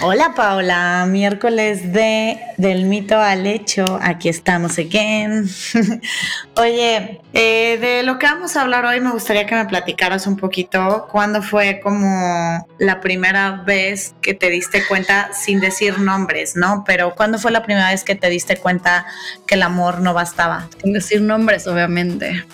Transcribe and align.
Hola 0.00 0.32
Paula, 0.36 1.06
miércoles 1.08 1.92
de 1.92 2.38
del 2.56 2.84
mito 2.84 3.18
al 3.18 3.48
hecho, 3.48 3.98
aquí 4.00 4.28
estamos 4.28 4.78
again. 4.78 5.50
Oye, 6.56 7.20
eh, 7.32 7.78
de 7.80 8.04
lo 8.04 8.16
que 8.20 8.26
vamos 8.26 8.56
a 8.56 8.62
hablar 8.62 8.84
hoy 8.84 9.00
me 9.00 9.10
gustaría 9.10 9.44
que 9.46 9.56
me 9.56 9.64
platicaras 9.64 10.28
un 10.28 10.36
poquito 10.36 11.08
cuándo 11.10 11.42
fue 11.42 11.80
como 11.80 12.64
la 12.78 13.00
primera 13.00 13.62
vez 13.66 14.14
que 14.22 14.34
te 14.34 14.50
diste 14.50 14.86
cuenta, 14.86 15.30
sin 15.32 15.58
decir 15.58 15.98
nombres, 15.98 16.54
¿no? 16.54 16.84
Pero 16.86 17.16
cuándo 17.16 17.38
fue 17.38 17.50
la 17.50 17.64
primera 17.64 17.90
vez 17.90 18.04
que 18.04 18.14
te 18.14 18.30
diste 18.30 18.56
cuenta 18.56 19.04
que 19.48 19.56
el 19.56 19.62
amor 19.64 20.00
no 20.00 20.14
bastaba. 20.14 20.68
Sin 20.80 20.92
decir 20.92 21.22
nombres, 21.22 21.66
obviamente. 21.66 22.44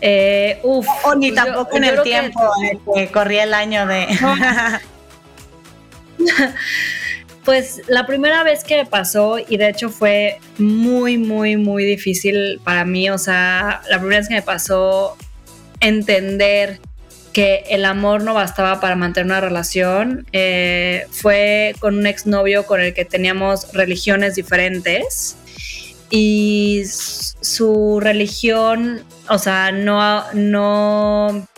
Eh, 0.00 0.58
uf, 0.64 0.88
o 1.04 1.14
ni 1.14 1.30
tampoco 1.30 1.76
en 1.76 1.84
el 1.84 2.02
tiempo 2.02 2.40
que... 2.94 3.12
corría 3.12 3.44
el 3.44 3.54
año 3.54 3.86
de... 3.86 4.08
Pues 7.44 7.80
la 7.88 8.04
primera 8.04 8.42
vez 8.42 8.62
que 8.62 8.84
pasó, 8.84 9.38
y 9.38 9.56
de 9.56 9.70
hecho 9.70 9.88
fue 9.88 10.38
muy, 10.58 11.16
muy, 11.16 11.56
muy 11.56 11.82
difícil 11.86 12.60
para 12.62 12.84
mí, 12.84 13.08
o 13.08 13.16
sea, 13.16 13.80
la 13.88 13.98
primera 13.98 14.18
vez 14.18 14.28
que 14.28 14.34
me 14.34 14.42
pasó 14.42 15.16
entender 15.80 16.78
que 17.32 17.64
el 17.70 17.86
amor 17.86 18.22
no 18.22 18.34
bastaba 18.34 18.80
para 18.80 18.96
mantener 18.96 19.24
una 19.24 19.40
relación, 19.40 20.26
eh, 20.32 21.06
fue 21.10 21.74
con 21.78 21.96
un 21.96 22.06
exnovio 22.06 22.66
con 22.66 22.82
el 22.82 22.92
que 22.92 23.06
teníamos 23.06 23.72
religiones 23.72 24.34
diferentes 24.34 25.36
y 26.10 26.82
su 26.84 27.98
religión, 28.00 29.04
o 29.30 29.38
sea, 29.38 29.72
no, 29.72 30.24
no 30.34 31.48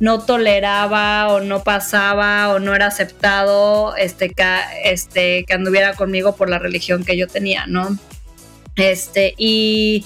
no 0.00 0.20
toleraba 0.20 1.28
o 1.28 1.40
no 1.40 1.62
pasaba 1.62 2.48
o 2.54 2.58
no 2.58 2.74
era 2.74 2.86
aceptado 2.86 3.94
este, 3.96 4.30
que, 4.30 4.44
este, 4.84 5.44
que 5.44 5.52
anduviera 5.52 5.94
conmigo 5.94 6.34
por 6.34 6.48
la 6.48 6.58
religión 6.58 7.04
que 7.04 7.16
yo 7.16 7.28
tenía, 7.28 7.66
¿no? 7.66 7.96
Este, 8.76 9.34
y 9.36 10.04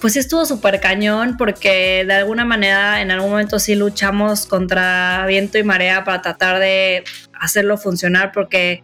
pues 0.00 0.16
estuvo 0.16 0.46
súper 0.46 0.80
cañón 0.80 1.36
porque 1.36 2.04
de 2.06 2.14
alguna 2.14 2.44
manera 2.44 3.02
en 3.02 3.10
algún 3.10 3.30
momento 3.30 3.58
sí 3.58 3.74
luchamos 3.74 4.46
contra 4.46 5.26
viento 5.26 5.58
y 5.58 5.64
marea 5.64 6.04
para 6.04 6.22
tratar 6.22 6.58
de 6.58 7.04
hacerlo 7.38 7.76
funcionar 7.76 8.32
porque 8.32 8.82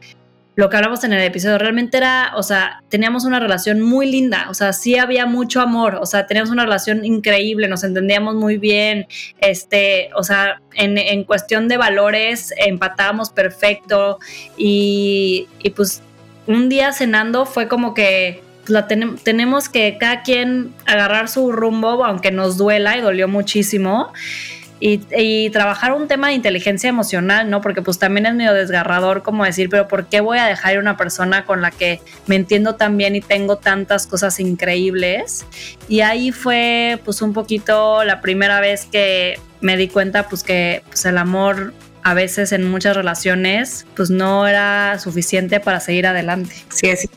lo 0.54 0.68
que 0.68 0.76
hablamos 0.76 1.02
en 1.04 1.14
el 1.14 1.22
episodio, 1.22 1.56
realmente 1.56 1.96
era, 1.96 2.32
o 2.36 2.42
sea, 2.42 2.82
teníamos 2.90 3.24
una 3.24 3.40
relación 3.40 3.80
muy 3.80 4.10
linda, 4.10 4.46
o 4.50 4.54
sea, 4.54 4.74
sí 4.74 4.98
había 4.98 5.24
mucho 5.24 5.62
amor, 5.62 5.94
o 5.94 6.04
sea, 6.04 6.26
teníamos 6.26 6.50
una 6.50 6.64
relación 6.64 7.04
increíble, 7.04 7.68
nos 7.68 7.84
entendíamos 7.84 8.34
muy 8.34 8.58
bien, 8.58 9.06
este, 9.38 10.10
o 10.14 10.22
sea, 10.22 10.60
en, 10.74 11.24
cuestión 11.24 11.68
de 11.68 11.78
valores 11.78 12.52
empatábamos 12.58 13.30
perfecto 13.30 14.18
y, 14.56 15.48
pues 15.74 16.02
un 16.46 16.68
día 16.68 16.92
cenando 16.92 17.46
fue 17.46 17.68
como 17.68 17.94
que 17.94 18.42
pues, 18.64 18.70
la 18.70 18.88
tenemos 18.88 19.68
que 19.68 19.96
cada 19.98 20.22
quien 20.22 20.74
agarrar 20.86 21.28
su 21.28 21.50
rumbo, 21.52 22.04
aunque 22.04 22.30
nos 22.30 22.58
duela 22.58 22.98
y 22.98 23.00
dolió 23.00 23.26
muchísimo 23.26 24.12
y, 24.84 25.50
trabajar 25.50 25.92
un 25.92 26.08
tema 26.08 26.28
de 26.28 26.34
inteligencia 26.34 26.88
emocional, 26.88 27.48
¿no? 27.48 27.60
Porque 27.60 27.82
pues 27.82 28.00
también 28.00 28.26
es 28.26 28.34
medio 28.34 28.52
desgarrador 28.52 29.22
como 29.22 29.44
decir, 29.44 29.68
pero 29.68 29.86
¿por 29.86 30.06
qué 30.06 30.20
voy 30.20 30.38
a 30.38 30.46
dejar 30.46 30.76
a 30.76 30.80
una 30.80 30.96
persona 30.96 31.44
con 31.44 31.62
la 31.62 31.70
que 31.70 32.00
me 32.26 32.34
entiendo 32.34 32.74
tan 32.74 32.96
bien 32.96 33.14
y 33.14 33.20
tengo 33.20 33.58
tantas 33.58 34.08
cosas 34.08 34.40
increíbles? 34.40 35.46
Y 35.88 36.00
ahí 36.00 36.32
fue 36.32 37.00
pues 37.04 37.22
un 37.22 37.32
poquito 37.32 38.02
la 38.02 38.20
primera 38.20 38.58
vez 38.60 38.86
que 38.90 39.38
me 39.60 39.76
di 39.76 39.86
cuenta 39.86 40.28
pues 40.28 40.42
que 40.42 40.82
pues 40.88 41.04
el 41.04 41.16
amor 41.16 41.72
a 42.02 42.14
veces 42.14 42.50
en 42.50 42.68
muchas 42.68 42.96
relaciones 42.96 43.86
pues 43.94 44.10
no 44.10 44.48
era 44.48 44.98
suficiente 44.98 45.60
para 45.60 45.78
seguir 45.78 46.08
adelante. 46.08 46.56
Sí, 46.70 46.88
es. 46.88 47.08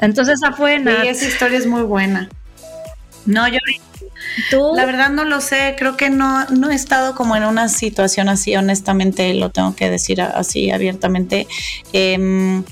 Entonces 0.00 0.36
esa 0.40 0.52
fue... 0.52 0.78
Sí, 0.78 1.08
esa 1.08 1.26
historia 1.26 1.58
es 1.58 1.66
muy 1.66 1.82
buena. 1.82 2.28
No, 3.24 3.48
yo 3.48 3.58
la 4.74 4.84
verdad 4.84 5.10
no 5.10 5.24
lo 5.24 5.40
sé, 5.40 5.74
creo 5.78 5.96
que 5.96 6.10
no, 6.10 6.44
no 6.46 6.70
he 6.70 6.74
estado 6.74 7.14
como 7.14 7.36
en 7.36 7.44
una 7.44 7.68
situación 7.68 8.28
así, 8.28 8.56
honestamente 8.56 9.32
lo 9.34 9.50
tengo 9.50 9.74
que 9.74 9.90
decir 9.90 10.20
así 10.20 10.70
abiertamente. 10.70 11.46
Em, 11.92 12.64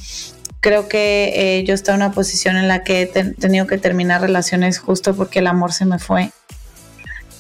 creo 0.61 0.89
que 0.89 1.33
eh, 1.35 1.65
yo 1.65 1.75
estoy 1.75 1.95
en 1.95 2.03
una 2.03 2.13
posición 2.13 2.57
en 2.57 2.69
la 2.69 2.85
que 2.85 3.03
he 3.03 3.07
tenido 3.07 3.67
que 3.67 3.79
terminar 3.79 4.21
relaciones 4.21 4.79
justo 4.79 5.15
porque 5.15 5.41
el 5.41 5.47
amor 5.47 5.73
se 5.73 5.85
me 5.85 5.99
fue 5.99 6.31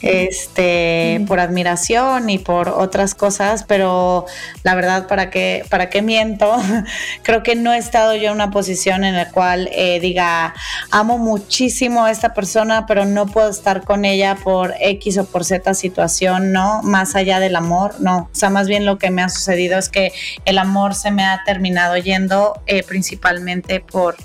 este, 0.05 1.25
por 1.27 1.41
admiración 1.41 2.29
y 2.29 2.39
por 2.39 2.69
otras 2.69 3.15
cosas, 3.15 3.65
pero 3.65 4.27
la 4.63 4.75
verdad, 4.75 5.07
¿para 5.07 5.31
qué, 5.31 5.65
para 5.71 5.89
qué 5.89 6.03
miento? 6.03 6.55
Creo 7.23 7.43
que 7.43 7.57
no 7.57 7.73
he 7.73 7.79
estado 7.79 8.15
yo 8.15 8.29
en 8.29 8.35
una 8.35 8.51
posición 8.51 9.05
en 9.05 9.17
la 9.17 9.31
cual 9.31 9.71
eh, 9.73 10.01
diga, 10.01 10.55
amo 10.91 11.17
muchísimo 11.17 12.05
a 12.05 12.11
esta 12.11 12.35
persona, 12.35 12.85
pero 12.87 13.07
no 13.07 13.27
puedo 13.27 13.49
estar 13.49 13.83
con 13.85 14.05
ella 14.05 14.37
por 14.37 14.75
X 14.79 15.17
o 15.17 15.25
por 15.25 15.45
Z 15.45 15.73
situación, 15.73 16.53
¿no? 16.53 16.83
Más 16.83 17.17
allá 17.17 17.41
del 17.41 17.57
amor, 17.57 17.95
no. 18.01 18.29
O 18.31 18.35
sea, 18.35 18.51
más 18.51 18.69
bien 18.69 18.85
lo 18.85 18.99
que 18.99 19.11
me 19.11 19.23
ha 19.23 19.31
sucedido 19.31 19.79
es 19.79 19.89
que 19.89 20.13
el 20.45 20.59
amor 20.59 20.95
se 20.95 21.11
me 21.13 21.25
ha 21.25 21.43
terminado 21.47 21.97
yendo 21.97 22.61
eh, 22.67 22.83
principalmente 22.83 23.81
por, 23.81 24.17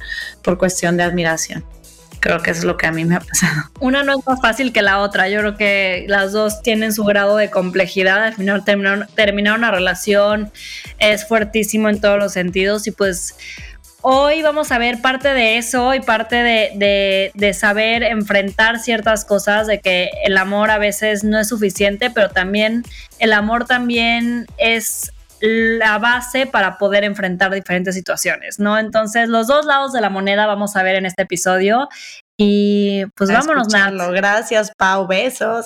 por 0.43 0.57
cuestión 0.57 0.97
de 0.97 1.03
admiración. 1.03 1.63
Creo 2.19 2.41
que 2.41 2.51
es 2.51 2.63
lo 2.63 2.77
que 2.77 2.87
a 2.87 2.91
mí 2.91 3.05
me 3.05 3.15
ha 3.15 3.19
pasado. 3.19 3.69
Una 3.79 4.03
no 4.03 4.17
es 4.17 4.27
más 4.27 4.41
fácil 4.41 4.73
que 4.73 4.81
la 4.81 4.99
otra. 4.99 5.29
Yo 5.29 5.39
creo 5.39 5.57
que 5.57 6.05
las 6.07 6.31
dos 6.31 6.61
tienen 6.61 6.93
su 6.93 7.03
grado 7.03 7.37
de 7.37 7.49
complejidad. 7.49 8.23
Al 8.23 8.33
final 8.33 8.63
terminar, 9.15 9.57
una 9.57 9.71
relación 9.71 10.51
es 10.99 11.27
fuertísimo 11.27 11.89
en 11.89 12.01
todos 12.01 12.19
los 12.19 12.33
sentidos 12.33 12.87
y 12.87 12.91
pues 12.91 13.35
hoy 14.01 14.41
vamos 14.41 14.71
a 14.71 14.77
ver 14.77 15.01
parte 15.01 15.33
de 15.33 15.57
eso 15.57 15.93
y 15.93 15.99
parte 15.99 16.37
de, 16.37 17.31
de, 17.33 17.53
saber 17.53 18.03
enfrentar 18.03 18.79
ciertas 18.79 19.25
cosas, 19.25 19.67
de 19.67 19.79
que 19.79 20.09
el 20.23 20.37
amor 20.37 20.71
a 20.71 20.77
veces 20.77 21.23
no 21.23 21.39
es 21.39 21.49
suficiente, 21.49 22.09
pero 22.09 22.29
también 22.29 22.83
el 23.19 23.33
amor 23.33 23.65
también 23.65 24.45
es 24.57 25.11
la 25.41 25.97
base 25.97 26.45
para 26.45 26.77
poder 26.77 27.03
enfrentar 27.03 27.53
diferentes 27.53 27.95
situaciones, 27.95 28.59
¿no? 28.59 28.77
Entonces, 28.77 29.29
los 29.29 29.47
dos 29.47 29.65
lados 29.65 29.93
de 29.93 30.01
la 30.01 30.09
moneda 30.09 30.45
vamos 30.45 30.75
a 30.75 30.83
ver 30.83 30.95
en 30.95 31.05
este 31.05 31.23
episodio 31.23 31.87
y 32.37 33.05
pues 33.15 33.31
vámonos, 33.31 33.69
Nat. 33.69 33.93
Gracias, 34.11 34.71
Pau. 34.77 35.07
Besos. 35.07 35.65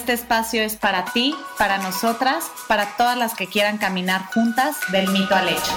Este 0.01 0.13
espacio 0.13 0.63
es 0.63 0.77
para 0.77 1.05
ti, 1.13 1.35
para 1.59 1.77
nosotras, 1.77 2.51
para 2.67 2.87
todas 2.97 3.15
las 3.15 3.35
que 3.35 3.45
quieran 3.45 3.77
caminar 3.77 4.21
juntas 4.33 4.77
del 4.91 5.07
mito 5.09 5.35
al 5.35 5.49
hecho. 5.49 5.71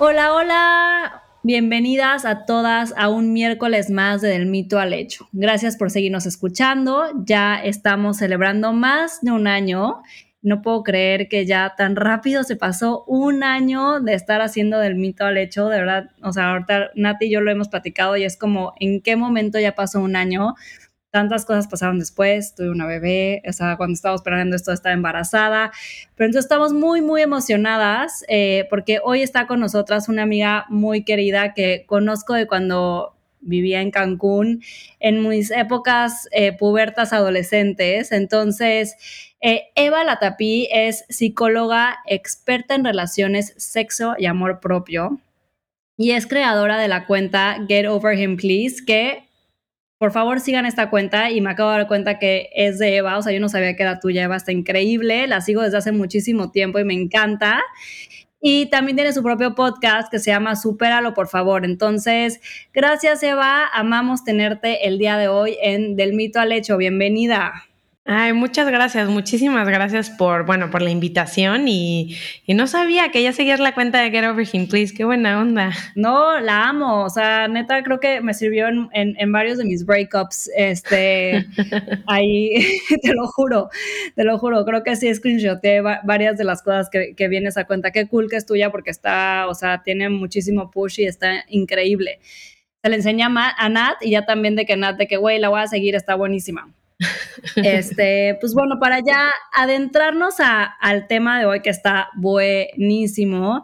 Hola, 0.00 0.34
hola. 0.34 1.22
Bienvenidas 1.44 2.24
a 2.24 2.44
todas 2.44 2.92
a 2.96 3.08
un 3.08 3.32
miércoles 3.32 3.88
más 3.88 4.20
de 4.20 4.30
Del 4.30 4.46
mito 4.46 4.80
al 4.80 4.94
hecho. 4.94 5.28
Gracias 5.30 5.76
por 5.76 5.92
seguirnos 5.92 6.26
escuchando. 6.26 7.04
Ya 7.24 7.54
estamos 7.54 8.16
celebrando 8.16 8.72
más 8.72 9.20
de 9.20 9.30
un 9.30 9.46
año. 9.46 10.02
No 10.42 10.60
puedo 10.60 10.82
creer 10.82 11.28
que 11.28 11.46
ya 11.46 11.74
tan 11.76 11.94
rápido 11.94 12.42
se 12.42 12.56
pasó 12.56 13.04
un 13.06 13.44
año 13.44 14.00
de 14.00 14.14
estar 14.14 14.40
haciendo 14.40 14.80
del 14.80 14.96
mito 14.96 15.24
al 15.24 15.38
hecho. 15.38 15.68
De 15.68 15.78
verdad, 15.78 16.10
o 16.20 16.32
sea, 16.32 16.50
ahorita 16.50 16.90
Nati 16.96 17.26
y 17.26 17.30
yo 17.30 17.40
lo 17.40 17.52
hemos 17.52 17.68
platicado 17.68 18.16
y 18.16 18.24
es 18.24 18.36
como, 18.36 18.72
¿en 18.80 19.02
qué 19.02 19.14
momento 19.14 19.60
ya 19.60 19.76
pasó 19.76 20.00
un 20.00 20.16
año? 20.16 20.54
Tantas 21.10 21.44
cosas 21.44 21.68
pasaron 21.68 21.98
después, 21.98 22.54
tuve 22.54 22.70
una 22.70 22.86
bebé, 22.86 23.42
o 23.48 23.52
sea, 23.52 23.76
cuando 23.76 23.94
estaba 23.94 24.14
esperando 24.14 24.56
esto 24.56 24.72
estaba 24.72 24.92
embarazada, 24.94 25.72
pero 26.14 26.26
entonces 26.26 26.44
estamos 26.44 26.72
muy, 26.72 27.00
muy 27.00 27.22
emocionadas 27.22 28.24
eh, 28.28 28.66
porque 28.70 29.00
hoy 29.02 29.22
está 29.22 29.46
con 29.46 29.60
nosotras 29.60 30.08
una 30.08 30.22
amiga 30.22 30.66
muy 30.68 31.04
querida 31.04 31.54
que 31.54 31.84
conozco 31.86 32.34
de 32.34 32.46
cuando 32.46 33.14
vivía 33.40 33.80
en 33.80 33.90
Cancún, 33.90 34.62
en 34.98 35.26
mis 35.26 35.50
épocas 35.50 36.28
eh, 36.32 36.56
pubertas 36.56 37.12
adolescentes, 37.12 38.12
entonces... 38.12 38.96
Eh, 39.42 39.64
Eva 39.74 40.02
Latapí 40.02 40.66
es 40.72 41.04
psicóloga 41.10 41.98
experta 42.06 42.74
en 42.74 42.86
relaciones, 42.86 43.52
sexo 43.58 44.14
y 44.18 44.24
amor 44.24 44.60
propio 44.60 45.20
y 45.96 46.12
es 46.12 46.26
creadora 46.26 46.78
de 46.78 46.88
la 46.88 47.06
cuenta 47.06 47.64
Get 47.66 47.86
Over 47.86 48.18
Him 48.18 48.36
Please, 48.36 48.84
que 48.84 49.25
por 49.98 50.12
favor 50.12 50.40
sigan 50.40 50.66
esta 50.66 50.90
cuenta 50.90 51.30
y 51.30 51.40
me 51.40 51.50
acabo 51.50 51.70
de 51.70 51.78
dar 51.78 51.88
cuenta 51.88 52.18
que 52.18 52.50
es 52.54 52.78
de 52.78 52.96
Eva, 52.96 53.18
o 53.18 53.22
sea, 53.22 53.32
yo 53.32 53.40
no 53.40 53.48
sabía 53.48 53.74
que 53.76 53.82
era 53.82 53.98
tuya, 53.98 54.24
Eva, 54.24 54.36
está 54.36 54.52
increíble, 54.52 55.26
la 55.26 55.40
sigo 55.40 55.62
desde 55.62 55.78
hace 55.78 55.92
muchísimo 55.92 56.50
tiempo 56.50 56.78
y 56.78 56.84
me 56.84 56.94
encanta. 56.94 57.62
Y 58.40 58.66
también 58.66 58.96
tiene 58.96 59.12
su 59.12 59.22
propio 59.22 59.54
podcast 59.54 60.10
que 60.10 60.18
se 60.18 60.30
llama 60.30 60.56
Supéralo, 60.56 61.14
por 61.14 61.26
favor. 61.26 61.64
Entonces, 61.64 62.40
gracias 62.72 63.22
Eva, 63.22 63.66
amamos 63.72 64.24
tenerte 64.24 64.86
el 64.86 64.98
día 64.98 65.16
de 65.16 65.28
hoy 65.28 65.56
en 65.62 65.96
Del 65.96 66.12
Mito 66.12 66.38
al 66.38 66.52
Hecho. 66.52 66.76
Bienvenida. 66.76 67.64
Ay, 68.08 68.32
muchas 68.34 68.68
gracias, 68.68 69.08
muchísimas 69.08 69.68
gracias 69.68 70.10
por, 70.10 70.46
bueno, 70.46 70.70
por 70.70 70.80
la 70.80 70.90
invitación 70.90 71.66
y, 71.66 72.16
no 72.46 72.68
sabía 72.68 73.10
que 73.10 73.20
ya 73.20 73.32
seguías 73.32 73.58
la 73.58 73.74
cuenta 73.74 74.00
de 74.00 74.12
Get 74.12 74.24
Over 74.24 74.46
Him, 74.50 74.68
please, 74.68 74.94
qué 74.94 75.04
buena 75.04 75.40
onda. 75.40 75.72
No, 75.96 76.38
la 76.38 76.68
amo, 76.68 77.02
o 77.04 77.10
sea, 77.10 77.48
neta 77.48 77.82
creo 77.82 77.98
que 77.98 78.20
me 78.20 78.32
sirvió 78.32 78.68
en, 78.68 79.32
varios 79.32 79.58
de 79.58 79.64
mis 79.64 79.84
breakups, 79.84 80.48
este, 80.56 81.46
ahí, 82.06 82.78
te 83.02 83.12
lo 83.12 83.26
juro, 83.26 83.70
te 84.14 84.22
lo 84.22 84.38
juro, 84.38 84.64
creo 84.64 84.84
que 84.84 84.94
sí 84.94 85.12
screenshoté 85.12 85.80
varias 85.80 86.38
de 86.38 86.44
las 86.44 86.62
cosas 86.62 86.88
que, 86.88 87.16
que 87.16 87.26
viene 87.26 87.48
esa 87.48 87.64
cuenta, 87.64 87.90
qué 87.90 88.06
cool 88.06 88.30
que 88.30 88.36
es 88.36 88.46
tuya 88.46 88.70
porque 88.70 88.90
está, 88.90 89.48
o 89.48 89.54
sea, 89.54 89.82
tiene 89.82 90.10
muchísimo 90.10 90.70
push 90.70 91.00
y 91.00 91.06
está 91.06 91.44
increíble. 91.48 92.20
Se 92.84 92.88
le 92.88 92.96
enseña 92.96 93.26
a 93.26 93.68
Nat 93.68 93.96
y 94.00 94.10
ya 94.10 94.24
también 94.24 94.54
de 94.54 94.64
que 94.64 94.76
Nat, 94.76 94.96
de 94.96 95.08
que, 95.08 95.16
güey, 95.16 95.40
la 95.40 95.48
voy 95.48 95.60
a 95.60 95.66
seguir, 95.66 95.96
está 95.96 96.14
buenísima. 96.14 96.72
Este, 97.56 98.36
pues 98.40 98.54
bueno, 98.54 98.78
para 98.80 99.00
ya 99.00 99.30
adentrarnos 99.54 100.36
al 100.38 101.06
tema 101.06 101.38
de 101.38 101.46
hoy 101.46 101.60
que 101.60 101.70
está 101.70 102.08
buenísimo, 102.16 103.62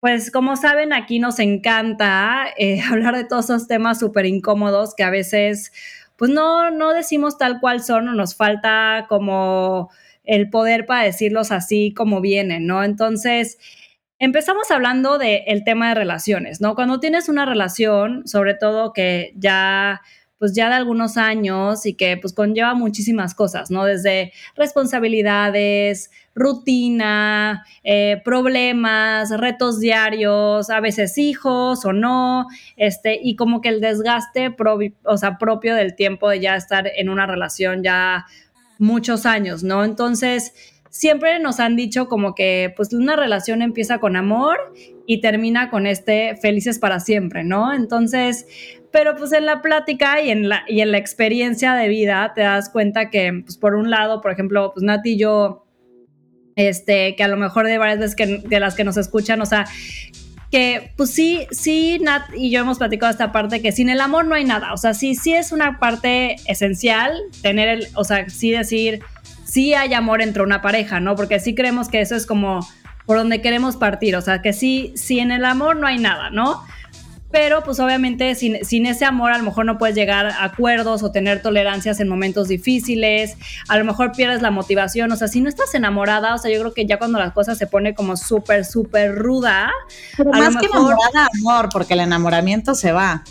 pues 0.00 0.30
como 0.30 0.56
saben, 0.56 0.92
aquí 0.92 1.18
nos 1.18 1.38
encanta 1.38 2.46
eh, 2.56 2.80
hablar 2.90 3.16
de 3.16 3.24
todos 3.24 3.46
esos 3.46 3.66
temas 3.66 3.98
súper 3.98 4.26
incómodos 4.26 4.94
que 4.94 5.04
a 5.04 5.10
veces 5.10 5.72
pues 6.16 6.32
no, 6.32 6.70
no 6.72 6.92
decimos 6.92 7.38
tal 7.38 7.60
cual 7.60 7.82
son 7.82 8.08
o 8.08 8.14
nos 8.14 8.34
falta 8.34 9.06
como 9.08 9.90
el 10.24 10.50
poder 10.50 10.84
para 10.84 11.04
decirlos 11.04 11.52
así 11.52 11.94
como 11.94 12.20
vienen, 12.20 12.66
¿no? 12.66 12.82
Entonces, 12.82 13.56
empezamos 14.18 14.70
hablando 14.72 15.16
del 15.16 15.62
tema 15.64 15.90
de 15.90 15.94
relaciones, 15.94 16.60
¿no? 16.60 16.74
Cuando 16.74 16.98
tienes 16.98 17.28
una 17.28 17.46
relación, 17.46 18.26
sobre 18.26 18.54
todo 18.54 18.92
que 18.92 19.32
ya 19.36 20.02
pues 20.38 20.54
ya 20.54 20.68
de 20.68 20.76
algunos 20.76 21.16
años 21.16 21.84
y 21.86 21.94
que 21.94 22.16
pues 22.16 22.32
conlleva 22.32 22.74
muchísimas 22.74 23.34
cosas, 23.34 23.70
¿no? 23.70 23.84
Desde 23.84 24.32
responsabilidades, 24.56 26.10
rutina, 26.34 27.64
eh, 27.82 28.22
problemas, 28.24 29.30
retos 29.30 29.80
diarios, 29.80 30.70
a 30.70 30.80
veces 30.80 31.18
hijos 31.18 31.84
o 31.84 31.92
no, 31.92 32.46
este, 32.76 33.18
y 33.22 33.34
como 33.36 33.60
que 33.60 33.68
el 33.70 33.80
desgaste 33.80 34.54
o 35.04 35.16
sea, 35.16 35.38
propio 35.38 35.74
del 35.74 35.96
tiempo 35.96 36.28
de 36.30 36.40
ya 36.40 36.56
estar 36.56 36.90
en 36.96 37.08
una 37.08 37.26
relación 37.26 37.82
ya 37.82 38.26
muchos 38.78 39.26
años, 39.26 39.64
¿no? 39.64 39.84
Entonces, 39.84 40.52
siempre 40.90 41.38
nos 41.38 41.60
han 41.60 41.76
dicho 41.76 42.08
como 42.08 42.34
que 42.34 42.72
pues 42.76 42.92
una 42.92 43.16
relación 43.16 43.62
empieza 43.62 43.98
con 43.98 44.16
amor 44.16 44.56
y 45.06 45.20
termina 45.20 45.70
con 45.70 45.86
este 45.86 46.36
felices 46.36 46.78
para 46.78 47.00
siempre, 47.00 47.44
¿no? 47.44 47.72
Entonces, 47.72 48.46
pero 48.90 49.16
pues 49.16 49.32
en 49.32 49.46
la 49.46 49.62
plática 49.62 50.20
y 50.20 50.30
en 50.30 50.48
la, 50.48 50.64
y 50.66 50.80
en 50.80 50.92
la 50.92 50.98
experiencia 50.98 51.74
de 51.74 51.88
vida 51.88 52.32
te 52.34 52.42
das 52.42 52.68
cuenta 52.70 53.10
que, 53.10 53.42
pues 53.44 53.56
por 53.56 53.74
un 53.74 53.90
lado, 53.90 54.20
por 54.20 54.32
ejemplo, 54.32 54.72
pues 54.74 54.84
Nati 54.84 55.12
y 55.12 55.18
yo, 55.18 55.66
este, 56.56 57.14
que 57.16 57.24
a 57.24 57.28
lo 57.28 57.36
mejor 57.36 57.66
de 57.66 57.78
varias 57.78 57.98
veces 57.98 58.16
que, 58.16 58.26
de 58.38 58.60
las 58.60 58.74
que 58.74 58.84
nos 58.84 58.96
escuchan, 58.96 59.40
o 59.40 59.46
sea, 59.46 59.66
que 60.50 60.92
pues 60.96 61.10
sí, 61.10 61.46
sí, 61.50 61.98
Nat 62.00 62.22
y 62.34 62.50
yo 62.50 62.60
hemos 62.60 62.78
platicado 62.78 63.12
esta 63.12 63.32
parte 63.32 63.60
que 63.60 63.72
sin 63.72 63.90
el 63.90 64.00
amor 64.00 64.24
no 64.24 64.34
hay 64.34 64.44
nada, 64.44 64.72
o 64.72 64.76
sea, 64.76 64.94
sí, 64.94 65.14
sí 65.14 65.34
es 65.34 65.52
una 65.52 65.78
parte 65.78 66.36
esencial 66.46 67.12
tener 67.42 67.68
el, 67.68 67.88
o 67.94 68.04
sea, 68.04 68.28
sí 68.30 68.50
decir, 68.50 69.00
sí 69.44 69.74
hay 69.74 69.92
amor 69.94 70.22
entre 70.22 70.42
una 70.42 70.62
pareja, 70.62 71.00
¿no? 71.00 71.16
Porque 71.16 71.38
sí 71.40 71.54
creemos 71.54 71.88
que 71.88 72.00
eso 72.00 72.16
es 72.16 72.26
como 72.26 72.66
por 73.04 73.18
donde 73.18 73.40
queremos 73.40 73.76
partir, 73.76 74.16
o 74.16 74.20
sea, 74.20 74.42
que 74.42 74.52
sí, 74.52 74.92
sí 74.96 75.18
en 75.18 75.30
el 75.30 75.44
amor 75.44 75.76
no 75.76 75.86
hay 75.86 75.98
nada, 75.98 76.30
¿no? 76.30 76.62
Pero 77.30 77.62
pues 77.62 77.78
obviamente 77.80 78.34
sin, 78.34 78.64
sin, 78.64 78.86
ese 78.86 79.04
amor 79.04 79.32
a 79.32 79.38
lo 79.38 79.44
mejor 79.44 79.66
no 79.66 79.78
puedes 79.78 79.94
llegar 79.94 80.26
a 80.26 80.44
acuerdos 80.44 81.02
o 81.02 81.10
tener 81.10 81.42
tolerancias 81.42 82.00
en 82.00 82.08
momentos 82.08 82.48
difíciles, 82.48 83.36
a 83.68 83.76
lo 83.76 83.84
mejor 83.84 84.12
pierdes 84.12 84.42
la 84.42 84.50
motivación, 84.50 85.12
o 85.12 85.16
sea, 85.16 85.28
si 85.28 85.40
no 85.40 85.48
estás 85.48 85.74
enamorada, 85.74 86.34
o 86.34 86.38
sea, 86.38 86.50
yo 86.50 86.58
creo 86.60 86.74
que 86.74 86.86
ya 86.86 86.98
cuando 86.98 87.18
las 87.18 87.32
cosas 87.32 87.58
se 87.58 87.66
pone 87.66 87.94
como 87.94 88.16
súper, 88.16 88.64
súper 88.64 89.14
ruda. 89.14 89.70
Pero 90.16 90.30
más 90.30 90.56
que 90.56 90.66
enamorada, 90.66 91.28
amor, 91.40 91.68
porque 91.72 91.94
el 91.94 92.00
enamoramiento 92.00 92.74
se 92.74 92.92
va. 92.92 93.22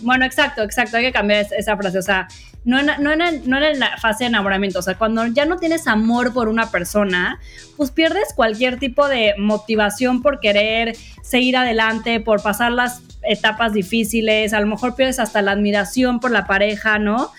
Bueno, 0.00 0.24
exacto, 0.24 0.62
exacto, 0.62 0.96
hay 0.96 1.04
que 1.04 1.12
cambiar 1.12 1.46
esa 1.56 1.76
frase, 1.76 1.98
o 1.98 2.02
sea, 2.02 2.28
no 2.64 2.78
en, 2.78 2.86
no, 2.86 3.14
no 3.16 3.64
en 3.64 3.78
la 3.78 3.96
fase 3.98 4.24
de 4.24 4.28
enamoramiento, 4.28 4.78
o 4.78 4.82
sea, 4.82 4.96
cuando 4.96 5.26
ya 5.26 5.44
no 5.44 5.56
tienes 5.56 5.86
amor 5.86 6.32
por 6.32 6.48
una 6.48 6.70
persona, 6.70 7.38
pues 7.76 7.90
pierdes 7.90 8.32
cualquier 8.34 8.78
tipo 8.78 9.06
de 9.08 9.34
motivación 9.38 10.22
por 10.22 10.40
querer 10.40 10.96
seguir 11.22 11.56
adelante, 11.56 12.20
por 12.20 12.42
pasar 12.42 12.72
las 12.72 13.02
etapas 13.22 13.72
difíciles, 13.72 14.52
a 14.52 14.60
lo 14.60 14.66
mejor 14.66 14.94
pierdes 14.96 15.18
hasta 15.18 15.42
la 15.42 15.52
admiración 15.52 16.20
por 16.20 16.30
la 16.30 16.46
pareja, 16.46 16.98
¿no? 16.98 17.30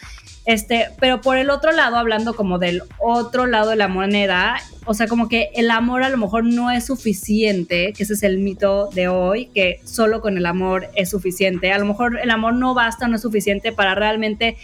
Este, 0.45 0.89
pero 0.99 1.21
por 1.21 1.37
el 1.37 1.49
otro 1.49 1.71
lado, 1.71 1.97
hablando 1.97 2.35
como 2.35 2.59
del 2.59 2.83
otro 2.99 3.47
lado 3.47 3.71
de 3.71 3.75
la 3.77 3.87
moneda, 3.87 4.57
o 4.85 4.93
sea, 4.93 5.07
como 5.07 5.27
que 5.27 5.49
el 5.55 5.71
amor 5.71 6.03
a 6.03 6.09
lo 6.09 6.17
mejor 6.17 6.43
no 6.43 6.69
es 6.69 6.85
suficiente, 6.85 7.93
que 7.93 8.03
ese 8.03 8.13
es 8.13 8.21
el 8.21 8.37
mito 8.37 8.89
de 8.93 9.07
hoy, 9.07 9.47
que 9.55 9.79
solo 9.85 10.21
con 10.21 10.37
el 10.37 10.45
amor 10.45 10.87
es 10.93 11.09
suficiente. 11.09 11.71
A 11.71 11.79
lo 11.79 11.85
mejor 11.85 12.19
el 12.21 12.29
amor 12.29 12.53
no 12.53 12.75
basta, 12.75 13.07
no 13.07 13.15
es 13.15 13.23
suficiente 13.23 13.71
para 13.71 13.95
realmente 13.95 14.55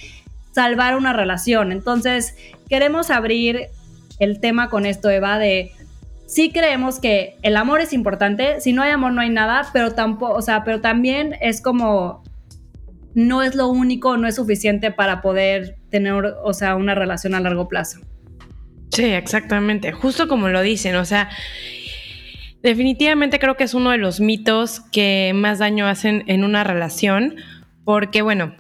salvar 0.52 0.96
una 0.96 1.14
relación. 1.14 1.72
Entonces, 1.72 2.36
queremos 2.70 3.10
abrir 3.10 3.68
el 4.20 4.40
tema 4.40 4.70
con 4.70 4.86
esto, 4.86 5.10
Eva, 5.10 5.40
de 5.40 5.72
sí 6.28 6.52
creemos 6.52 7.00
que 7.00 7.36
el 7.42 7.58
amor 7.58 7.82
es 7.82 7.92
importante, 7.92 8.62
si 8.62 8.72
no 8.72 8.84
hay 8.84 8.92
amor 8.92 9.12
no 9.12 9.22
hay 9.22 9.30
nada, 9.30 9.68
pero 9.74 9.92
tampoco, 9.94 10.34
o 10.34 10.42
sea, 10.42 10.64
pero 10.64 10.80
también 10.80 11.36
es 11.42 11.62
como 11.62 12.24
no 13.14 13.44
es 13.44 13.56
lo 13.56 13.68
único, 13.68 14.16
no 14.16 14.28
es 14.28 14.36
suficiente 14.36 14.92
para 14.92 15.22
poder 15.22 15.76
tener, 15.90 16.14
o 16.44 16.54
sea, 16.54 16.76
una 16.76 16.96
relación 16.96 17.36
a 17.36 17.42
largo 17.42 17.68
plazo. 17.68 18.00
Sí, 18.92 19.06
exactamente, 19.06 19.92
justo 19.92 20.28
como 20.28 20.48
lo 20.48 20.62
dicen, 20.62 20.96
o 20.96 21.04
sea, 21.04 21.30
definitivamente 22.62 23.40
creo 23.40 23.58
que 23.58 23.66
es 23.66 23.74
uno 23.74 23.92
de 23.92 23.98
los 23.98 24.20
mitos 24.20 24.82
que 24.92 25.34
más 25.36 25.60
daño 25.60 25.88
hacen 25.88 26.24
en 26.28 26.44
una 26.44 26.64
relación, 26.64 27.36
porque 27.84 28.22
bueno, 28.22 28.56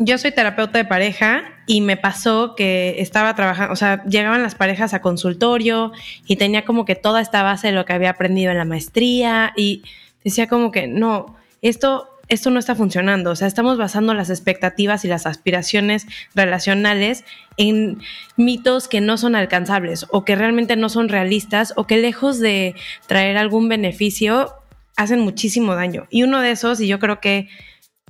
yo 0.00 0.16
soy 0.16 0.32
terapeuta 0.32 0.78
de 0.78 0.86
pareja 0.86 1.42
y 1.66 1.82
me 1.82 1.98
pasó 1.98 2.54
que 2.56 2.96
estaba 2.98 3.34
trabajando, 3.34 3.72
o 3.72 3.76
sea, 3.76 4.02
llegaban 4.04 4.42
las 4.42 4.54
parejas 4.54 4.94
a 4.94 5.02
consultorio 5.02 5.92
y 6.26 6.36
tenía 6.36 6.64
como 6.64 6.86
que 6.86 6.96
toda 6.96 7.20
esta 7.20 7.42
base 7.42 7.68
de 7.68 7.74
lo 7.74 7.84
que 7.84 7.92
había 7.92 8.10
aprendido 8.10 8.50
en 8.50 8.56
la 8.56 8.64
maestría 8.64 9.52
y 9.56 9.82
decía 10.24 10.48
como 10.48 10.72
que 10.72 10.88
no, 10.88 11.36
esto 11.60 12.06
esto 12.28 12.50
no 12.50 12.60
está 12.60 12.76
funcionando, 12.76 13.32
o 13.32 13.36
sea, 13.36 13.48
estamos 13.48 13.76
basando 13.76 14.14
las 14.14 14.30
expectativas 14.30 15.04
y 15.04 15.08
las 15.08 15.26
aspiraciones 15.26 16.06
relacionales 16.32 17.24
en 17.56 18.00
mitos 18.36 18.86
que 18.86 19.00
no 19.00 19.18
son 19.18 19.34
alcanzables 19.34 20.06
o 20.10 20.24
que 20.24 20.36
realmente 20.36 20.76
no 20.76 20.88
son 20.88 21.08
realistas 21.08 21.74
o 21.76 21.88
que 21.88 21.98
lejos 21.98 22.38
de 22.38 22.76
traer 23.08 23.36
algún 23.36 23.68
beneficio 23.68 24.54
hacen 24.96 25.18
muchísimo 25.20 25.74
daño. 25.74 26.06
Y 26.08 26.22
uno 26.22 26.40
de 26.40 26.52
esos, 26.52 26.80
y 26.80 26.86
yo 26.86 27.00
creo 27.00 27.20
que 27.20 27.48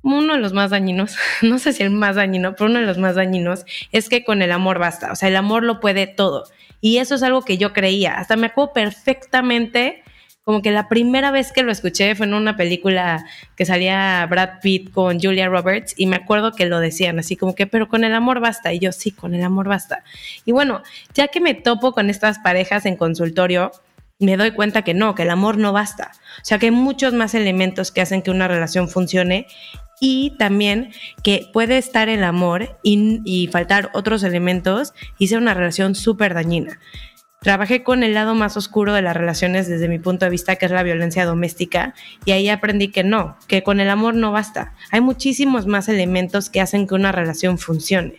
uno 0.03 0.35
de 0.35 0.41
los 0.41 0.53
más 0.53 0.71
dañinos, 0.71 1.17
no 1.43 1.59
sé 1.59 1.73
si 1.73 1.83
el 1.83 1.91
más 1.91 2.17
dañino, 2.17 2.55
pero 2.55 2.71
uno 2.71 2.81
de 2.81 2.87
los 2.87 2.99
más 2.99 3.15
dañinos 3.15 3.65
es 3.93 4.09
que 4.09 4.25
con 4.25 4.43
el 4.43 4.53
amor 4.53 4.79
basta, 4.79 5.13
o 5.13 5.17
sea, 5.17 5.29
el 5.29 5.37
amor 5.37 5.63
lo 5.63 5.81
puede 5.81 6.07
todo. 6.07 6.45
Y 6.81 6.97
eso 6.97 7.15
es 7.15 7.23
algo 7.23 7.43
que 7.43 7.59
yo 7.59 7.73
creía, 7.73 8.15
hasta 8.15 8.37
me 8.37 8.47
acuerdo 8.47 8.73
perfectamente, 8.73 10.03
como 10.43 10.63
que 10.63 10.71
la 10.71 10.89
primera 10.89 11.31
vez 11.31 11.53
que 11.53 11.63
lo 11.63 11.71
escuché 11.71 12.15
fue 12.15 12.27
en 12.27 12.35
una 12.35 12.57
película 12.57 13.25
que 13.57 13.67
salía 13.67 14.27
Brad 14.29 14.61
Pitt 14.63 14.91
con 14.91 15.21
Julia 15.21 15.49
Roberts 15.49 15.95
y 15.97 16.07
me 16.07 16.17
acuerdo 16.17 16.53
que 16.53 16.67
lo 16.67 16.81
decían 16.81 17.19
así 17.19 17.37
como 17.37 17.55
que, 17.55 17.67
pero 17.67 17.89
con 17.89 18.05
el 18.05 18.15
amor 18.15 18.41
basta. 18.41 18.73
Y 18.73 18.79
yo, 18.79 18.91
sí, 18.91 19.13
con 19.13 19.35
el 19.35 19.45
amor 19.45 19.69
basta. 19.69 20.03
Y 20.47 20.53
bueno, 20.53 20.83
ya 21.15 21.29
que 21.29 21.41
me 21.41 21.55
topo 21.55 21.93
con 21.93 22.09
estas 22.11 22.39
parejas 22.39 22.87
en 22.87 22.97
consultorio, 22.97 23.71
me 24.19 24.37
doy 24.37 24.51
cuenta 24.53 24.83
que 24.83 24.95
no, 24.95 25.15
que 25.15 25.23
el 25.23 25.31
amor 25.31 25.57
no 25.57 25.73
basta. 25.73 26.13
O 26.43 26.45
sea, 26.45 26.59
que 26.59 26.67
hay 26.67 26.73
muchos 26.73 27.13
más 27.15 27.35
elementos 27.35 27.93
que 27.93 28.01
hacen 28.01 28.23
que 28.23 28.31
una 28.31 28.49
relación 28.49 28.89
funcione 28.89 29.47
y 30.01 30.31
también 30.39 30.93
que 31.23 31.49
puede 31.53 31.79
estar 31.79 32.09
el 32.09 32.25
amor 32.25 32.79
y, 32.83 33.49
faltar 33.53 33.91
otros 33.93 34.23
elementos 34.23 34.95
y 35.19 35.29
ser 35.29 35.39
una 35.39 35.55
relación 35.55 35.95
súper 35.95 36.35
dañina. 36.35 36.81
Trabajé 37.43 37.83
con 37.83 38.03
el 38.03 38.13
lado 38.13 38.35
más 38.35 38.57
oscuro 38.57 38.93
de 38.93 39.01
las 39.01 39.17
relaciones 39.17 39.67
desde 39.67 39.89
mi 39.89 39.99
punto 39.99 40.27
de 40.27 40.31
vista, 40.31 40.57
que 40.57 40.67
es 40.67 40.73
la 40.73 40.83
violencia 40.83 41.25
doméstica, 41.25 41.95
y 42.27 42.33
ahí 42.33 42.49
aprendí 42.49 42.89
que 42.89 43.03
no, 43.03 43.37
que 43.47 43.63
con 43.63 43.81
el 43.81 43.89
amor 43.89 44.15
no 44.15 44.33
basta. 44.33 44.75
Hay 44.91 45.01
muchísimos 45.01 45.67
más 45.67 45.89
elementos 45.89 46.51
que 46.51 46.61
hacen 46.61 46.87
que 46.87 46.95
una 46.95 47.13
relación 47.13 47.57
funcione. 47.57 48.15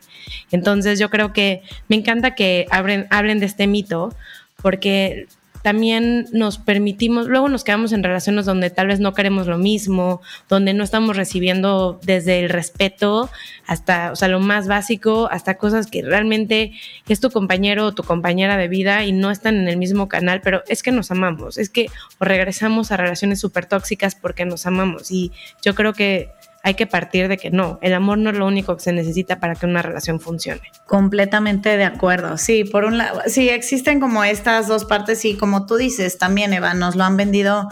Entonces 0.51 0.97
yo 0.99 1.09
creo 1.09 1.33
que 1.33 1.61
me 1.87 1.97
encanta 1.97 2.33
que 2.33 2.65
hablen, 2.71 3.05
hablen 3.11 3.39
de 3.39 3.45
este 3.45 3.67
mito, 3.67 4.15
porque 4.61 5.27
también 5.63 6.27
nos 6.31 6.57
permitimos, 6.57 7.27
luego 7.27 7.49
nos 7.49 7.63
quedamos 7.63 7.91
en 7.91 8.03
relaciones 8.03 8.45
donde 8.45 8.69
tal 8.69 8.87
vez 8.87 8.99
no 8.99 9.13
queremos 9.13 9.47
lo 9.47 9.57
mismo, 9.57 10.21
donde 10.49 10.73
no 10.73 10.83
estamos 10.83 11.15
recibiendo 11.15 11.99
desde 12.03 12.39
el 12.39 12.49
respeto 12.49 13.29
hasta, 13.67 14.11
o 14.11 14.15
sea, 14.15 14.27
lo 14.27 14.39
más 14.39 14.67
básico, 14.67 15.27
hasta 15.31 15.57
cosas 15.57 15.87
que 15.87 16.01
realmente 16.01 16.73
es 17.07 17.19
tu 17.19 17.29
compañero 17.29 17.85
o 17.85 17.93
tu 17.93 18.03
compañera 18.03 18.57
de 18.57 18.67
vida 18.67 19.05
y 19.05 19.11
no 19.11 19.31
están 19.31 19.55
en 19.55 19.67
el 19.67 19.77
mismo 19.77 20.07
canal, 20.07 20.41
pero 20.41 20.63
es 20.67 20.83
que 20.83 20.91
nos 20.91 21.11
amamos, 21.11 21.57
es 21.57 21.69
que 21.69 21.87
regresamos 22.19 22.91
a 22.91 22.97
relaciones 22.97 23.39
súper 23.39 23.65
tóxicas 23.65 24.15
porque 24.15 24.45
nos 24.45 24.65
amamos. 24.65 25.11
Y 25.11 25.31
yo 25.63 25.75
creo 25.75 25.93
que 25.93 26.29
hay 26.63 26.75
que 26.75 26.85
partir 26.85 27.27
de 27.27 27.37
que 27.37 27.49
no, 27.49 27.79
el 27.81 27.93
amor 27.93 28.17
no 28.17 28.29
es 28.29 28.37
lo 28.37 28.45
único 28.45 28.75
que 28.75 28.83
se 28.83 28.93
necesita 28.93 29.39
para 29.39 29.55
que 29.55 29.65
una 29.65 29.81
relación 29.81 30.19
funcione. 30.19 30.61
Completamente 30.85 31.75
de 31.77 31.83
acuerdo. 31.83 32.37
Sí, 32.37 32.63
por 32.63 32.85
un 32.85 32.97
lado, 32.97 33.21
sí, 33.27 33.49
existen 33.49 33.99
como 33.99 34.23
estas 34.23 34.67
dos 34.67 34.85
partes 34.85 35.25
y 35.25 35.35
como 35.35 35.65
tú 35.65 35.75
dices 35.75 36.17
también, 36.17 36.53
Eva, 36.53 36.73
nos 36.73 36.95
lo 36.95 37.03
han 37.03 37.17
vendido 37.17 37.67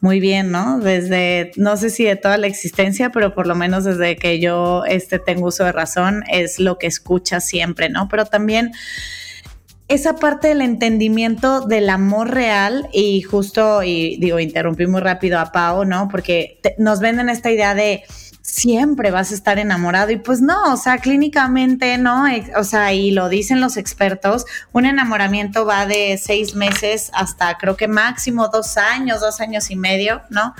muy 0.00 0.20
bien, 0.20 0.50
¿no? 0.50 0.78
Desde, 0.80 1.52
no 1.56 1.76
sé 1.76 1.90
si 1.90 2.04
de 2.04 2.16
toda 2.16 2.36
la 2.36 2.46
existencia, 2.46 3.10
pero 3.10 3.34
por 3.34 3.46
lo 3.46 3.54
menos 3.54 3.84
desde 3.84 4.16
que 4.16 4.40
yo 4.40 4.84
este, 4.86 5.18
tengo 5.18 5.46
uso 5.46 5.64
de 5.64 5.72
razón, 5.72 6.24
es 6.30 6.58
lo 6.58 6.78
que 6.78 6.86
escuchas 6.86 7.46
siempre, 7.46 7.88
¿no? 7.88 8.08
Pero 8.08 8.26
también 8.26 8.72
esa 9.88 10.16
parte 10.16 10.48
del 10.48 10.60
entendimiento 10.60 11.62
del 11.62 11.88
amor 11.88 12.30
real 12.30 12.88
y 12.92 13.22
justo, 13.22 13.82
y 13.82 14.18
digo, 14.18 14.38
interrumpí 14.38 14.86
muy 14.86 15.00
rápido 15.00 15.38
a 15.38 15.50
Pau, 15.50 15.84
¿no? 15.84 16.08
Porque 16.08 16.60
nos 16.76 17.00
venden 17.00 17.30
esta 17.30 17.50
idea 17.50 17.74
de 17.74 18.04
siempre 18.42 19.10
vas 19.10 19.30
a 19.30 19.34
estar 19.34 19.58
enamorado 19.58 20.10
y 20.10 20.16
pues 20.16 20.40
no, 20.40 20.72
o 20.72 20.76
sea, 20.76 20.98
clínicamente, 20.98 21.98
¿no? 21.98 22.24
O 22.56 22.64
sea, 22.64 22.92
y 22.92 23.10
lo 23.10 23.28
dicen 23.28 23.60
los 23.60 23.76
expertos, 23.76 24.44
un 24.72 24.86
enamoramiento 24.86 25.66
va 25.66 25.86
de 25.86 26.18
seis 26.22 26.54
meses 26.54 27.10
hasta 27.12 27.56
creo 27.58 27.76
que 27.76 27.88
máximo 27.88 28.48
dos 28.48 28.76
años, 28.76 29.20
dos 29.20 29.40
años 29.40 29.70
y 29.70 29.76
medio, 29.76 30.22
¿no? 30.30 30.54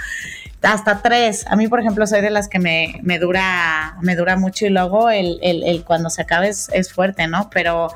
Hasta 0.62 1.02
tres. 1.02 1.46
A 1.48 1.56
mí, 1.56 1.68
por 1.68 1.80
ejemplo, 1.80 2.06
soy 2.06 2.20
de 2.20 2.30
las 2.30 2.48
que 2.48 2.58
me, 2.58 3.00
me 3.02 3.18
dura, 3.18 3.96
me 4.02 4.16
dura 4.16 4.36
mucho 4.36 4.66
y 4.66 4.70
luego 4.70 5.10
el, 5.10 5.38
el, 5.42 5.84
cuando 5.84 6.10
se 6.10 6.22
acabe 6.22 6.48
es, 6.48 6.68
es, 6.72 6.92
fuerte, 6.92 7.26
¿no? 7.26 7.48
Pero, 7.50 7.92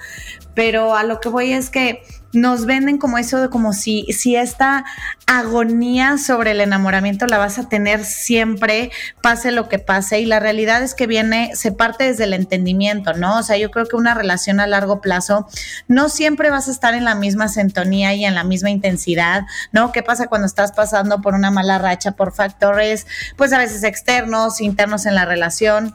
pero 0.55 0.95
a 0.95 1.05
lo 1.05 1.21
que 1.21 1.29
voy 1.29 1.53
es 1.53 1.71
que 1.71 2.03
nos 2.33 2.67
venden 2.67 2.99
como 2.99 3.19
eso 3.19 3.41
de 3.41 3.51
como 3.51 3.73
si, 3.73 4.07
si 4.13 4.37
esta 4.37 4.85
agonía 5.27 6.19
sobre 6.19 6.53
el 6.53 6.61
enamoramiento 6.61 7.27
la 7.27 7.39
vas 7.39 7.59
a 7.59 7.69
tener 7.69 8.05
siempre, 8.05 8.91
pase 9.23 9.53
lo 9.53 9.69
que 9.69 9.79
pase. 9.79 10.21
Y 10.21 10.27
la 10.27 10.41
realidad 10.41 10.83
es 10.83 10.95
que 10.95 11.07
viene, 11.07 11.55
se 11.55 11.73
parte 11.73 12.05
desde 12.05 12.25
el 12.25 12.35
entendimiento, 12.35 13.15
¿no? 13.15 13.39
O 13.39 13.43
sea, 13.43 13.57
yo 13.57 13.71
creo 13.71 13.87
que 13.87 13.97
una 13.97 14.15
relación 14.15 14.61
a 14.61 14.67
largo 14.67 15.01
plazo 15.01 15.47
no 15.89 16.09
siempre 16.09 16.51
vas 16.51 16.69
a 16.69 16.71
estar 16.71 16.95
en 16.95 17.05
la 17.05 17.15
misma 17.15 17.49
sintonía 17.49 18.15
y 18.15 18.25
en 18.25 18.35
la 18.35 18.45
misma 18.45 18.71
intensidad, 18.71 19.43
¿no? 19.73 19.93
¿Qué 19.93 20.03
pasa 20.03 20.27
cuando 20.27 20.47
estás 20.47 20.73
pasando 20.73 21.21
por 21.21 21.35
una 21.35 21.51
mala 21.51 21.79
racha 21.79 22.13
por 22.13 22.33
factores, 22.33 23.07
pues 23.37 23.53
a 23.53 23.59
veces 23.59 23.85
externos, 23.85 24.61
internos 24.61 25.07
en 25.07 25.15
la 25.15 25.25
relación? 25.25 25.95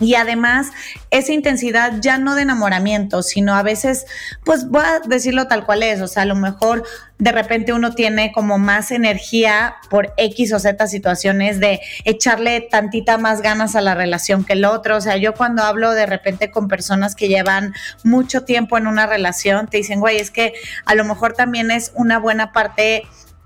Y 0.00 0.16
además, 0.16 0.70
esa 1.10 1.32
intensidad 1.32 1.94
ya 2.00 2.18
no 2.18 2.34
de 2.34 2.42
enamoramiento, 2.42 3.22
sino 3.22 3.54
a 3.54 3.62
veces, 3.62 4.06
pues 4.44 4.68
voy 4.68 4.82
a 4.84 5.00
decirlo 5.00 5.46
tal 5.46 5.64
cual 5.64 5.82
es, 5.82 6.00
o 6.00 6.08
sea, 6.08 6.24
a 6.24 6.26
lo 6.26 6.34
mejor 6.34 6.84
de 7.18 7.30
repente 7.30 7.72
uno 7.72 7.94
tiene 7.94 8.32
como 8.32 8.58
más 8.58 8.90
energía 8.90 9.76
por 9.88 10.12
X 10.16 10.52
o 10.52 10.58
Z 10.58 10.86
situaciones 10.88 11.60
de 11.60 11.80
echarle 12.04 12.60
tantita 12.60 13.18
más 13.18 13.40
ganas 13.40 13.76
a 13.76 13.80
la 13.80 13.94
relación 13.94 14.44
que 14.44 14.54
el 14.54 14.64
otro. 14.64 14.96
O 14.96 15.00
sea, 15.00 15.16
yo 15.16 15.34
cuando 15.34 15.62
hablo 15.62 15.92
de 15.92 16.06
repente 16.06 16.50
con 16.50 16.66
personas 16.66 17.14
que 17.14 17.28
llevan 17.28 17.72
mucho 18.02 18.42
tiempo 18.42 18.76
en 18.76 18.88
una 18.88 19.06
relación, 19.06 19.68
te 19.68 19.76
dicen, 19.76 20.00
güey, 20.00 20.18
es 20.18 20.30
que 20.30 20.54
a 20.86 20.94
lo 20.96 21.04
mejor 21.04 21.34
también 21.34 21.70
es 21.70 21.92
una 21.94 22.18
buena 22.18 22.52
parte 22.52 23.04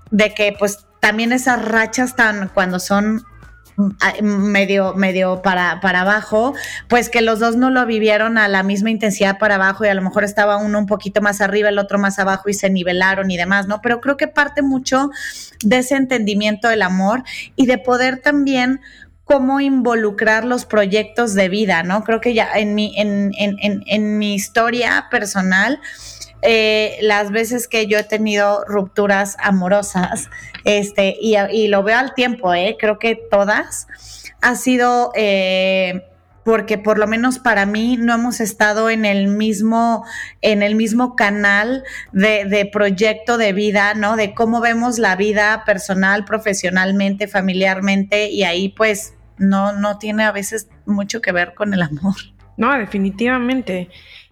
de 0.09 0.33
que 0.33 0.55
pues 0.57 0.85
también 0.99 1.31
esas 1.31 1.63
rachas 1.63 2.15
tan 2.15 2.49
cuando 2.49 2.79
son 2.79 3.23
medio, 4.21 4.93
medio 4.93 5.41
para, 5.41 5.79
para 5.81 6.01
abajo, 6.01 6.53
pues 6.87 7.09
que 7.09 7.21
los 7.21 7.39
dos 7.39 7.55
no 7.55 7.69
lo 7.69 7.85
vivieron 7.85 8.37
a 8.37 8.47
la 8.47 8.63
misma 8.63 8.89
intensidad 8.89 9.37
para 9.37 9.55
abajo 9.55 9.85
y 9.85 9.87
a 9.87 9.93
lo 9.93 10.01
mejor 10.01 10.23
estaba 10.23 10.57
uno 10.57 10.79
un 10.79 10.85
poquito 10.85 11.21
más 11.21 11.41
arriba, 11.41 11.69
el 11.69 11.79
otro 11.79 11.97
más 11.97 12.19
abajo 12.19 12.49
y 12.49 12.53
se 12.53 12.69
nivelaron 12.69 13.31
y 13.31 13.37
demás, 13.37 13.67
¿no? 13.67 13.81
Pero 13.81 14.01
creo 14.01 14.17
que 14.17 14.27
parte 14.27 14.61
mucho 14.61 15.09
de 15.63 15.77
ese 15.79 15.95
entendimiento 15.95 16.67
del 16.67 16.81
amor 16.81 17.23
y 17.55 17.65
de 17.65 17.77
poder 17.77 18.21
también 18.21 18.81
cómo 19.23 19.59
involucrar 19.59 20.43
los 20.43 20.65
proyectos 20.65 21.35
de 21.35 21.49
vida, 21.49 21.83
¿no? 21.83 22.03
Creo 22.03 22.19
que 22.19 22.33
ya 22.33 22.49
en 22.55 22.73
mi, 22.73 22.93
en, 22.97 23.31
en, 23.37 23.57
en, 23.61 23.83
en 23.85 24.17
mi 24.17 24.33
historia 24.33 25.07
personal, 25.11 25.79
eh, 26.41 26.97
las 27.01 27.31
veces 27.31 27.67
que 27.67 27.87
yo 27.87 27.97
he 27.99 28.03
tenido 28.03 28.63
rupturas 28.65 29.35
amorosas, 29.39 30.29
este, 30.63 31.17
y, 31.19 31.67
lo 31.67 31.83
veo 31.83 31.97
al 31.97 32.13
tiempo, 32.13 32.53
eh, 32.53 32.77
creo 32.79 32.99
que 32.99 33.15
todas, 33.15 33.87
ha 34.41 34.55
sido 34.55 35.11
eh, 35.15 36.05
porque 36.45 36.77
por 36.77 36.97
lo 36.97 37.05
menos 37.05 37.37
para 37.37 37.65
mí 37.65 37.97
no 37.97 38.13
hemos 38.13 38.39
estado 38.39 38.89
en 38.89 39.05
el 39.05 39.27
mismo, 39.27 40.05
en 40.41 40.63
el 40.63 40.75
mismo 40.75 41.15
canal 41.15 41.83
de, 42.11 42.45
de, 42.45 42.65
proyecto 42.65 43.37
de 43.37 43.53
vida, 43.53 43.93
¿no? 43.93 44.15
De 44.15 44.33
cómo 44.33 44.61
vemos 44.61 44.97
la 44.97 45.15
vida 45.15 45.63
personal, 45.65 46.25
profesionalmente, 46.25 47.27
familiarmente, 47.27 48.29
y 48.29 48.43
ahí 48.43 48.69
pues 48.69 49.13
no, 49.37 49.73
no 49.73 49.97
tiene 49.97 50.23
a 50.23 50.31
veces 50.31 50.69
mucho 50.85 51.21
que 51.21 51.31
ver 51.31 51.53
con 51.53 51.73
el 51.73 51.81
amor. 51.81 52.15
No, 52.57 52.77
definitivamente. 52.77 53.89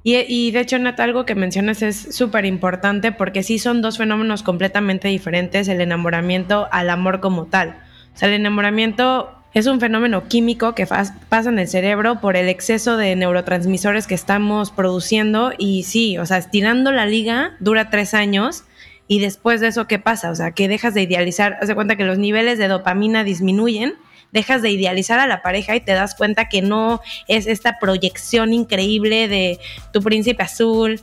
Y, 0.09 0.51
de 0.51 0.61
hecho, 0.61 0.79
Nat, 0.79 0.97
algo 1.01 1.25
que 1.25 1.35
mencionas 1.35 1.81
es 1.81 2.15
súper 2.15 2.45
importante 2.45 3.11
porque 3.11 3.43
sí 3.43 3.59
son 3.59 3.81
dos 3.81 3.97
fenómenos 3.97 4.41
completamente 4.41 5.09
diferentes, 5.09 5.67
el 5.67 5.81
enamoramiento 5.81 6.69
al 6.71 6.89
amor 6.89 7.19
como 7.19 7.47
tal. 7.47 7.75
O 8.15 8.17
sea, 8.17 8.29
el 8.29 8.35
enamoramiento 8.35 9.29
es 9.53 9.67
un 9.67 9.81
fenómeno 9.81 10.29
químico 10.29 10.75
que 10.75 10.85
pasa 10.85 11.49
en 11.49 11.59
el 11.59 11.67
cerebro 11.67 12.21
por 12.21 12.37
el 12.37 12.47
exceso 12.47 12.95
de 12.95 13.17
neurotransmisores 13.17 14.07
que 14.07 14.15
estamos 14.15 14.71
produciendo 14.71 15.51
y 15.57 15.83
sí, 15.83 16.17
o 16.17 16.25
sea, 16.25 16.37
estirando 16.37 16.93
la 16.93 17.05
liga 17.05 17.57
dura 17.59 17.89
tres 17.89 18.13
años 18.13 18.63
y 19.09 19.19
después 19.19 19.59
de 19.59 19.67
eso, 19.67 19.87
¿qué 19.87 19.99
pasa? 19.99 20.31
O 20.31 20.35
sea, 20.35 20.51
que 20.51 20.69
dejas 20.69 20.93
de 20.93 21.01
idealizar, 21.01 21.57
haz 21.61 21.73
cuenta 21.73 21.97
que 21.97 22.05
los 22.05 22.17
niveles 22.17 22.57
de 22.57 22.69
dopamina 22.69 23.25
disminuyen 23.25 23.95
dejas 24.31 24.61
de 24.61 24.69
idealizar 24.69 25.19
a 25.19 25.27
la 25.27 25.41
pareja 25.41 25.75
y 25.75 25.81
te 25.81 25.93
das 25.93 26.15
cuenta 26.15 26.49
que 26.49 26.61
no 26.61 27.01
es 27.27 27.47
esta 27.47 27.79
proyección 27.79 28.53
increíble 28.53 29.27
de 29.27 29.59
tu 29.93 30.01
príncipe 30.01 30.43
azul, 30.43 31.01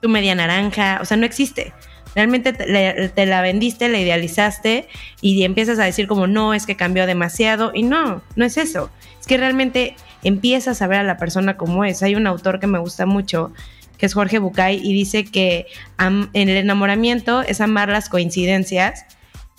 tu 0.00 0.08
media 0.08 0.34
naranja, 0.34 0.98
o 1.00 1.04
sea, 1.04 1.16
no 1.16 1.26
existe. 1.26 1.72
Realmente 2.14 2.52
te, 2.52 3.26
la 3.26 3.40
vendiste, 3.40 3.88
la 3.88 3.98
idealizaste 3.98 4.86
y 5.22 5.44
empiezas 5.44 5.78
a 5.78 5.84
decir 5.84 6.06
como 6.06 6.26
no, 6.26 6.52
es 6.52 6.66
que 6.66 6.76
cambió 6.76 7.06
demasiado 7.06 7.70
y 7.72 7.84
no, 7.84 8.22
no 8.36 8.44
es 8.44 8.58
eso. 8.58 8.90
Es 9.18 9.26
que 9.26 9.38
realmente 9.38 9.96
empiezas 10.22 10.82
a 10.82 10.86
ver 10.86 10.98
a 10.98 11.04
la 11.04 11.16
persona 11.16 11.56
como 11.56 11.84
es. 11.84 12.02
Hay 12.02 12.14
un 12.14 12.26
autor 12.26 12.60
que 12.60 12.66
me 12.66 12.78
gusta 12.78 13.06
mucho 13.06 13.52
que 13.96 14.06
es 14.06 14.14
Jorge 14.14 14.40
Bucay 14.40 14.80
y 14.82 14.92
dice 14.92 15.24
que 15.24 15.66
en 15.98 16.28
el 16.34 16.56
enamoramiento 16.56 17.42
es 17.42 17.60
amar 17.60 17.88
las 17.88 18.08
coincidencias 18.08 19.06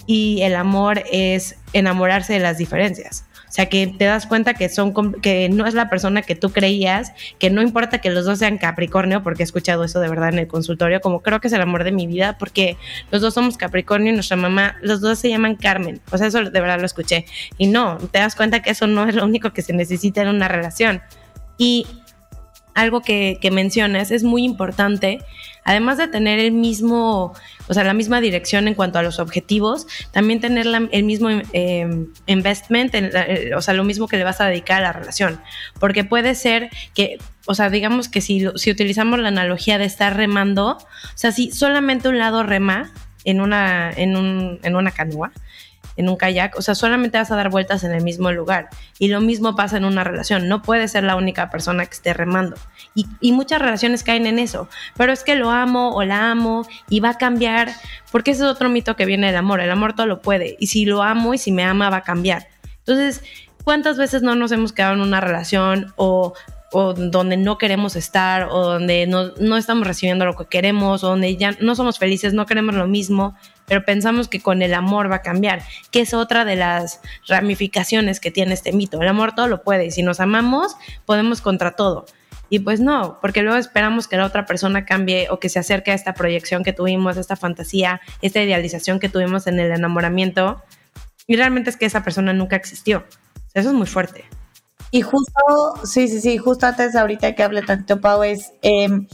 y 0.05 0.41
el 0.41 0.55
amor 0.55 1.03
es 1.11 1.55
enamorarse 1.73 2.33
de 2.33 2.39
las 2.39 2.57
diferencias. 2.57 3.25
O 3.53 3.55
sea, 3.55 3.67
que 3.67 3.85
te 3.85 4.05
das 4.05 4.25
cuenta 4.25 4.55
que, 4.55 4.67
son, 4.67 5.13
que 5.21 5.47
no 5.47 5.67
es 5.67 5.75
la 5.75 5.87
persona 5.87 6.23
que 6.23 6.33
tú 6.33 6.51
creías, 6.51 7.13
que 7.37 7.51
no 7.51 7.61
importa 7.61 7.99
que 7.99 8.09
los 8.09 8.25
dos 8.25 8.39
sean 8.39 8.57
Capricornio, 8.57 9.21
porque 9.21 9.43
he 9.43 9.45
escuchado 9.45 9.83
eso 9.83 9.99
de 9.99 10.09
verdad 10.09 10.29
en 10.29 10.39
el 10.39 10.47
consultorio, 10.47 11.01
como 11.01 11.21
creo 11.21 11.39
que 11.39 11.49
es 11.49 11.53
el 11.53 11.61
amor 11.61 11.83
de 11.83 11.91
mi 11.91 12.07
vida, 12.07 12.35
porque 12.39 12.77
los 13.11 13.21
dos 13.21 13.35
somos 13.35 13.55
Capricornio 13.55 14.11
y 14.11 14.15
nuestra 14.15 14.37
mamá, 14.37 14.77
los 14.81 15.01
dos 15.01 15.19
se 15.19 15.29
llaman 15.29 15.55
Carmen. 15.55 16.01
O 16.11 16.17
sea, 16.17 16.25
eso 16.25 16.43
de 16.43 16.59
verdad 16.59 16.79
lo 16.79 16.87
escuché. 16.87 17.25
Y 17.59 17.67
no, 17.67 17.99
te 17.99 18.17
das 18.17 18.35
cuenta 18.35 18.63
que 18.63 18.71
eso 18.71 18.87
no 18.87 19.07
es 19.07 19.13
lo 19.13 19.23
único 19.23 19.53
que 19.53 19.61
se 19.61 19.71
necesita 19.71 20.23
en 20.23 20.29
una 20.29 20.47
relación. 20.47 21.03
Y 21.59 21.85
algo 22.73 23.01
que, 23.01 23.37
mencionas 23.51 24.11
es 24.11 24.23
muy 24.23 24.43
importante 24.43 25.19
además 25.65 25.97
de 25.97 26.07
tener 26.07 26.39
el 26.39 26.51
mismo, 26.51 27.33
o 27.67 27.73
sea, 27.73 27.83
la 27.83 27.93
misma 27.93 28.19
dirección 28.19 28.67
en 28.67 28.73
cuanto 28.73 28.99
a 28.99 29.03
los 29.03 29.19
objetivos, 29.19 29.87
también 30.11 30.41
tener 30.41 30.67
el 30.91 31.03
mismo 31.03 31.29
em, 31.29 32.07
investment, 32.25 32.93
eh, 32.93 33.51
o 33.55 33.61
sea, 33.61 33.73
lo 33.73 33.83
mismo 33.83 34.07
que 34.07 34.17
le 34.17 34.25
vas 34.25 34.41
a 34.41 34.47
dedicar 34.47 34.79
a 34.79 34.87
la 34.87 34.93
relación. 34.93 35.39
Porque 35.79 36.03
puede 36.03 36.35
ser 36.35 36.69
que, 36.93 37.17
o 37.45 37.55
sea, 37.55 37.69
digamos 37.69 38.09
que 38.09 38.19
si, 38.19 38.45
si 38.55 38.71
utilizamos 38.71 39.19
la 39.19 39.29
analogía 39.29 39.77
de 39.77 39.85
estar 39.85 40.17
remando, 40.17 40.71
o 40.71 41.17
sea, 41.17 41.31
si 41.31 41.51
solamente 41.51 42.09
un 42.09 42.17
lado 42.17 42.43
rema 42.43 42.91
en 43.23 43.39
una, 43.39 43.89
en 43.91 44.17
un, 44.17 44.59
en 44.63 44.75
una 44.75 44.91
canoa, 44.91 45.31
en 45.95 46.09
un 46.09 46.15
kayak, 46.15 46.57
o 46.57 46.61
sea, 46.61 46.75
solamente 46.75 47.17
vas 47.17 47.31
a 47.31 47.35
dar 47.35 47.49
vueltas 47.49 47.83
en 47.83 47.91
el 47.91 48.03
mismo 48.03 48.31
lugar. 48.31 48.69
Y 48.99 49.07
lo 49.07 49.21
mismo 49.21 49.55
pasa 49.55 49.77
en 49.77 49.85
una 49.85 50.03
relación, 50.03 50.47
no 50.47 50.61
puedes 50.61 50.91
ser 50.91 51.03
la 51.03 51.15
única 51.15 51.49
persona 51.49 51.85
que 51.85 51.93
esté 51.93 52.13
remando. 52.13 52.55
Y, 52.95 53.31
muchas 53.31 53.61
relaciones 53.61 54.03
caen 54.03 54.27
en 54.27 54.37
eso, 54.37 54.69
pero 54.95 55.11
es 55.11 55.23
que 55.23 55.35
lo 55.35 55.49
amo 55.49 55.95
o 55.95 56.03
la 56.03 56.29
amo 56.29 56.67
y 56.89 56.99
va 56.99 57.09
a 57.09 57.17
cambiar, 57.17 57.69
porque 58.11 58.31
ese 58.31 58.43
es 58.43 58.49
otro 58.49 58.69
mito 58.69 58.95
que 58.95 59.05
viene 59.05 59.27
del 59.27 59.37
amor, 59.37 59.59
el 59.59 59.71
amor 59.71 59.93
todo 59.93 60.05
lo 60.05 60.21
puede, 60.21 60.55
y 60.59 60.67
si 60.67 60.85
lo 60.85 61.01
amo 61.01 61.33
y 61.33 61.39
si 61.39 61.51
me 61.51 61.63
ama 61.63 61.89
va 61.89 61.97
a 61.97 62.03
cambiar. 62.03 62.47
Entonces, 62.79 63.23
¿cuántas 63.63 63.97
veces 63.97 64.21
no 64.21 64.35
nos 64.35 64.51
hemos 64.51 64.73
quedado 64.73 64.93
en 64.93 65.01
una 65.01 65.19
relación 65.19 65.93
o 65.95 66.33
o 66.73 66.93
donde 66.93 67.37
no 67.37 67.59
queremos 67.59 67.95
estar 67.95 68.47
o 68.49 68.63
donde 68.63 69.05
no, 69.05 69.31
no, 69.39 69.57
estamos 69.57 69.87
recibiendo 69.87 70.25
lo 70.25 70.35
que 70.35 70.45
queremos 70.45 71.03
o 71.03 71.09
donde 71.09 71.37
ya 71.37 71.55
no 71.61 71.75
somos 71.75 71.99
felices, 71.99 72.33
no 72.33 72.47
queremos 72.47 72.73
lo 72.73 72.87
mismo, 72.87 73.37
pero 73.67 73.85
pensamos 73.85 74.27
que 74.27 74.41
con 74.41 74.63
el 74.63 74.73
amor 74.73 75.09
va 75.09 75.17
a 75.17 75.21
cambiar, 75.21 75.61
que 75.91 76.01
es 76.01 76.15
otra 76.15 76.45
de 76.45 76.55
las 76.55 76.99
ramificaciones 77.27 78.19
que 78.19 78.31
tiene 78.31 78.55
este 78.55 78.73
mito. 78.73 78.99
El 79.01 79.07
amor 79.07 79.35
todo 79.35 79.47
lo 79.47 79.61
puede 79.61 79.85
y 79.85 79.91
si 79.91 80.01
nos 80.01 80.19
amamos 80.19 80.75
podemos 81.05 81.41
contra 81.41 81.75
todo. 81.75 82.05
Y 82.49 82.59
pues 82.59 82.79
no, 82.79 83.19
porque 83.21 83.43
luego 83.43 83.57
esperamos 83.57 84.07
que 84.07 84.17
la 84.17 84.25
otra 84.25 84.45
persona 84.45 84.83
cambie 84.83 85.27
o 85.29 85.39
que 85.39 85.49
se 85.49 85.59
acerque 85.59 85.91
a 85.91 85.93
esta 85.93 86.15
proyección 86.15 86.63
que 86.63 86.73
tuvimos, 86.73 87.17
esta 87.17 87.35
fantasía, 87.35 88.01
esta 88.21 88.41
idealización 88.41 88.99
que 88.99 89.09
tuvimos 89.09 89.45
en 89.45 89.59
el 89.59 89.71
enamoramiento. 89.71 90.61
Y 91.27 91.35
realmente 91.35 91.69
es 91.69 91.77
que 91.77 91.85
esa 91.85 92.03
persona 92.03 92.33
nunca 92.33 92.55
existió. 92.55 93.05
Eso 93.53 93.69
es 93.69 93.75
muy 93.75 93.87
fuerte. 93.87 94.25
Y 94.93 95.01
justo, 95.01 95.73
sí, 95.85 96.07
sí, 96.07 96.21
sí, 96.21 96.37
justo 96.37 96.67
antes 96.67 96.95
ahorita 96.95 97.33
que 97.33 97.41
hable 97.41 97.63
tanto 97.63 97.99
Pau 97.99 98.21
es 98.21 98.53
em, 98.61 99.07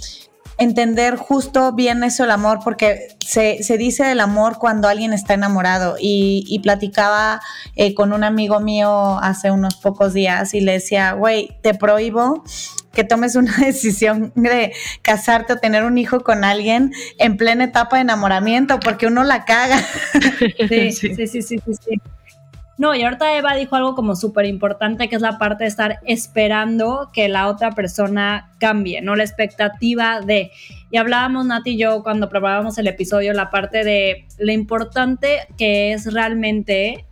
entender 0.57 1.15
justo 1.15 1.71
bien 1.71 2.03
eso 2.03 2.25
el 2.25 2.31
amor, 2.31 2.59
porque 2.65 3.15
se, 3.25 3.63
se, 3.63 3.77
dice 3.77 4.03
del 4.03 4.19
amor 4.19 4.57
cuando 4.59 4.89
alguien 4.89 5.13
está 5.13 5.35
enamorado. 5.35 5.95
Y, 5.97 6.43
y 6.49 6.59
platicaba 6.59 7.39
eh, 7.77 7.93
con 7.93 8.11
un 8.11 8.25
amigo 8.25 8.59
mío 8.59 9.19
hace 9.19 9.51
unos 9.51 9.75
pocos 9.75 10.13
días 10.13 10.53
y 10.53 10.59
le 10.59 10.73
decía, 10.73 11.13
güey, 11.13 11.57
te 11.61 11.73
prohíbo 11.73 12.43
que 12.91 13.05
tomes 13.05 13.37
una 13.37 13.55
decisión 13.65 14.33
de 14.35 14.73
casarte 15.01 15.53
o 15.53 15.57
tener 15.59 15.85
un 15.85 15.97
hijo 15.97 16.19
con 16.25 16.43
alguien 16.43 16.91
en 17.19 17.37
plena 17.37 17.63
etapa 17.63 17.95
de 17.95 18.01
enamoramiento, 18.01 18.81
porque 18.81 19.07
uno 19.07 19.23
la 19.23 19.45
caga. 19.45 19.79
sí, 20.67 20.91
sí, 20.91 21.15
sí, 21.15 21.41
sí. 21.41 21.41
sí. 21.41 22.01
No, 22.79 22.95
y 22.95 23.03
ahorita 23.03 23.35
Eva 23.35 23.55
dijo 23.55 23.75
algo 23.75 23.93
como 23.93 24.15
súper 24.15 24.45
importante, 24.45 25.09
que 25.09 25.17
es 25.17 25.21
la 25.21 25.37
parte 25.37 25.65
de 25.65 25.67
estar 25.67 25.99
esperando 26.05 27.09
que 27.11 27.27
la 27.27 27.49
otra 27.49 27.71
persona 27.71 28.53
cambie, 28.57 29.01
¿no? 29.01 29.17
La 29.17 29.25
expectativa 29.25 30.21
de... 30.21 30.49
Y 30.89 30.95
hablábamos, 30.95 31.45
Nati 31.45 31.71
y 31.71 31.77
yo, 31.77 32.03
cuando 32.03 32.29
probábamos 32.29 32.77
el 32.77 32.87
episodio, 32.87 33.33
la 33.33 33.49
parte 33.49 33.83
de 33.83 34.27
lo 34.37 34.53
importante 34.53 35.39
que 35.57 35.91
es 35.91 36.13
realmente 36.13 37.05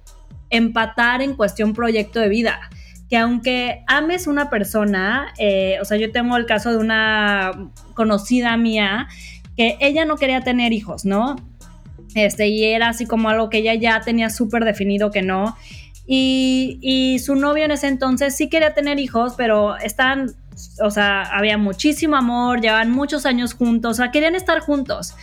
empatar 0.50 1.22
en 1.22 1.36
cuestión 1.36 1.74
proyecto 1.74 2.22
de 2.22 2.30
vida. 2.30 2.62
Que 3.10 3.18
aunque 3.18 3.84
ames 3.88 4.26
una 4.28 4.50
persona, 4.50 5.34
eh, 5.38 5.80
o 5.82 5.86
sea, 5.86 5.98
yo 5.98 6.14
tengo 6.14 6.38
el 6.38 6.46
caso 6.46 6.72
de 6.72 6.78
una 6.78 7.52
conocida 7.94 8.56
mía, 8.56 9.10
que 9.58 9.78
ella 9.82 10.06
no 10.06 10.16
quería 10.16 10.40
tener 10.40 10.72
hijos, 10.72 11.04
¿no? 11.04 11.36
Este, 12.16 12.48
y 12.48 12.64
era 12.66 12.90
así 12.90 13.06
como 13.06 13.30
algo 13.30 13.50
que 13.50 13.60
ella 13.60 13.76
ya 13.76 14.02
tenía 14.02 14.30
súper 14.30 14.66
definido 14.66 15.12
que 15.12 15.22
no. 15.22 15.56
Y, 16.06 16.80
y, 16.82 17.20
su 17.20 17.36
novio 17.36 17.66
en 17.66 17.72
ese 17.72 17.88
entonces 17.88 18.36
sí 18.36 18.48
quería 18.50 18.74
tener 18.74 18.98
hijos, 18.98 19.34
pero 19.36 19.76
están, 19.78 20.32
o 20.82 20.90
sea, 20.90 21.24
había 21.24 21.58
muchísimo 21.58 22.16
amor, 22.16 22.62
llevaban 22.62 22.92
muchos 22.92 23.26
años 23.26 23.54
juntos, 23.54 23.92
o 23.92 23.94
sea, 23.96 24.12
querían 24.12 24.36
estar 24.36 24.62
juntos. 24.62 25.16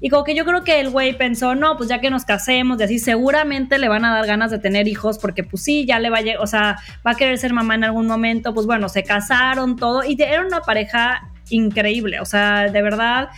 Y 0.00 0.10
como 0.10 0.22
que 0.22 0.34
yo 0.34 0.44
creo 0.44 0.62
que 0.62 0.78
el 0.78 0.90
güey 0.90 1.16
pensó, 1.16 1.56
no, 1.56 1.76
pues 1.76 1.88
ya 1.88 2.00
que 2.00 2.10
nos 2.10 2.24
casemos, 2.24 2.78
de 2.78 2.84
así 2.84 3.00
seguramente 3.00 3.78
le 3.78 3.88
van 3.88 4.04
a 4.04 4.14
dar 4.14 4.26
ganas 4.26 4.50
de 4.50 4.58
tener 4.58 4.86
hijos, 4.86 5.18
porque 5.18 5.42
pues 5.42 5.64
sí, 5.64 5.86
ya 5.86 5.98
le 5.98 6.08
va 6.08 6.18
a, 6.18 6.40
o 6.40 6.46
sea, 6.46 6.76
va 7.04 7.12
a 7.12 7.14
querer 7.16 7.36
ser 7.38 7.52
mamá 7.52 7.74
en 7.74 7.84
algún 7.84 8.06
momento, 8.06 8.54
pues 8.54 8.66
bueno, 8.66 8.88
se 8.88 9.02
casaron, 9.02 9.74
todo, 9.74 10.04
y 10.04 10.16
era 10.20 10.46
una 10.46 10.60
pareja 10.60 11.28
increíble, 11.50 12.20
o 12.20 12.24
sea, 12.24 12.68
de 12.68 12.82
verdad, 12.82 13.30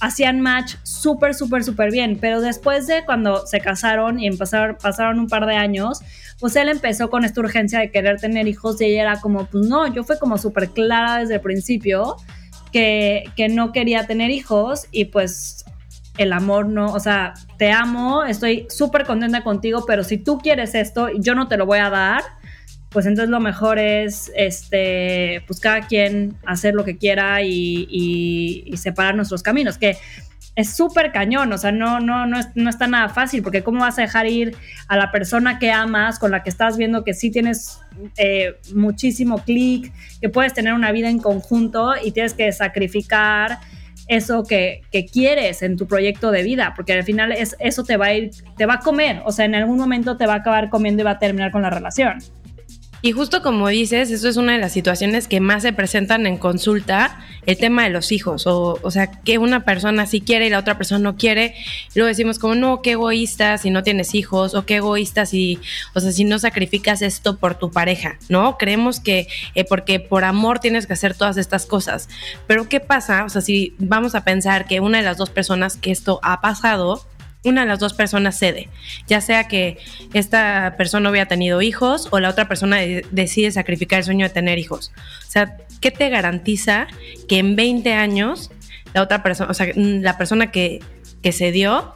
hacían 0.00 0.40
match 0.40 0.76
súper, 0.82 1.34
súper, 1.34 1.64
súper 1.64 1.90
bien. 1.90 2.18
Pero 2.20 2.40
después 2.40 2.86
de 2.86 3.04
cuando 3.04 3.46
se 3.46 3.60
casaron 3.60 4.20
y 4.20 4.26
empezaron, 4.26 4.76
pasaron 4.80 5.18
un 5.18 5.28
par 5.28 5.46
de 5.46 5.56
años, 5.56 6.00
pues 6.40 6.56
él 6.56 6.68
empezó 6.68 7.10
con 7.10 7.24
esta 7.24 7.40
urgencia 7.40 7.80
de 7.80 7.90
querer 7.90 8.20
tener 8.20 8.46
hijos 8.48 8.80
y 8.80 8.86
ella 8.86 9.02
era 9.02 9.20
como, 9.20 9.46
pues 9.46 9.66
no, 9.66 9.92
yo 9.92 10.04
fue 10.04 10.18
como 10.18 10.38
súper 10.38 10.70
clara 10.70 11.18
desde 11.18 11.34
el 11.34 11.40
principio 11.40 12.16
que, 12.72 13.24
que 13.36 13.48
no 13.48 13.72
quería 13.72 14.06
tener 14.06 14.30
hijos 14.30 14.86
y 14.92 15.06
pues 15.06 15.64
el 16.18 16.32
amor 16.32 16.66
no, 16.66 16.92
o 16.92 17.00
sea, 17.00 17.34
te 17.58 17.70
amo, 17.70 18.24
estoy 18.24 18.66
súper 18.68 19.06
contenta 19.06 19.42
contigo, 19.42 19.84
pero 19.86 20.02
si 20.02 20.18
tú 20.18 20.38
quieres 20.38 20.74
esto, 20.74 21.08
yo 21.10 21.34
no 21.34 21.46
te 21.46 21.56
lo 21.56 21.64
voy 21.64 21.78
a 21.78 21.90
dar 21.90 22.22
pues 22.90 23.06
entonces 23.06 23.30
lo 23.30 23.40
mejor 23.40 23.78
es, 23.78 24.32
este, 24.34 25.42
pues 25.46 25.60
cada 25.60 25.86
quien 25.86 26.36
hacer 26.46 26.74
lo 26.74 26.84
que 26.84 26.96
quiera 26.96 27.42
y, 27.42 28.70
separar 28.76 29.14
nuestros 29.14 29.42
caminos, 29.42 29.76
que 29.76 29.96
es 30.54 30.74
súper 30.74 31.12
cañón, 31.12 31.52
o 31.52 31.58
sea, 31.58 31.70
no, 31.70 32.00
no, 32.00 32.26
no, 32.26 32.38
es, 32.38 32.48
no 32.54 32.70
está 32.70 32.86
nada 32.86 33.08
fácil, 33.08 33.42
porque 33.42 33.62
cómo 33.62 33.80
vas 33.80 33.98
a 33.98 34.02
dejar 34.02 34.26
ir 34.26 34.56
a 34.88 34.96
la 34.96 35.12
persona 35.12 35.58
que 35.58 35.70
amas, 35.70 36.18
con 36.18 36.30
la 36.30 36.42
que 36.42 36.50
estás 36.50 36.76
viendo 36.76 37.04
que 37.04 37.14
sí 37.14 37.30
tienes 37.30 37.80
eh, 38.16 38.56
muchísimo 38.74 39.38
clic, 39.44 39.92
que 40.20 40.28
puedes 40.28 40.54
tener 40.54 40.72
una 40.72 40.90
vida 40.90 41.10
en 41.10 41.18
conjunto 41.18 41.92
y 42.02 42.12
tienes 42.12 42.34
que 42.34 42.50
sacrificar 42.52 43.58
eso 44.08 44.42
que, 44.42 44.80
que, 44.90 45.04
quieres 45.04 45.62
en 45.62 45.76
tu 45.76 45.86
proyecto 45.86 46.30
de 46.30 46.42
vida, 46.42 46.72
porque 46.74 46.94
al 46.94 47.04
final 47.04 47.30
es, 47.30 47.54
eso 47.60 47.84
te 47.84 47.98
va 47.98 48.06
a 48.06 48.14
ir, 48.14 48.30
te 48.56 48.64
va 48.64 48.74
a 48.74 48.78
comer, 48.80 49.20
o 49.26 49.32
sea, 49.32 49.44
en 49.44 49.54
algún 49.54 49.76
momento 49.76 50.16
te 50.16 50.26
va 50.26 50.34
a 50.34 50.36
acabar 50.36 50.70
comiendo 50.70 51.02
y 51.02 51.04
va 51.04 51.12
a 51.12 51.18
terminar 51.18 51.52
con 51.52 51.60
la 51.62 51.70
relación. 51.70 52.18
Y 53.00 53.12
justo 53.12 53.42
como 53.42 53.68
dices, 53.68 54.10
eso 54.10 54.28
es 54.28 54.36
una 54.36 54.54
de 54.54 54.58
las 54.58 54.72
situaciones 54.72 55.28
que 55.28 55.40
más 55.40 55.62
se 55.62 55.72
presentan 55.72 56.26
en 56.26 56.36
consulta, 56.36 57.20
el 57.46 57.56
tema 57.56 57.84
de 57.84 57.90
los 57.90 58.10
hijos, 58.10 58.46
o, 58.48 58.78
o 58.82 58.90
sea, 58.90 59.10
que 59.10 59.38
una 59.38 59.64
persona 59.64 60.04
sí 60.06 60.20
quiere 60.20 60.48
y 60.48 60.50
la 60.50 60.58
otra 60.58 60.76
persona 60.76 60.98
no 60.98 61.16
quiere, 61.16 61.54
y 61.94 61.98
luego 61.98 62.08
decimos 62.08 62.40
como, 62.40 62.56
no, 62.56 62.82
qué 62.82 62.92
egoísta 62.92 63.56
si 63.58 63.70
no 63.70 63.84
tienes 63.84 64.16
hijos, 64.16 64.54
o 64.54 64.66
qué 64.66 64.76
egoísta 64.76 65.26
si, 65.26 65.60
o 65.94 66.00
sea, 66.00 66.10
si 66.10 66.24
no 66.24 66.40
sacrificas 66.40 67.00
esto 67.02 67.36
por 67.36 67.54
tu 67.54 67.70
pareja, 67.70 68.18
¿no? 68.28 68.58
Creemos 68.58 68.98
que 68.98 69.28
eh, 69.54 69.64
porque 69.64 70.00
por 70.00 70.24
amor 70.24 70.58
tienes 70.58 70.86
que 70.88 70.94
hacer 70.94 71.14
todas 71.14 71.36
estas 71.36 71.66
cosas, 71.66 72.08
pero 72.48 72.68
¿qué 72.68 72.80
pasa? 72.80 73.24
O 73.24 73.28
sea, 73.28 73.42
si 73.42 73.74
vamos 73.78 74.16
a 74.16 74.24
pensar 74.24 74.66
que 74.66 74.80
una 74.80 74.98
de 74.98 75.04
las 75.04 75.18
dos 75.18 75.30
personas 75.30 75.76
que 75.76 75.92
esto 75.92 76.18
ha 76.24 76.40
pasado, 76.40 77.06
una 77.44 77.62
de 77.62 77.68
las 77.68 77.78
dos 77.78 77.94
personas 77.94 78.38
cede, 78.38 78.68
ya 79.06 79.20
sea 79.20 79.44
que 79.44 79.78
esta 80.12 80.74
persona 80.76 81.10
hubiera 81.10 81.26
tenido 81.26 81.62
hijos 81.62 82.08
o 82.10 82.20
la 82.20 82.30
otra 82.30 82.48
persona 82.48 82.78
decide 83.10 83.50
sacrificar 83.50 84.00
el 84.00 84.04
sueño 84.04 84.26
de 84.26 84.34
tener 84.34 84.58
hijos. 84.58 84.92
O 85.26 85.30
sea, 85.30 85.56
¿qué 85.80 85.90
te 85.90 86.08
garantiza 86.08 86.88
que 87.28 87.38
en 87.38 87.56
20 87.56 87.92
años 87.92 88.50
la 88.94 89.02
otra 89.02 89.22
persona, 89.22 89.50
o 89.50 89.54
sea, 89.54 89.68
la 89.74 90.18
persona 90.18 90.50
que, 90.50 90.80
que 91.22 91.32
cedió 91.32 91.94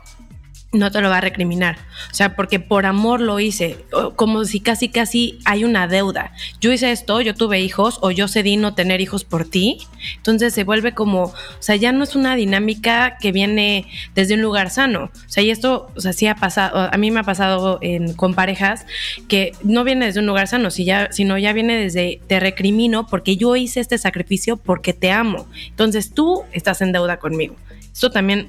no 0.73 0.91
te 0.91 1.01
lo 1.03 1.11
va 1.11 1.19
a 1.19 1.21
recriminar. 1.21 1.77
O 2.11 2.15
sea, 2.15 2.35
porque 2.35 2.59
por 2.59 2.87
amor 2.87 3.21
lo 3.21 3.39
hice, 3.41 3.85
como 4.17 4.45
si 4.45 4.61
casi 4.61 4.89
casi 4.89 5.39
hay 5.45 5.65
una 5.65 5.87
deuda. 5.87 6.33
Yo 6.61 6.73
hice 6.73 6.93
esto, 6.93 7.21
yo 7.21 7.35
tuve 7.35 7.61
hijos 7.61 7.99
o 8.01 8.11
yo 8.11 8.27
cedí 8.27 8.57
no 8.57 8.75
tener 8.75 9.01
hijos 9.01 9.25
por 9.25 9.45
ti. 9.45 9.79
Entonces 10.17 10.55
se 10.55 10.65
vuelve 10.65 10.93
como, 10.93 11.25
o 11.25 11.35
sea, 11.61 11.77
ya 11.77 11.93
no 11.93 12.05
es 12.05 12.17
una 12.17 12.37
dinámica 12.37 13.19
que 13.21 13.33
viene 13.33 13.87
desde 14.15 14.35
un 14.35 14.43
lugar 14.43 14.71
sano. 14.71 15.11
O 15.15 15.29
sea, 15.29 15.43
y 15.43 15.51
esto, 15.51 15.91
o 15.95 16.01
sea, 16.01 16.13
sí 16.15 16.27
ha 16.27 16.37
pasado, 16.37 16.89
a 16.91 16.97
mí 16.97 17.11
me 17.11 17.21
ha 17.21 17.25
pasado 17.25 17.79
con 18.17 18.35
parejas 18.35 18.87
que 19.29 19.53
no 19.63 19.85
viene 19.85 20.07
desde 20.07 20.21
un 20.21 20.27
lugar 20.27 20.49
sano, 20.49 20.71
sino 20.71 21.39
ya 21.39 21.53
viene 21.53 21.77
desde 21.77 22.21
te 22.27 22.41
recrimino 22.41 23.07
porque 23.07 23.37
yo 23.37 23.57
hice 23.57 23.81
este 23.81 23.99
sacrificio 23.99 24.57
porque 24.57 24.95
te 24.95 25.11
amo. 25.11 25.47
Entonces 25.69 26.15
tú 26.15 26.45
estás 26.53 26.81
en 26.81 26.93
deuda 26.93 27.19
conmigo. 27.19 27.57
Esto 27.93 28.11
también 28.11 28.49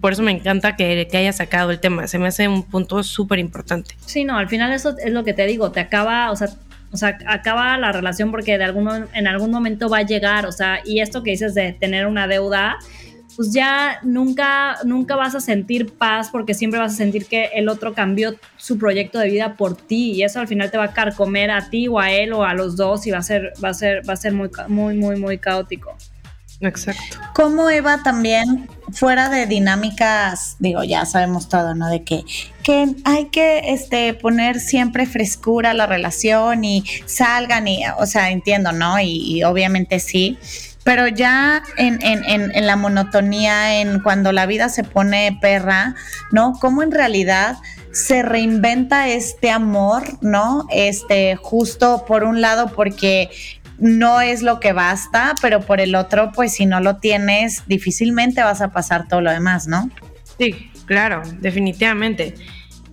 por 0.00 0.12
eso 0.12 0.22
me 0.22 0.32
encanta 0.32 0.76
que, 0.76 1.08
que 1.10 1.16
haya 1.16 1.32
sacado 1.32 1.70
el 1.70 1.80
tema. 1.80 2.06
Se 2.06 2.18
me 2.18 2.28
hace 2.28 2.48
un 2.48 2.62
punto 2.62 3.02
súper 3.02 3.38
importante. 3.38 3.94
Sí, 4.04 4.24
no, 4.24 4.36
al 4.36 4.48
final 4.48 4.72
eso 4.72 4.94
es 4.98 5.12
lo 5.12 5.24
que 5.24 5.34
te 5.34 5.46
digo, 5.46 5.72
te 5.72 5.80
acaba, 5.80 6.30
o 6.30 6.36
sea, 6.36 6.48
o 6.92 6.96
sea, 6.96 7.18
acaba 7.26 7.76
la 7.78 7.92
relación 7.92 8.30
porque 8.30 8.58
de 8.58 8.64
algún, 8.64 8.88
en 9.12 9.26
algún 9.26 9.50
momento 9.50 9.88
va 9.88 9.98
a 9.98 10.02
llegar, 10.02 10.46
o 10.46 10.52
sea, 10.52 10.80
y 10.84 11.00
esto 11.00 11.22
que 11.22 11.32
dices 11.32 11.54
de 11.54 11.72
tener 11.72 12.06
una 12.06 12.26
deuda, 12.26 12.76
pues 13.36 13.52
ya 13.52 13.98
nunca, 14.02 14.78
nunca 14.84 15.14
vas 15.14 15.34
a 15.34 15.40
sentir 15.40 15.92
paz 15.92 16.30
porque 16.32 16.54
siempre 16.54 16.80
vas 16.80 16.94
a 16.94 16.96
sentir 16.96 17.26
que 17.26 17.50
el 17.54 17.68
otro 17.68 17.92
cambió 17.92 18.34
su 18.56 18.78
proyecto 18.78 19.18
de 19.18 19.28
vida 19.28 19.56
por 19.56 19.76
ti 19.76 20.12
y 20.12 20.22
eso 20.22 20.40
al 20.40 20.48
final 20.48 20.70
te 20.70 20.78
va 20.78 20.84
a 20.84 20.92
carcomer 20.94 21.50
a 21.50 21.68
ti 21.68 21.86
o 21.86 22.00
a 22.00 22.10
él 22.10 22.32
o 22.32 22.44
a 22.44 22.54
los 22.54 22.76
dos 22.76 23.06
y 23.06 23.10
va 23.10 23.18
a 23.18 23.22
ser, 23.22 23.52
va 23.62 23.70
a 23.70 23.74
ser, 23.74 24.08
va 24.08 24.14
a 24.14 24.16
ser 24.16 24.32
muy, 24.32 24.48
muy, 24.68 24.96
muy, 24.96 25.16
muy 25.16 25.38
caótico. 25.38 25.94
Exacto. 26.60 27.18
Como 27.34 27.68
Eva 27.68 28.02
también, 28.02 28.68
fuera 28.92 29.28
de 29.28 29.46
dinámicas, 29.46 30.56
digo, 30.58 30.84
ya 30.84 31.04
sabemos 31.06 31.48
todo, 31.48 31.74
¿no? 31.74 31.88
De 31.88 32.02
que, 32.02 32.24
que 32.62 32.94
hay 33.04 33.26
que 33.26 33.72
este, 33.72 34.14
poner 34.14 34.60
siempre 34.60 35.06
frescura 35.06 35.70
a 35.70 35.74
la 35.74 35.86
relación 35.86 36.64
y 36.64 36.84
salgan 37.06 37.68
y, 37.68 37.82
o 37.98 38.06
sea, 38.06 38.30
entiendo, 38.30 38.72
¿no? 38.72 39.00
Y, 39.00 39.42
obviamente 39.44 40.00
sí. 40.00 40.38
Pero 40.84 41.08
ya 41.08 41.64
en, 41.78 42.00
en, 42.00 42.52
en, 42.54 42.66
la 42.66 42.76
monotonía, 42.76 43.80
en 43.80 43.98
cuando 44.00 44.30
la 44.30 44.46
vida 44.46 44.68
se 44.68 44.84
pone 44.84 45.36
perra, 45.40 45.96
¿no? 46.30 46.52
Cómo 46.60 46.84
en 46.84 46.92
realidad 46.92 47.56
se 47.96 48.22
reinventa 48.22 49.08
este 49.08 49.50
amor, 49.50 50.04
¿no? 50.20 50.66
Este, 50.70 51.34
justo 51.36 52.04
por 52.06 52.24
un 52.24 52.42
lado, 52.42 52.68
porque 52.68 53.30
no 53.78 54.20
es 54.20 54.42
lo 54.42 54.60
que 54.60 54.72
basta, 54.72 55.34
pero 55.42 55.60
por 55.60 55.80
el 55.80 55.94
otro, 55.94 56.32
pues 56.32 56.54
si 56.54 56.66
no 56.66 56.80
lo 56.80 56.96
tienes, 56.96 57.62
difícilmente 57.66 58.42
vas 58.42 58.60
a 58.60 58.72
pasar 58.72 59.08
todo 59.08 59.20
lo 59.20 59.30
demás, 59.30 59.66
¿no? 59.66 59.90
Sí, 60.38 60.70
claro, 60.86 61.22
definitivamente. 61.40 62.34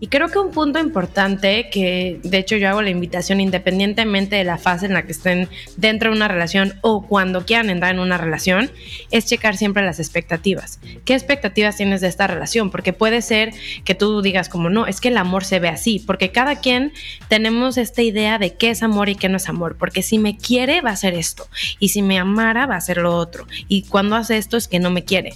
Y 0.03 0.07
creo 0.07 0.27
que 0.27 0.37
un 0.37 0.51
punto 0.51 0.79
importante, 0.79 1.69
que 1.69 2.19
de 2.23 2.37
hecho 2.37 2.57
yo 2.57 2.67
hago 2.67 2.81
la 2.81 2.89
invitación 2.89 3.39
independientemente 3.39 4.35
de 4.35 4.43
la 4.43 4.57
fase 4.57 4.85
en 4.85 4.93
la 4.93 5.03
que 5.03 5.13
estén 5.13 5.47
dentro 5.77 6.09
de 6.09 6.17
una 6.17 6.27
relación 6.27 6.73
o 6.81 7.07
cuando 7.07 7.45
quieran 7.45 7.69
entrar 7.69 7.93
en 7.93 8.01
una 8.01 8.17
relación, 8.17 8.69
es 9.11 9.25
checar 9.27 9.55
siempre 9.55 9.81
las 9.81 10.01
expectativas. 10.01 10.81
¿Qué 11.05 11.13
expectativas 11.13 11.77
tienes 11.77 12.01
de 12.01 12.09
esta 12.09 12.27
relación? 12.27 12.69
Porque 12.69 12.91
puede 12.91 13.21
ser 13.21 13.53
que 13.85 13.95
tú 13.95 14.21
digas 14.21 14.49
como, 14.49 14.69
no, 14.69 14.87
es 14.87 14.99
que 14.99 15.07
el 15.07 15.15
amor 15.15 15.45
se 15.45 15.59
ve 15.59 15.69
así, 15.69 15.99
porque 16.05 16.33
cada 16.33 16.57
quien 16.57 16.91
tenemos 17.29 17.77
esta 17.77 18.01
idea 18.01 18.39
de 18.39 18.55
qué 18.55 18.71
es 18.71 18.83
amor 18.83 19.07
y 19.07 19.15
qué 19.15 19.29
no 19.29 19.37
es 19.37 19.47
amor, 19.47 19.77
porque 19.77 20.03
si 20.03 20.19
me 20.19 20.35
quiere 20.35 20.81
va 20.81 20.89
a 20.89 20.97
ser 20.97 21.13
esto, 21.13 21.47
y 21.79 21.87
si 21.87 22.01
me 22.01 22.19
amara 22.19 22.65
va 22.65 22.75
a 22.75 22.81
ser 22.81 22.97
lo 22.97 23.15
otro, 23.15 23.47
y 23.69 23.83
cuando 23.83 24.17
hace 24.17 24.35
esto 24.35 24.57
es 24.57 24.67
que 24.67 24.79
no 24.79 24.89
me 24.89 25.05
quiere 25.05 25.31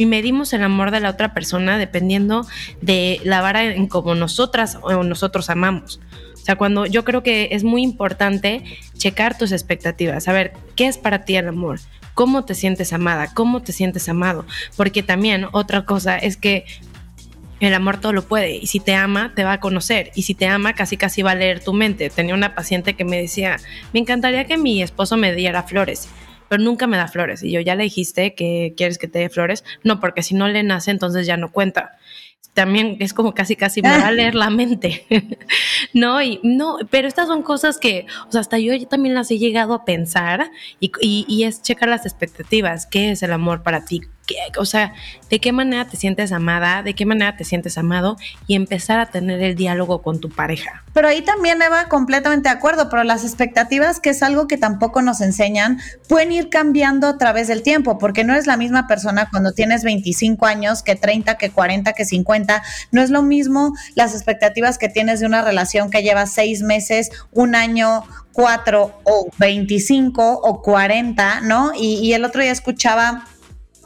y 0.00 0.06
medimos 0.06 0.54
el 0.54 0.62
amor 0.62 0.92
de 0.92 1.00
la 1.00 1.10
otra 1.10 1.34
persona 1.34 1.76
dependiendo 1.76 2.46
de 2.80 3.20
la 3.22 3.42
vara 3.42 3.64
en 3.64 3.86
como 3.86 4.14
nosotras 4.14 4.78
o 4.80 5.02
nosotros 5.02 5.50
amamos. 5.50 6.00
O 6.32 6.38
sea, 6.38 6.56
cuando 6.56 6.86
yo 6.86 7.04
creo 7.04 7.22
que 7.22 7.50
es 7.52 7.64
muy 7.64 7.82
importante 7.82 8.64
checar 8.96 9.36
tus 9.36 9.52
expectativas, 9.52 10.24
saber 10.24 10.54
qué 10.74 10.86
es 10.86 10.96
para 10.96 11.26
ti 11.26 11.36
el 11.36 11.48
amor, 11.48 11.80
cómo 12.14 12.46
te 12.46 12.54
sientes 12.54 12.94
amada, 12.94 13.34
cómo 13.34 13.60
te 13.60 13.72
sientes 13.72 14.08
amado, 14.08 14.46
porque 14.74 15.02
también 15.02 15.48
otra 15.52 15.84
cosa 15.84 16.16
es 16.16 16.38
que 16.38 16.64
el 17.60 17.74
amor 17.74 18.00
todo 18.00 18.14
lo 18.14 18.22
puede 18.22 18.56
y 18.56 18.68
si 18.68 18.80
te 18.80 18.94
ama 18.94 19.34
te 19.36 19.44
va 19.44 19.52
a 19.52 19.60
conocer 19.60 20.12
y 20.14 20.22
si 20.22 20.34
te 20.34 20.46
ama 20.46 20.72
casi 20.72 20.96
casi 20.96 21.20
va 21.20 21.32
a 21.32 21.34
leer 21.34 21.62
tu 21.62 21.74
mente. 21.74 22.08
Tenía 22.08 22.32
una 22.32 22.54
paciente 22.54 22.94
que 22.94 23.04
me 23.04 23.18
decía, 23.18 23.58
me 23.92 24.00
encantaría 24.00 24.46
que 24.46 24.56
mi 24.56 24.82
esposo 24.82 25.18
me 25.18 25.34
diera 25.34 25.62
flores 25.64 26.08
pero 26.50 26.64
nunca 26.64 26.88
me 26.88 26.96
da 26.96 27.06
flores. 27.06 27.44
Y 27.44 27.52
yo 27.52 27.60
ya 27.60 27.76
le 27.76 27.84
dijiste 27.84 28.34
que 28.34 28.74
quieres 28.76 28.98
que 28.98 29.06
te 29.06 29.20
dé 29.20 29.28
flores. 29.28 29.62
No, 29.84 30.00
porque 30.00 30.24
si 30.24 30.34
no 30.34 30.48
le 30.48 30.64
nace, 30.64 30.90
entonces 30.90 31.24
ya 31.24 31.36
no 31.36 31.52
cuenta. 31.52 31.92
También 32.54 32.96
es 32.98 33.14
como 33.14 33.32
casi, 33.32 33.54
casi 33.54 33.80
me 33.80 33.88
va 33.88 34.08
a 34.08 34.12
leer 34.12 34.34
la 34.34 34.50
mente. 34.50 35.06
no, 35.94 36.20
y 36.20 36.40
no, 36.42 36.78
pero 36.90 37.06
estas 37.06 37.28
son 37.28 37.42
cosas 37.42 37.78
que, 37.78 38.06
o 38.28 38.32
sea, 38.32 38.40
hasta 38.40 38.58
yo 38.58 38.72
también 38.88 39.14
las 39.14 39.30
he 39.30 39.38
llegado 39.38 39.72
a 39.72 39.84
pensar 39.84 40.50
y, 40.80 40.90
y 41.00 41.44
es 41.44 41.62
checar 41.62 41.88
las 41.88 42.06
expectativas. 42.06 42.86
¿Qué 42.86 43.12
es 43.12 43.22
el 43.22 43.32
amor 43.32 43.62
para 43.62 43.84
ti? 43.84 44.02
o 44.58 44.64
sea, 44.64 44.92
de 45.28 45.40
qué 45.40 45.52
manera 45.52 45.86
te 45.86 45.96
sientes 45.96 46.32
amada, 46.32 46.82
de 46.82 46.94
qué 46.94 47.06
manera 47.06 47.36
te 47.36 47.44
sientes 47.44 47.78
amado 47.78 48.16
y 48.46 48.54
empezar 48.54 49.00
a 49.00 49.06
tener 49.06 49.42
el 49.42 49.54
diálogo 49.54 50.02
con 50.02 50.20
tu 50.20 50.30
pareja. 50.30 50.84
Pero 50.92 51.08
ahí 51.08 51.22
también 51.22 51.62
Eva, 51.62 51.86
completamente 51.88 52.48
de 52.48 52.54
acuerdo, 52.54 52.88
pero 52.88 53.04
las 53.04 53.24
expectativas, 53.24 54.00
que 54.00 54.10
es 54.10 54.22
algo 54.22 54.48
que 54.48 54.58
tampoco 54.58 55.02
nos 55.02 55.20
enseñan, 55.20 55.80
pueden 56.08 56.32
ir 56.32 56.48
cambiando 56.48 57.06
a 57.06 57.18
través 57.18 57.48
del 57.48 57.62
tiempo, 57.62 57.98
porque 57.98 58.24
no 58.24 58.34
es 58.34 58.46
la 58.46 58.56
misma 58.56 58.86
persona 58.86 59.28
cuando 59.30 59.52
tienes 59.52 59.84
25 59.84 60.46
años 60.46 60.82
que 60.82 60.96
30, 60.96 61.36
que 61.36 61.50
40, 61.50 61.92
que 61.92 62.04
50. 62.04 62.29
No 62.92 63.02
es 63.02 63.10
lo 63.10 63.22
mismo 63.22 63.74
las 63.94 64.14
expectativas 64.14 64.78
que 64.78 64.88
tienes 64.88 65.20
de 65.20 65.26
una 65.26 65.42
relación 65.42 65.90
que 65.90 66.02
lleva 66.02 66.26
seis 66.26 66.62
meses, 66.62 67.10
un 67.32 67.54
año, 67.54 68.04
cuatro 68.32 69.00
o 69.04 69.28
25 69.38 70.40
o 70.42 70.62
40, 70.62 71.40
¿no? 71.42 71.72
Y, 71.74 72.00
y 72.00 72.14
el 72.14 72.24
otro 72.24 72.42
día 72.42 72.52
escuchaba 72.52 73.24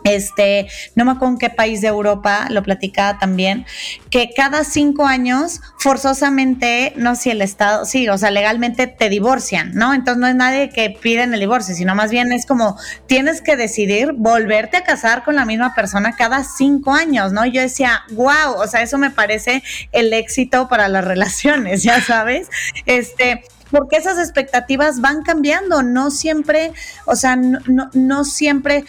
este, 0.04 0.68
no 0.94 1.04
me 1.06 1.12
acuerdo 1.12 1.34
en 1.34 1.38
qué 1.38 1.50
país 1.50 1.80
de 1.80 1.88
Europa, 1.88 2.46
lo 2.50 2.62
platicaba 2.62 3.18
también, 3.18 3.66
que 4.10 4.30
cada 4.36 4.64
cinco 4.64 5.06
años 5.06 5.60
forzosamente, 5.78 6.92
no 6.96 7.16
si 7.16 7.30
el 7.30 7.40
Estado, 7.42 7.86
sí, 7.86 8.08
o 8.08 8.18
sea, 8.18 8.30
legalmente 8.30 8.86
te 8.86 9.08
divorcian, 9.08 9.74
¿no? 9.74 9.94
Entonces 9.94 10.20
no 10.20 10.26
es 10.26 10.34
nadie 10.34 10.68
que 10.68 10.90
piden 10.90 11.32
el 11.34 11.40
divorcio, 11.40 11.74
sino 11.74 11.94
más 11.94 12.10
bien 12.10 12.32
es 12.32 12.46
como 12.46 12.78
tienes 13.06 13.40
que 13.40 13.56
decidir 13.56 14.12
volverte 14.12 14.76
a 14.76 14.84
casar 14.84 15.24
con 15.24 15.36
la 15.36 15.46
misma 15.46 15.74
persona 15.74 16.14
cada 16.16 16.44
cinco 16.44 16.92
años, 16.92 17.32
¿no? 17.32 17.46
Yo 17.46 17.62
decía, 17.62 18.02
wow, 18.12 18.56
o 18.56 18.66
sea, 18.66 18.82
eso 18.82 18.98
me 18.98 19.10
parece 19.10 19.62
el 19.92 20.12
éxito 20.12 20.68
para 20.68 20.88
las 20.88 21.04
relaciones, 21.04 21.82
ya 21.82 22.02
sabes, 22.02 22.48
este, 22.84 23.42
porque 23.70 23.96
esas 23.96 24.18
expectativas 24.18 25.00
van 25.00 25.22
cambiando, 25.22 25.82
no 25.82 26.10
siempre, 26.10 26.72
o 27.06 27.16
sea, 27.16 27.36
no, 27.36 27.90
no 27.92 28.24
siempre 28.24 28.84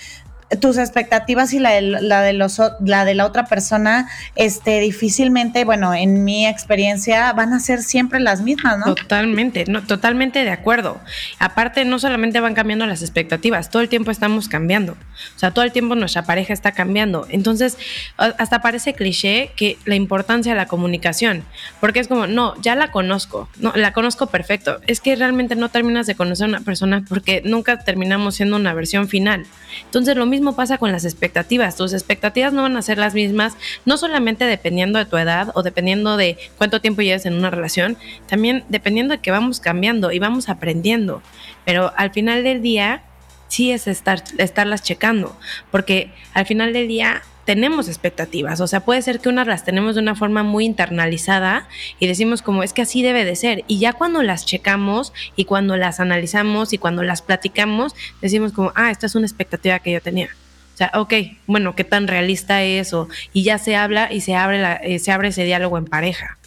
tus 0.58 0.78
expectativas 0.78 1.54
y 1.54 1.60
la 1.60 1.72
de, 1.72 3.14
la 3.14 3.26
otra 3.26 3.46
persona 3.46 4.10
este 4.36 4.80
difícilmente 4.80 5.66
bueno 5.66 5.94
en 5.94 6.24
mi 6.24 6.48
experiencia 6.48 7.32
van 7.34 7.54
a 7.54 7.60
ser 7.60 7.82
siempre 7.82 8.20
las 8.20 8.42
mismas 8.42 8.80
no 8.80 8.96
totalmente 8.96 9.66
no 9.68 9.84
totalmente 9.84 10.44
de 10.44 10.52
acuerdo. 10.52 11.00
Aparte 11.40 11.86
no 11.86 12.00
solamente 12.00 12.40
van 12.40 12.54
cambiando 12.54 12.86
las 12.86 13.02
expectativas 13.02 13.70
todo 13.70 13.82
el 13.82 13.90
tiempo 13.90 14.12
estamos 14.12 14.48
cambiando. 14.48 14.94
O 14.94 15.40
sea 15.40 15.52
todo 15.52 15.66
el 15.66 15.72
tiempo 15.72 15.96
nuestra 15.96 16.24
pareja 16.24 16.54
está 16.54 16.72
cambiando. 16.72 17.28
Entonces 17.30 17.78
hasta 18.18 18.62
parece 18.62 18.94
cliché 18.94 19.52
que 19.56 19.78
la 19.86 19.96
importancia 19.96 20.54
de 20.54 20.58
la 20.58 20.68
comunicación 20.68 21.44
porque 21.80 22.00
es 22.00 22.08
como 22.08 22.28
no 22.28 22.60
ya 22.62 22.76
la 22.76 22.92
conozco 22.92 23.50
no 23.60 23.74
la 23.76 23.94
conozco 23.94 24.28
perfecto. 24.28 24.80
Es 24.88 25.02
que 25.02 25.16
realmente 25.16 25.56
no 25.56 25.70
terminas 25.70 26.08
de 26.08 26.16
conocer 26.16 26.46
a 26.46 26.50
una 26.50 26.62
persona 26.62 27.04
porque 27.08 27.42
nunca 27.46 27.80
terminamos 27.80 28.36
siendo 28.36 28.56
una 28.56 28.74
versión 28.74 29.08
final. 29.08 29.46
Entonces 29.84 30.16
lo 30.16 30.26
mismo 30.26 30.45
pasa 30.54 30.78
con 30.78 30.92
las 30.92 31.06
expectativas. 31.06 31.76
Tus 31.76 31.94
expectativas 31.94 32.54
no 32.54 32.62
van 32.62 32.78
a 32.78 32.82
ser 32.82 32.98
las 32.98 33.14
mismas, 33.14 33.56
no 33.86 33.98
solamente 33.98 34.46
dependiendo 34.46 35.00
de 35.00 35.06
tu 35.06 35.18
edad 35.18 35.52
o 35.56 35.64
dependiendo 35.64 36.18
de 36.18 36.38
cuánto 36.58 36.82
tiempo 36.82 37.02
lleves 37.02 37.26
en 37.26 37.36
una 37.36 37.50
relación, 37.50 37.98
también 38.28 38.64
dependiendo 38.70 39.14
de 39.14 39.22
que 39.22 39.32
vamos 39.32 39.60
cambiando 39.60 40.12
y 40.12 40.20
vamos 40.20 40.50
aprendiendo. 40.50 41.22
Pero 41.66 41.94
al 41.96 42.12
final 42.12 42.44
del 42.44 42.62
día, 42.62 43.04
sí 43.48 43.72
es 43.72 43.88
estar, 43.88 44.24
estarlas 44.38 44.84
checando, 44.84 45.38
porque 45.72 46.12
al 46.34 46.46
final 46.46 46.74
del 46.74 46.88
día 46.88 47.22
tenemos 47.46 47.88
expectativas, 47.88 48.60
o 48.60 48.68
sea, 48.68 48.82
puede 48.82 49.02
ser 49.02 49.20
que 49.20 49.30
unas 49.30 49.48
las 49.48 49.64
tenemos 49.64 49.96
de 49.96 50.02
una 50.02 50.16
forma 50.16 50.44
muy 50.44 50.66
internalizada 50.66 51.68
y 52.00 52.08
decimos 52.08 52.42
como 52.42 52.64
es 52.64 52.74
que 52.74 52.82
así 52.82 53.04
debe 53.04 53.24
de 53.24 53.36
ser 53.36 53.64
y 53.68 53.80
ya 53.80 53.94
cuando 53.94 54.24
las 54.24 54.46
checamos 54.46 55.14
y 55.36 55.46
cuando 55.46 55.78
las 55.78 56.00
analizamos 56.00 56.74
y 56.74 56.78
cuando 56.78 57.04
las 57.04 57.22
platicamos, 57.22 57.96
decimos 58.22 58.52
como, 58.52 58.74
ah, 58.76 58.92
esta 58.92 59.06
es 59.06 59.16
una 59.16 59.28
expectativa 59.28 59.80
que 59.80 59.92
yo 59.92 60.02
tenía. 60.02 60.30
O 60.74 60.78
sea, 60.78 60.92
ok, 60.94 61.14
bueno, 61.48 61.74
¿qué 61.74 61.86
tan 61.86 62.08
realista 62.08 62.62
es? 62.62 62.94
O, 62.94 63.08
y 63.32 63.44
ya 63.44 63.58
se 63.60 63.78
habla 63.78 64.12
y 64.12 64.20
se 64.20 64.36
abre, 64.36 64.62
la, 64.62 64.76
eh, 64.76 65.00
se 65.00 65.14
abre 65.14 65.30
ese 65.30 65.46
diálogo 65.46 65.78
en 65.78 65.86
pareja. 65.86 66.38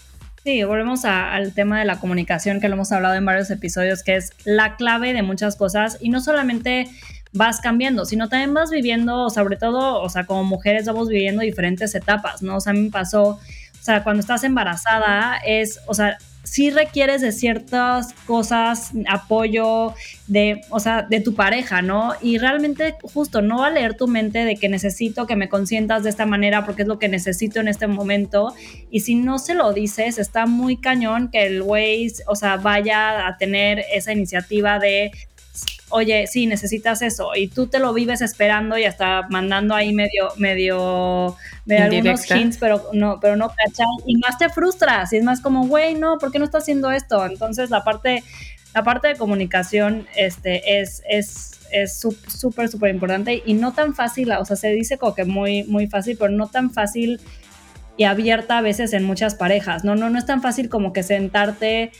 Sí, 0.44 0.62
volvemos 0.64 1.04
al 1.04 1.52
tema 1.52 1.78
de 1.78 1.84
la 1.84 1.98
comunicación 1.98 2.60
que 2.60 2.68
lo 2.68 2.74
hemos 2.74 2.92
hablado 2.92 3.14
en 3.14 3.24
varios 3.24 3.50
episodios, 3.50 4.02
que 4.02 4.16
es 4.16 4.32
la 4.44 4.76
clave 4.76 5.12
de 5.12 5.22
muchas 5.22 5.56
cosas 5.56 5.98
y 6.00 6.10
no 6.10 6.20
solamente 6.20 6.88
vas 7.32 7.60
cambiando, 7.60 8.04
sino 8.04 8.28
también 8.28 8.54
vas 8.54 8.70
viviendo, 8.70 9.30
sobre 9.30 9.56
todo, 9.56 10.00
o 10.00 10.08
sea, 10.08 10.24
como 10.26 10.44
mujeres 10.44 10.86
vamos 10.86 11.08
viviendo 11.08 11.42
diferentes 11.42 11.94
etapas, 11.94 12.42
¿no? 12.42 12.56
O 12.56 12.60
sea, 12.60 12.70
a 12.70 12.74
mí 12.74 12.82
me 12.82 12.90
pasó, 12.90 13.24
o 13.30 13.38
sea, 13.80 14.02
cuando 14.02 14.20
estás 14.20 14.44
embarazada 14.44 15.38
es, 15.44 15.80
o 15.86 15.94
sea, 15.94 16.18
sí 16.48 16.70
requieres 16.70 17.20
de 17.20 17.32
ciertas 17.32 18.14
cosas, 18.26 18.92
apoyo 19.08 19.94
de, 20.26 20.62
o 20.70 20.80
sea, 20.80 21.02
de 21.02 21.20
tu 21.20 21.34
pareja, 21.34 21.82
¿no? 21.82 22.14
Y 22.22 22.38
realmente 22.38 22.94
justo 23.02 23.42
no 23.42 23.58
va 23.58 23.66
a 23.66 23.70
leer 23.70 23.94
tu 23.94 24.08
mente 24.08 24.44
de 24.44 24.56
que 24.56 24.68
necesito 24.68 25.26
que 25.26 25.36
me 25.36 25.48
consientas 25.48 26.04
de 26.04 26.10
esta 26.10 26.26
manera 26.26 26.64
porque 26.64 26.82
es 26.82 26.88
lo 26.88 26.98
que 26.98 27.08
necesito 27.08 27.60
en 27.60 27.68
este 27.68 27.86
momento. 27.86 28.54
Y 28.90 29.00
si 29.00 29.14
no 29.14 29.38
se 29.38 29.54
lo 29.54 29.72
dices, 29.72 30.18
está 30.18 30.46
muy 30.46 30.78
cañón 30.78 31.28
que 31.30 31.46
el 31.46 31.62
güey, 31.62 32.10
o 32.26 32.34
sea, 32.34 32.56
vaya 32.56 33.26
a 33.26 33.36
tener 33.36 33.84
esa 33.92 34.12
iniciativa 34.12 34.78
de 34.78 35.12
oye, 35.90 36.26
sí, 36.26 36.46
necesitas 36.46 37.02
eso, 37.02 37.34
y 37.34 37.48
tú 37.48 37.66
te 37.66 37.78
lo 37.78 37.92
vives 37.92 38.20
esperando 38.20 38.76
y 38.78 38.84
hasta 38.84 39.26
mandando 39.30 39.74
ahí 39.74 39.92
medio, 39.92 40.28
medio, 40.36 41.36
medio 41.64 41.84
algunos 41.84 42.30
hints, 42.30 42.58
pero 42.58 42.82
no, 42.92 43.18
pero 43.20 43.36
no 43.36 43.48
cachan, 43.48 43.86
y 44.06 44.16
más 44.16 44.38
te 44.38 44.48
frustras, 44.48 45.12
y 45.12 45.16
es 45.18 45.24
más 45.24 45.40
como, 45.40 45.66
güey, 45.66 45.94
no, 45.94 46.18
¿por 46.18 46.32
qué 46.32 46.38
no 46.38 46.44
estás 46.44 46.64
haciendo 46.64 46.90
esto? 46.90 47.24
Entonces 47.26 47.70
la 47.70 47.84
parte, 47.84 48.22
la 48.74 48.82
parte 48.82 49.08
de 49.08 49.16
comunicación 49.16 50.06
este, 50.16 50.80
es, 50.80 51.02
es 51.08 51.54
es 51.70 52.00
súper, 52.00 52.68
súper 52.68 52.94
importante 52.94 53.42
y 53.44 53.54
no 53.54 53.72
tan 53.72 53.94
fácil, 53.94 54.32
o 54.32 54.44
sea, 54.44 54.56
se 54.56 54.68
dice 54.68 54.98
como 54.98 55.14
que 55.14 55.24
muy, 55.24 55.64
muy 55.64 55.86
fácil, 55.86 56.16
pero 56.18 56.30
no 56.30 56.46
tan 56.46 56.70
fácil 56.70 57.20
y 57.96 58.04
abierta 58.04 58.58
a 58.58 58.62
veces 58.62 58.92
en 58.92 59.04
muchas 59.04 59.34
parejas, 59.34 59.84
¿no? 59.84 59.96
No, 59.96 60.08
no 60.08 60.18
es 60.18 60.26
tan 60.26 60.40
fácil 60.40 60.68
como 60.68 60.92
que 60.92 61.02
sentarte 61.02 61.90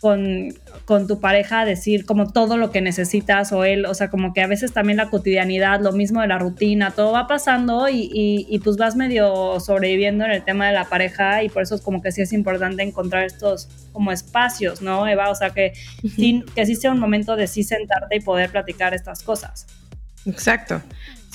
con, 0.00 0.48
con, 0.84 1.06
tu 1.06 1.20
pareja 1.20 1.64
decir 1.64 2.04
como 2.04 2.30
todo 2.30 2.56
lo 2.58 2.70
que 2.70 2.80
necesitas 2.80 3.52
o 3.52 3.64
él, 3.64 3.86
o 3.86 3.94
sea, 3.94 4.10
como 4.10 4.34
que 4.34 4.42
a 4.42 4.46
veces 4.46 4.72
también 4.72 4.98
la 4.98 5.08
cotidianidad, 5.08 5.80
lo 5.80 5.92
mismo 5.92 6.20
de 6.20 6.28
la 6.28 6.38
rutina, 6.38 6.90
todo 6.90 7.12
va 7.12 7.26
pasando 7.26 7.88
y, 7.88 8.10
y, 8.12 8.58
pues 8.60 8.76
vas 8.76 8.94
medio 8.96 9.58
sobreviviendo 9.58 10.24
en 10.24 10.32
el 10.32 10.44
tema 10.44 10.66
de 10.66 10.74
la 10.74 10.84
pareja 10.84 11.42
y 11.42 11.48
por 11.48 11.62
eso 11.62 11.74
es 11.74 11.80
como 11.80 12.02
que 12.02 12.12
sí 12.12 12.20
es 12.20 12.32
importante 12.32 12.82
encontrar 12.82 13.24
estos 13.24 13.68
como 13.92 14.12
espacios, 14.12 14.82
¿no, 14.82 15.08
Eva? 15.08 15.30
O 15.30 15.34
sea, 15.34 15.50
que, 15.50 15.72
que 16.54 16.66
sí 16.66 16.76
sea 16.76 16.92
un 16.92 16.98
momento 16.98 17.36
de 17.36 17.46
sí 17.46 17.62
sentarte 17.62 18.16
y 18.16 18.20
poder 18.20 18.50
platicar 18.50 18.92
estas 18.94 19.22
cosas. 19.22 19.66
Exacto. 20.26 20.82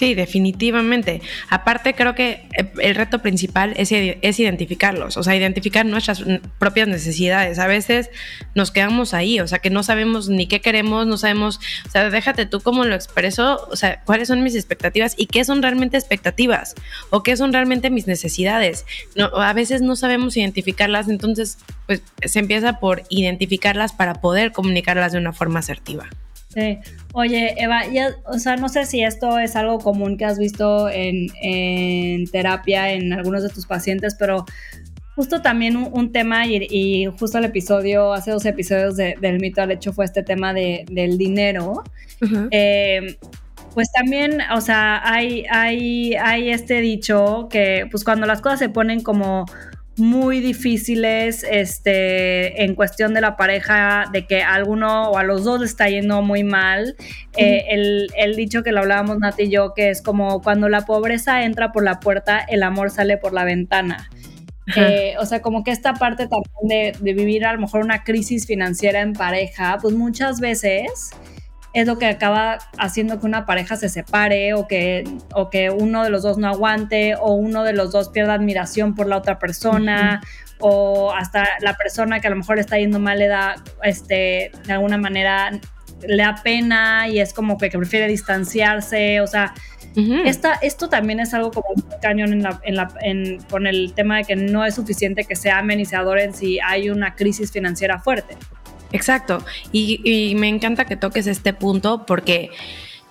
Sí, 0.02 0.16
definitivamente. 0.16 1.22
Aparte, 1.52 1.94
creo 1.94 2.16
que 2.16 2.48
eh, 2.58 2.72
el 2.80 2.96
reto 2.96 3.20
principal 3.20 3.76
es, 3.78 3.92
identificarlos, 3.92 5.16
o 5.16 5.22
sea, 5.22 5.36
identificar 5.36 5.86
nuestras 5.86 6.24
propias 6.58 6.88
necesidades. 6.88 7.60
A 7.60 7.68
veces 7.68 8.10
nos 8.56 8.72
quedamos 8.72 9.14
ahí, 9.14 9.40
o 9.40 9.48
sea, 9.48 9.60
que 9.60 9.70
no 9.70 9.84
sabemos 9.84 10.28
ni 10.28 10.48
qué 10.48 10.60
queremos, 10.60 11.06
no 11.06 11.18
sabemos, 11.18 11.60
o 11.86 11.92
sea, 11.92 12.10
déjate 12.10 12.48
tú 12.48 12.62
cómo 12.62 12.84
lo 12.84 12.96
expreso, 12.96 13.68
o 13.70 13.76
sea, 13.76 14.02
cuáles 14.04 14.30
son 14.30 14.42
mis 14.42 14.56
expectativas 14.56 15.14
y 15.20 15.28
qué 15.28 15.46
son 15.46 15.62
realmente 15.62 15.98
expectativas 15.98 16.74
o 17.12 17.22
qué 17.22 17.38
son 17.38 17.54
realmente 17.54 17.92
mis 17.92 18.08
necesidades. 18.08 18.88
No, 19.16 19.28
a 19.28 19.54
veces 19.54 19.84
no 19.84 19.96
sabemos 19.96 20.36
identificarlas, 20.36 21.10
entonces, 21.10 21.60
pues 21.86 22.02
se 22.26 22.40
empieza 22.40 22.80
por 22.80 23.04
identificarlas 23.10 23.94
para 23.94 24.16
poder 24.16 24.52
comunicarlas 24.52 25.12
de 25.12 25.20
una 25.20 25.32
forma 25.32 25.60
asertiva. 25.60 26.10
Sí. 26.54 26.80
Oye, 27.14 27.56
Eva, 27.58 27.88
ya, 27.88 28.10
o 28.26 28.38
sea, 28.38 28.58
no 28.58 28.68
sé 28.68 28.86
si 28.86 29.04
esto 29.04 29.40
es 29.40 29.56
algo 29.56 29.80
común 29.80 30.18
que 30.18 30.26
has 30.26 30.38
visto 30.38 30.90
en, 30.90 32.26
terapia 32.32 32.92
en 32.92 33.14
algunos 33.14 33.44
de 33.44 33.50
tus 33.50 33.66
pacientes, 33.66 34.16
pero 34.20 34.46
justo 35.16 35.42
también 35.42 35.78
un, 35.78 36.12
tema 36.12 36.46
y, 36.46 37.06
justo 37.18 37.38
el 37.38 37.46
episodio, 37.46 38.14
hace 38.14 38.32
dos 38.32 38.46
episodios 38.46 38.98
del 38.98 39.40
mito 39.40 39.62
al 39.62 39.72
hecho 39.72 39.94
fue 39.94 40.06
este 40.06 40.24
tema 40.24 40.54
de, 40.54 40.86
del 40.92 41.18
dinero. 41.18 41.84
Eh, 42.52 43.18
pues 43.74 43.92
también, 43.94 44.40
o 44.54 44.62
sea, 44.62 45.02
hay, 45.04 45.46
hay, 45.50 46.16
hay 46.16 46.50
este 46.50 46.82
dicho 46.82 47.48
que 47.50 47.88
pues 47.90 48.04
cuando 48.04 48.28
las 48.28 48.42
cosas 48.42 48.60
se 48.60 48.70
ponen 48.70 49.02
como 49.02 49.46
muy 50.02 50.42
difíciles 50.42 51.46
este, 51.50 52.64
en 52.64 52.76
cuestión 52.76 53.14
de 53.14 53.22
la 53.22 53.38
pareja, 53.38 54.06
de 54.12 54.26
que 54.26 54.42
a 54.42 54.56
alguno 54.56 55.10
o 55.12 55.18
a 55.18 55.24
los 55.24 55.44
dos 55.44 55.60
le 55.60 55.66
está 55.66 55.88
yendo 55.90 56.22
muy 56.22 56.44
mal. 56.44 56.96
Eh, 57.38 57.66
el, 57.70 58.36
dicho 58.36 58.64
que 58.64 58.72
lo 58.72 58.82
hablábamos 58.82 59.20
Nati 59.20 59.44
y 59.44 59.50
yo, 59.50 59.74
que 59.74 59.90
es 59.90 60.02
como 60.02 60.42
cuando 60.42 60.68
la 60.68 60.82
pobreza 60.82 61.44
entra 61.44 61.72
por 61.72 61.84
la 61.84 62.00
puerta, 62.00 62.40
el 62.40 62.64
amor 62.64 62.90
sale 62.90 63.18
por 63.18 63.34
la 63.34 63.46
ventana. 63.46 64.10
Eh, 64.76 65.16
o 65.20 65.26
sea, 65.26 65.42
como 65.42 65.64
que 65.64 65.72
esta 65.72 65.94
parte 65.94 66.28
también 66.28 66.94
de, 66.94 66.98
de, 67.00 67.14
vivir 67.14 67.46
a 67.46 67.54
lo 67.54 67.60
mejor 67.60 67.84
una 67.84 68.04
crisis 68.04 68.46
financiera 68.48 69.02
en 69.02 69.14
pareja, 69.14 69.78
pues 69.82 69.94
muchas 69.94 70.40
veces 70.40 71.12
es 71.74 71.88
lo 71.88 71.98
que 71.98 72.06
acaba 72.06 72.60
haciendo 72.78 73.20
que 73.20 73.26
una 73.26 73.46
pareja 73.46 73.78
se 73.78 73.88
separe 73.88 74.54
o 74.54 74.68
que, 74.68 75.06
o 75.34 75.50
que 75.50 75.70
uno 75.70 76.04
de 76.04 76.10
los 76.10 76.24
dos 76.24 76.38
no 76.38 76.48
aguante 76.48 77.16
o 77.16 77.34
uno 77.34 77.64
de 77.64 77.74
los 77.74 77.92
dos 77.92 78.10
pierda 78.10 78.34
admiración 78.34 78.94
por 78.94 79.08
la 79.08 79.18
otra 79.18 79.40
persona 79.40 80.22
o 80.60 81.14
hasta 81.14 81.48
la 81.62 81.76
persona 81.76 82.20
que 82.20 82.28
a 82.28 82.30
lo 82.30 82.36
mejor 82.36 82.60
está 82.60 82.78
yendo 82.78 83.00
mal 83.00 83.20
le 83.20 83.28
da, 83.28 83.56
este, 83.84 84.52
de 84.66 84.74
alguna 84.74 84.98
manera, 84.98 85.52
le 86.08 86.24
da 86.24 86.36
pena 86.44 87.08
y 87.08 87.20
es 87.20 87.34
como 87.34 87.58
que, 87.58 87.70
prefiere 87.70 88.08
distanciarse, 88.08 89.22
o 89.22 89.28
sea, 89.28 89.54
esto 90.62 90.88
también 90.88 91.20
es 91.20 91.34
algo 91.34 91.52
como 91.52 91.68
un 91.76 91.84
cañón 92.02 92.32
en 92.32 92.44
la, 92.44 92.60
en 92.64 92.76
la, 92.76 92.94
en, 93.02 93.42
con 93.50 93.68
el 93.68 93.94
tema 93.94 94.18
de 94.18 94.24
que 94.24 94.36
no 94.36 94.64
es 94.66 94.76
suficiente 94.76 95.26
que 95.26 95.36
se 95.36 95.52
amen 95.52 95.80
y 95.80 95.86
se 95.86 95.96
adoren 95.96 96.34
si 96.34 96.60
hay 96.60 96.90
una 96.90 97.16
crisis 97.16 97.52
financiera 97.52 98.00
fuerte. 98.00 98.38
Exacto. 98.92 99.44
Y, 99.72 100.34
me 100.38 100.48
encanta 100.48 100.86
que 100.86 100.96
toques 100.96 101.28
este 101.28 101.54
punto 101.54 102.06
porque 102.06 102.50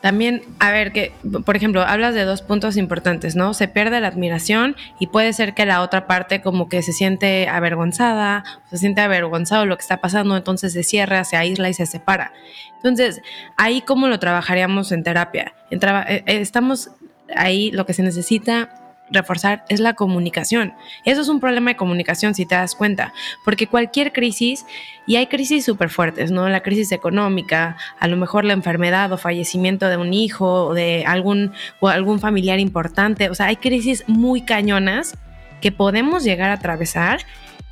también, 0.01 0.43
a 0.59 0.71
ver, 0.71 0.93
que, 0.93 1.13
por 1.45 1.57
ejemplo, 1.57 1.83
hablas 1.83 2.15
de 2.15 2.25
dos 2.25 2.41
puntos 2.41 2.77
importantes, 2.77 3.37
¿no? 3.37 3.53
Se 3.53 3.69
pierde 3.69 4.01
la 4.01 4.09
admiración 4.09 4.75
y 4.99 5.09
puede 5.09 5.33
ser 5.35 5.55
que 5.55 5.67
la 5.67 5.83
otra 5.83 6.07
parte 6.07 6.41
como 6.41 6.69
que 6.69 6.83
se 6.83 6.93
siente 6.93 7.49
avergonzada, 7.49 8.45
se 8.71 8.79
siente 8.79 9.03
avergonzado 9.03 9.67
lo 9.67 9.77
que 9.77 9.83
está 9.83 10.01
pasando, 10.01 10.37
entonces 10.37 10.73
se 10.73 10.83
cierra, 10.83 11.25
se 11.25 11.37
aísla 11.37 11.69
y 11.69 11.75
se 11.75 11.85
separa. 11.85 12.33
Entonces, 12.77 13.21
ahí 13.59 13.83
cómo 13.83 14.09
lo 14.09 14.19
trabajaríamos 14.19 14.91
en 14.93 15.03
terapia. 15.03 15.53
Eh, 15.71 15.79
eh, 15.79 16.23
estamos 16.27 16.91
ahí, 17.37 17.71
lo 17.71 17.85
que 17.85 17.93
se 17.93 18.03
necesita 18.03 18.80
reforzar 19.11 19.65
es 19.69 19.81
la 19.81 19.95
comunicación. 19.95 20.75
Eso 21.05 21.21
es 21.21 21.29
un 21.29 21.41
problema 21.41 21.71
de 21.71 21.77
comunicación 21.77 22.35
si 22.35 22.47
te 22.47 22.55
das 22.55 22.75
cuenta, 22.75 23.13
porque 23.45 23.67
cualquier 23.67 24.13
crisis, 24.13 24.65
y 25.07 25.17
hay 25.17 25.27
crisis 25.27 25.65
súper 25.65 25.91
fuertes, 25.91 26.31
¿no? 26.31 26.49
La 26.49 26.61
crisis 26.61 26.93
económica, 26.93 27.77
a 27.99 28.09
lo 28.09 28.17
mejor 28.17 28.45
la 28.45 28.53
enfermedad 28.53 29.13
o 29.13 29.19
fallecimiento 29.19 29.89
de 29.89 29.97
un 29.97 30.15
hijo 30.15 30.67
o 30.67 30.75
de 30.75 31.05
algún, 31.07 31.53
o 31.81 31.89
algún 31.89 32.21
familiar 32.21 32.59
importante, 32.59 33.31
o 33.31 33.35
sea, 33.35 33.47
hay 33.47 33.57
crisis 33.57 34.05
muy 34.07 34.43
cañonas 34.43 35.17
que 35.61 35.73
podemos 35.73 36.25
llegar 36.25 36.51
a 36.51 36.55
atravesar 36.55 37.21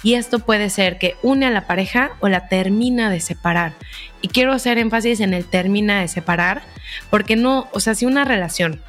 y 0.03 0.15
esto 0.15 0.39
puede 0.39 0.71
ser 0.71 0.99
que 0.99 1.17
une 1.23 1.47
a 1.47 1.51
la 1.51 1.67
pareja 1.67 2.13
o 2.21 2.29
la 2.29 2.49
termina 2.49 3.11
de 3.11 3.21
separar. 3.21 3.73
Y 4.21 4.29
quiero 4.29 4.53
hacer 4.53 4.79
énfasis 4.79 5.21
en 5.21 5.35
el 5.35 5.45
termina 5.45 6.01
de 6.01 6.09
separar, 6.09 6.63
porque 7.11 7.35
no, 7.35 7.69
o 7.73 7.81
sea, 7.81 7.95
si 7.95 8.07
una 8.07 8.25
relación 8.25 8.81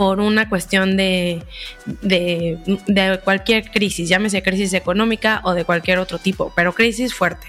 por 0.00 0.18
una 0.18 0.48
cuestión 0.48 0.96
de, 0.96 1.42
de, 2.00 3.20
cualquier 3.22 3.70
crisis, 3.70 4.08
llámese 4.08 4.42
crisis 4.42 4.72
económica 4.72 5.42
o 5.44 5.52
de 5.52 5.66
cualquier 5.66 5.98
otro 5.98 6.18
tipo, 6.18 6.54
pero 6.56 6.72
crisis 6.72 7.12
fuerte. 7.12 7.48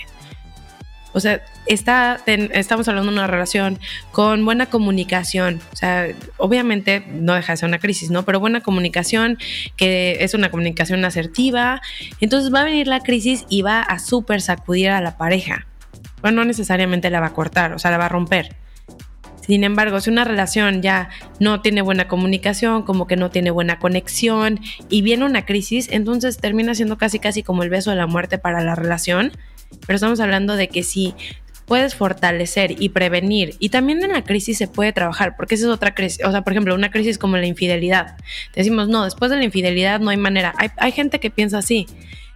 O 1.13 1.21
sea, 1.21 1.41
está, 1.65 2.19
estamos 2.25 2.89
hablando 2.89 3.09
de 3.09 3.17
una 3.19 3.27
relación 3.27 3.79
con 4.11 4.43
buena 4.43 4.65
comunicación. 4.65 5.61
O 5.71 5.75
sea, 5.77 6.09
obviamente 6.35 7.01
no 7.07 7.35
deja 7.35 7.53
de 7.53 7.57
ser 7.57 7.69
una 7.69 7.79
crisis, 7.79 8.11
¿no? 8.11 8.25
Pero 8.25 8.41
buena 8.41 8.59
comunicación, 8.59 9.37
que 9.77 10.17
es 10.19 10.33
una 10.33 10.51
comunicación 10.51 11.05
asertiva. 11.05 11.81
Entonces 12.19 12.53
va 12.53 12.63
a 12.63 12.65
venir 12.65 12.85
la 12.87 12.99
crisis 12.99 13.45
y 13.47 13.61
va 13.61 13.81
a 13.81 13.97
súper 13.97 14.41
sacudir 14.41 14.89
a 14.89 14.99
la 14.99 15.17
pareja. 15.17 15.67
Bueno, 16.21 16.41
no 16.41 16.45
necesariamente 16.47 17.09
la 17.09 17.21
va 17.21 17.27
a 17.27 17.33
cortar, 17.33 17.71
o 17.71 17.79
sea, 17.79 17.91
la 17.91 17.97
va 17.97 18.07
a 18.07 18.09
romper. 18.09 18.57
Sin 19.45 19.63
embargo, 19.63 19.99
si 19.99 20.09
una 20.09 20.23
relación 20.23 20.81
ya 20.81 21.09
no 21.39 21.61
tiene 21.61 21.81
buena 21.81 22.07
comunicación, 22.07 22.83
como 22.83 23.07
que 23.07 23.15
no 23.15 23.29
tiene 23.31 23.51
buena 23.51 23.79
conexión 23.79 24.59
y 24.89 25.01
viene 25.01 25.25
una 25.25 25.45
crisis, 25.45 25.89
entonces 25.91 26.37
termina 26.37 26.75
siendo 26.75 26.97
casi 26.97 27.19
casi 27.19 27.43
como 27.43 27.63
el 27.63 27.69
beso 27.69 27.89
de 27.89 27.97
la 27.97 28.07
muerte 28.07 28.37
para 28.37 28.63
la 28.63 28.75
relación. 28.75 29.31
Pero 29.87 29.95
estamos 29.95 30.19
hablando 30.19 30.55
de 30.55 30.67
que 30.67 30.83
si 30.83 31.15
puedes 31.71 31.95
fortalecer 31.95 32.75
y 32.81 32.89
prevenir. 32.89 33.55
Y 33.59 33.69
también 33.69 34.03
en 34.03 34.11
la 34.11 34.25
crisis 34.25 34.57
se 34.57 34.67
puede 34.67 34.91
trabajar, 34.91 35.37
porque 35.37 35.55
esa 35.55 35.67
es 35.67 35.71
otra 35.71 35.95
crisis. 35.95 36.19
O 36.25 36.29
sea, 36.29 36.41
por 36.41 36.51
ejemplo, 36.51 36.75
una 36.75 36.91
crisis 36.91 37.17
como 37.17 37.37
la 37.37 37.45
infidelidad. 37.45 38.17
Decimos, 38.53 38.89
no, 38.89 39.05
después 39.05 39.31
de 39.31 39.37
la 39.37 39.45
infidelidad 39.45 40.01
no 40.01 40.09
hay 40.09 40.17
manera. 40.17 40.53
Hay, 40.57 40.91
gente 40.91 41.21
que 41.21 41.29
piensa 41.29 41.59
así. 41.59 41.87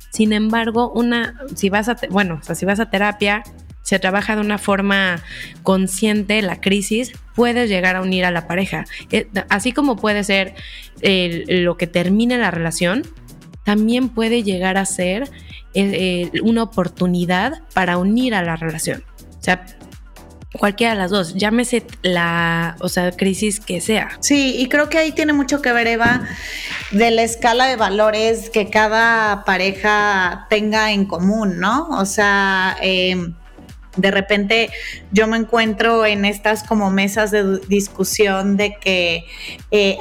Sin 0.10 0.32
embargo, 0.32 0.90
una, 0.94 1.36
si 1.54 1.70
vas 1.70 1.90
a, 1.90 1.98
bueno, 2.10 2.40
o 2.42 2.46
sea, 2.46 2.56
si 2.56 2.66
vas 2.66 2.80
a 2.80 2.90
terapia, 2.90 3.44
se 3.86 4.00
trabaja 4.00 4.36
de 4.36 4.42
una 4.42 4.58
forma 4.58 5.22
consciente 5.62 6.42
la 6.42 6.60
crisis, 6.60 7.14
puedes 7.36 7.70
llegar 7.70 7.96
a 7.96 8.02
unir 8.02 8.26
a 8.26 8.32
la 8.32 8.48
pareja. 8.48 8.86
Eh, 9.12 9.28
así 9.50 9.74
como 9.74 9.96
puede 9.96 10.24
ser 10.24 10.56
lo 11.02 11.78
que 11.78 11.86
termine 11.86 12.40
la 12.40 12.50
relación, 12.50 13.04
también 13.64 14.10
puede 14.10 14.42
llegar 14.42 14.78
a 14.78 14.86
ser 14.86 15.30
eh, 15.76 16.32
una 16.42 16.64
oportunidad 16.64 17.62
para 17.76 18.00
unir 18.00 18.34
a 18.34 18.42
la 18.42 18.56
relación. 18.56 19.04
O 19.40 19.44
sea, 19.44 19.68
cualquiera 20.58 20.94
de 20.94 21.00
las 21.00 21.12
dos, 21.12 21.36
llámese 21.36 21.86
la, 22.02 22.78
o 22.80 22.90
sea, 22.90 23.12
crisis 23.12 23.60
que 23.60 23.82
sea. 23.82 24.18
Sí, 24.20 24.56
y 24.58 24.68
creo 24.68 24.90
que 24.90 24.98
ahí 24.98 25.12
tiene 25.12 25.34
mucho 25.34 25.62
que 25.62 25.72
ver, 25.72 25.86
Eva, 25.86 26.28
de 26.90 27.12
la 27.12 27.22
escala 27.22 27.68
de 27.68 27.76
valores 27.76 28.50
que 28.50 28.72
cada 28.72 29.44
pareja 29.44 30.48
tenga 30.50 30.92
en 30.92 31.06
común, 31.06 31.60
¿no? 31.60 31.88
O 31.90 32.06
sea, 32.06 32.78
eh, 32.82 33.32
de 33.96 34.12
repente 34.12 34.70
yo 35.12 35.28
me 35.28 35.38
encuentro 35.38 36.06
en 36.06 36.26
estas 36.26 36.64
como 36.64 36.90
mesas 36.92 37.32
de 37.32 37.60
discusión 37.68 38.58
de 38.58 38.76
que... 38.76 39.26
Eh, 39.72 39.98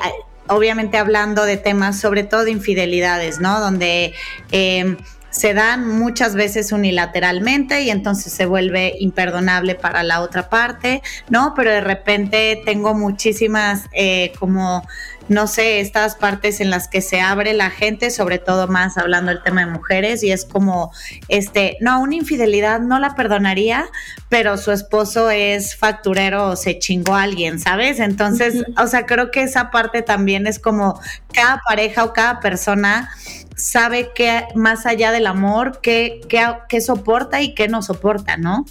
obviamente 0.47 0.99
hablando 0.99 1.45
de 1.47 1.57
temas 1.57 1.99
sobre 1.99 2.23
todo 2.23 2.45
de 2.45 2.51
infidelidades, 2.51 3.41
¿no? 3.41 3.61
Donde 3.61 4.13
em, 4.53 4.99
se 5.35 5.53
dan 5.53 5.89
muchas 5.89 6.37
veces 6.37 6.71
unilateralmente 6.71 7.83
y 7.83 7.91
entonces 7.91 8.33
se 8.33 8.47
vuelve 8.47 8.95
imperdonable 9.01 9.75
para 9.75 10.05
la 10.05 10.21
otra 10.21 10.49
parte, 10.49 11.03
¿no? 11.29 11.55
Pero 11.57 11.71
de 11.71 11.81
repente 11.81 12.63
tengo 12.65 12.95
muchísimas 12.95 13.83
eh, 13.93 14.33
como 14.39 14.85
no 15.29 15.47
sé, 15.47 15.81
estas 15.81 16.17
partes 16.17 16.61
en 16.61 16.71
las 16.71 16.89
que 16.89 17.01
se 17.01 17.21
abre 17.21 17.55
la 17.55 17.71
gente, 17.71 18.11
sobre 18.11 18.39
todo 18.39 18.69
más 18.69 18.99
hablando 18.99 19.31
del 19.33 19.43
tema 19.43 19.65
de 19.65 19.71
mujeres, 19.71 20.23
y 20.23 20.31
es 20.31 20.45
como, 20.45 20.93
este, 21.29 21.77
no, 21.81 22.01
una 22.01 22.17
infidelidad 22.17 22.81
no 22.81 22.99
la 22.99 23.15
perdonaría, 23.15 23.87
pero 24.29 24.59
su 24.59 24.71
esposo 24.71 25.31
es 25.31 25.77
facturero 25.77 26.49
o 26.49 26.57
se 26.57 26.79
chingó 26.79 27.15
a 27.15 27.23
alguien, 27.23 27.59
¿sabes? 27.59 28.01
Entonces, 28.01 28.65
o 28.77 28.87
sea, 28.87 29.07
creo 29.07 29.31
que 29.31 29.43
esa 29.43 29.71
parte 29.71 30.03
también 30.03 30.47
es 30.47 30.59
como 30.59 31.01
cada 31.33 31.61
pareja 31.67 32.05
o 32.05 32.13
cada 32.13 32.41
persona 32.41 33.11
sabe 33.57 34.11
que 34.15 34.45
más 34.55 34.87
allá 34.87 35.13
del 35.13 35.27
amor, 35.27 35.81
qué, 35.83 36.21
qué, 36.29 36.81
soporta 36.81 37.41
y 37.43 37.55
qué 37.55 37.69
no 37.69 37.83
soporta, 37.83 38.37
¿no? 38.37 38.65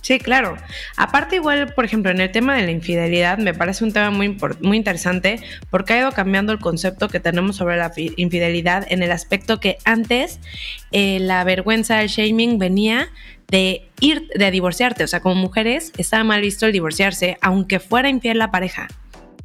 Sí, 0.00 0.18
claro. 0.18 0.56
Aparte 0.96 1.36
igual, 1.36 1.74
por 1.74 1.84
ejemplo, 1.84 2.10
en 2.10 2.20
el 2.20 2.32
tema 2.32 2.56
de 2.56 2.62
la 2.64 2.70
infidelidad 2.70 3.36
me 3.36 3.52
parece 3.52 3.84
un 3.84 3.92
tema 3.92 4.10
muy, 4.10 4.38
muy 4.60 4.76
interesante 4.76 5.38
porque 5.70 5.92
ha 5.92 5.98
ido 5.98 6.12
cambiando 6.12 6.52
el 6.52 6.58
concepto 6.58 7.08
que 7.08 7.20
tenemos 7.20 7.56
sobre 7.56 7.76
la 7.76 7.92
infidelidad 8.16 8.86
en 8.88 9.02
el 9.02 9.12
aspecto 9.12 9.60
que 9.60 9.76
antes 9.84 10.40
eh, 10.92 11.18
la 11.20 11.44
vergüenza, 11.44 12.00
el 12.02 12.08
shaming 12.08 12.58
venía 12.58 13.10
de 13.48 13.86
ir, 14.00 14.28
de 14.34 14.50
divorciarte. 14.50 15.04
O 15.04 15.08
sea, 15.08 15.20
como 15.20 15.34
mujeres 15.34 15.92
estaba 15.98 16.24
mal 16.24 16.40
visto 16.40 16.64
el 16.64 16.72
divorciarse, 16.72 17.36
aunque 17.42 17.80
fuera 17.80 18.08
infiel 18.08 18.38
la 18.38 18.50
pareja. 18.50 18.88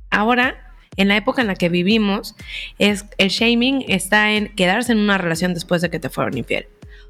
Ahora 0.10 0.69
en 1.00 1.08
la 1.08 1.16
época 1.16 1.42
en 1.42 1.48
la 1.48 1.56
que 1.56 1.70
vivimos, 1.70 2.36
es, 2.78 3.06
el 3.18 3.30
shaming 3.30 3.86
está 3.88 4.34
en 4.34 4.50
quedarse 4.50 4.92
en 4.92 5.00
una 5.00 5.18
relación 5.18 5.54
después 5.54 5.82
de 5.82 5.90
que 5.90 5.98
te 5.98 6.10
fueron 6.10 6.38
infiel. 6.38 6.68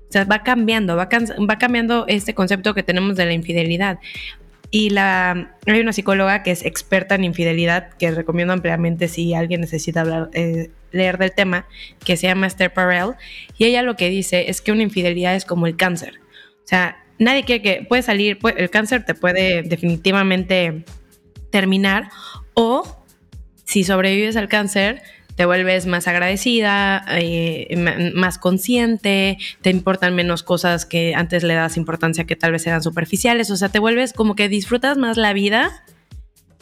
O 0.07 0.11
sea, 0.11 0.25
va 0.25 0.43
cambiando, 0.43 0.95
va, 0.95 1.09
va 1.49 1.57
cambiando 1.57 2.05
este 2.07 2.35
concepto 2.35 2.75
que 2.75 2.83
tenemos 2.83 3.15
de 3.15 3.25
la 3.25 3.33
infidelidad. 3.33 3.97
Y 4.69 4.91
la, 4.91 5.55
hay 5.65 5.79
una 5.79 5.91
psicóloga 5.91 6.43
que 6.43 6.51
es 6.51 6.63
experta 6.63 7.15
en 7.15 7.23
infidelidad, 7.23 7.89
que 7.93 8.11
recomiendo 8.11 8.53
ampliamente 8.53 9.07
si 9.07 9.33
alguien 9.33 9.61
necesita 9.61 10.01
hablar, 10.01 10.29
eh, 10.33 10.69
leer 10.91 11.17
del 11.17 11.31
tema, 11.31 11.65
que 12.05 12.15
se 12.15 12.27
llama 12.27 12.45
Esther 12.45 12.71
Perel. 12.71 13.13
Y 13.57 13.65
ella 13.65 13.81
lo 13.81 13.95
que 13.95 14.09
dice 14.09 14.51
es 14.51 14.61
que 14.61 14.71
una 14.71 14.83
infidelidad 14.83 15.33
es 15.33 15.45
como 15.45 15.65
el 15.65 15.75
cáncer. 15.75 16.19
O 16.63 16.67
sea, 16.67 17.03
nadie 17.17 17.43
quiere 17.43 17.63
que, 17.63 17.85
puede 17.89 18.03
salir, 18.03 18.37
el 18.55 18.69
cáncer 18.69 19.03
te 19.03 19.15
puede 19.15 19.63
definitivamente 19.63 20.85
terminar 21.49 22.09
o 22.53 22.98
si 23.69 23.83
sobrevives 23.83 24.35
al 24.35 24.47
cáncer, 24.47 25.03
te 25.35 25.45
vuelves 25.45 25.85
más 25.85 26.07
agradecida, 26.07 27.05
eh, 27.11 28.11
más 28.15 28.39
consciente, 28.39 29.37
te 29.61 29.69
importan 29.69 30.15
menos 30.15 30.41
cosas 30.41 30.87
que 30.87 31.13
antes 31.13 31.43
le 31.43 31.53
das 31.53 31.77
importancia 31.77 32.23
que 32.25 32.35
tal 32.35 32.51
vez 32.51 32.65
eran 32.65 32.81
superficiales, 32.81 33.51
o 33.51 33.57
sea, 33.57 33.69
te 33.69 33.77
vuelves 33.77 34.11
como 34.11 34.35
que 34.35 34.49
disfrutas 34.49 34.97
más 34.97 35.17
la 35.17 35.33
vida 35.33 35.83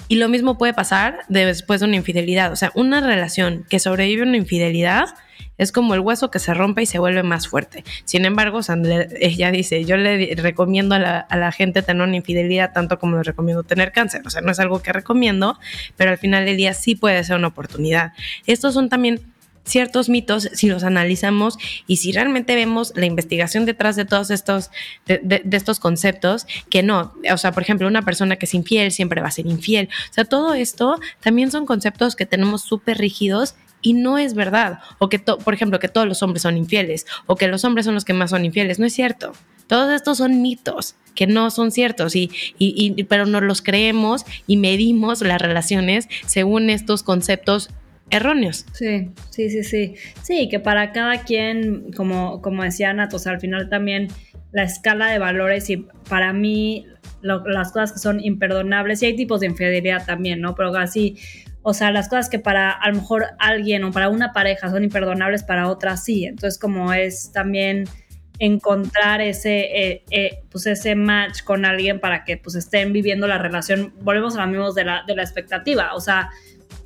y 0.07 0.15
lo 0.15 0.29
mismo 0.29 0.57
puede 0.57 0.73
pasar 0.73 1.19
después 1.29 1.81
de 1.81 1.87
una 1.87 1.95
infidelidad, 1.95 2.51
o 2.51 2.55
sea, 2.55 2.71
una 2.75 3.01
relación 3.01 3.65
que 3.69 3.79
sobrevive 3.79 4.21
a 4.21 4.25
una 4.25 4.37
infidelidad 4.37 5.09
es 5.57 5.71
como 5.71 5.93
el 5.95 6.01
hueso 6.01 6.29
que 6.29 6.39
se 6.39 6.53
rompe 6.53 6.83
y 6.83 6.85
se 6.85 6.99
vuelve 6.99 7.23
más 7.23 7.47
fuerte. 7.47 7.83
Sin 8.05 8.25
embargo, 8.25 8.59
ella 9.19 9.51
dice, 9.51 9.85
yo 9.85 9.97
le 9.97 10.35
recomiendo 10.35 10.95
a 10.95 10.99
la, 10.99 11.51
gente 11.51 11.81
tener 11.81 12.03
una 12.03 12.15
infidelidad 12.15 12.73
tanto 12.73 12.99
como 12.99 13.17
le 13.17 13.23
recomiendo 13.23 13.63
tener 13.63 13.91
cáncer. 13.91 14.21
O 14.25 14.29
sea, 14.29 14.41
no 14.41 14.51
es 14.51 14.59
algo 14.59 14.81
que 14.81 14.93
recomiendo, 14.93 15.57
pero 15.95 16.11
al 16.11 16.17
final 16.17 16.45
del 16.45 16.57
día 16.57 16.73
sí 16.73 16.95
puede 16.95 17.23
ser 17.23 17.37
una 17.37 17.47
oportunidad. 17.47 18.13
Estos 18.45 18.73
son 18.73 18.89
también 18.89 19.21
ciertos 19.67 20.09
mitos 20.09 20.49
si 20.53 20.67
los 20.67 20.83
analizamos 20.83 21.57
y 21.85 21.97
si 21.97 22.11
realmente 22.11 22.55
vemos 22.55 22.93
la 22.95 23.05
investigación 23.05 23.65
detrás 23.65 23.95
de 23.95 24.05
todos 24.05 24.31
estos, 24.31 24.71
de, 25.05 25.43
estos 25.51 25.79
conceptos, 25.79 26.47
que 26.69 26.83
no, 26.83 27.13
o 27.31 27.37
sea, 27.37 27.51
por 27.51 27.63
ejemplo, 27.63 27.87
una 27.87 28.03
persona 28.03 28.37
que 28.37 28.45
es 28.45 28.53
infiel 28.53 28.91
siempre 28.91 29.21
va 29.21 29.27
a 29.27 29.31
ser 29.31 29.45
infiel. 29.45 29.89
O 30.09 30.13
sea, 30.13 30.25
todo 30.25 30.53
esto 30.53 30.99
también 31.19 31.51
son 31.51 31.65
conceptos 31.65 32.15
que 32.15 32.25
tenemos 32.25 32.61
súper 32.61 32.97
rígidos 32.97 33.55
y 33.81 33.93
no 33.93 34.17
es 34.17 34.33
verdad. 34.33 34.79
O 34.99 35.09
que, 35.09 35.19
por 35.19 35.53
ejemplo, 35.53 35.79
que 35.79 35.87
todos 35.87 36.07
los 36.07 36.23
hombres 36.23 36.41
son 36.41 36.57
infieles 36.57 37.05
o 37.25 37.35
que 37.35 37.47
los 37.47 37.63
hombres 37.63 37.85
son 37.85 37.93
los 37.93 38.05
que 38.05 38.13
más 38.13 38.31
son 38.31 38.45
infieles. 38.45 38.79
No 38.79 38.85
es 38.85 38.93
cierto. 38.93 39.33
Todos 39.67 39.93
estos 39.93 40.17
son 40.17 40.41
mitos 40.41 40.95
que 41.13 41.27
no 41.27 41.49
son 41.51 41.71
ciertos, 41.71 42.15
y, 42.15 43.03
pero 43.09 43.25
nos 43.25 43.41
los 43.41 43.61
creemos 43.61 44.23
y 44.45 44.55
medimos 44.57 45.21
las 45.21 45.41
relaciones 45.41 46.07
según 46.25 46.69
estos 46.69 47.01
conceptos 47.01 47.69
erróneos. 48.09 48.65
Sí, 48.73 49.09
sí, 49.29 49.49
sí, 49.49 49.63
sí. 49.63 49.95
Sí, 50.23 50.49
que 50.49 50.59
para 50.59 50.91
cada 50.91 51.23
quien, 51.23 51.91
como, 51.93 52.41
como 52.41 52.63
decía 52.63 52.89
Ana, 52.89 53.09
o 53.11 53.19
sea, 53.19 53.33
al 53.33 53.39
final 53.39 53.69
también 53.69 54.07
la 54.51 54.63
escala 54.63 55.11
de 55.11 55.19
valores 55.19 55.69
y 55.69 55.85
para 56.09 56.33
mí 56.33 56.87
las 57.21 57.71
cosas 57.71 57.93
que 57.93 57.99
son 57.99 58.19
imperdonables, 58.23 59.01
y 59.01 59.07
hay 59.07 59.15
tipos 59.15 59.39
de 59.39 59.47
infidelidad 59.47 60.05
también, 60.05 60.39
¿no? 60.39 60.55
Pero 60.55 60.75
así, 60.77 61.17
o 61.61 61.73
sea, 61.73 61.91
las 61.91 62.07
cosas 62.07 62.29
que 62.29 62.39
para 62.39 62.71
a 62.71 62.89
lo 62.89 62.95
mejor 62.95 63.25
alguien 63.39 63.83
o 63.83 63.91
para 63.91 64.09
una 64.09 64.31
pareja 64.33 64.69
son 64.69 64.83
imperdonables, 64.83 65.43
para 65.43 65.67
otra 65.67 65.97
sí. 65.97 66.25
Entonces, 66.25 66.59
como 66.59 66.93
es 66.93 67.31
también 67.33 67.85
encontrar 68.39 69.19
ese, 69.19 69.59
eh, 69.59 70.03
eh, 70.11 70.43
pues 70.51 70.67
ese 70.67 70.95
match 70.95 71.43
con 71.43 71.65
alguien 71.65 71.99
para 71.99 72.23
que 72.23 72.37
pues 72.37 72.55
estén 72.55 72.93
viviendo 72.93 73.27
la 73.27 73.39
relación. 73.39 73.93
Volvemos 74.01 74.37
a 74.37 74.45
lo 74.45 74.47
mismo 74.47 74.71
de 74.73 74.85
la, 74.85 75.03
de 75.07 75.15
la 75.15 75.23
expectativa. 75.23 75.93
O 75.95 75.99
sea, 75.99 76.29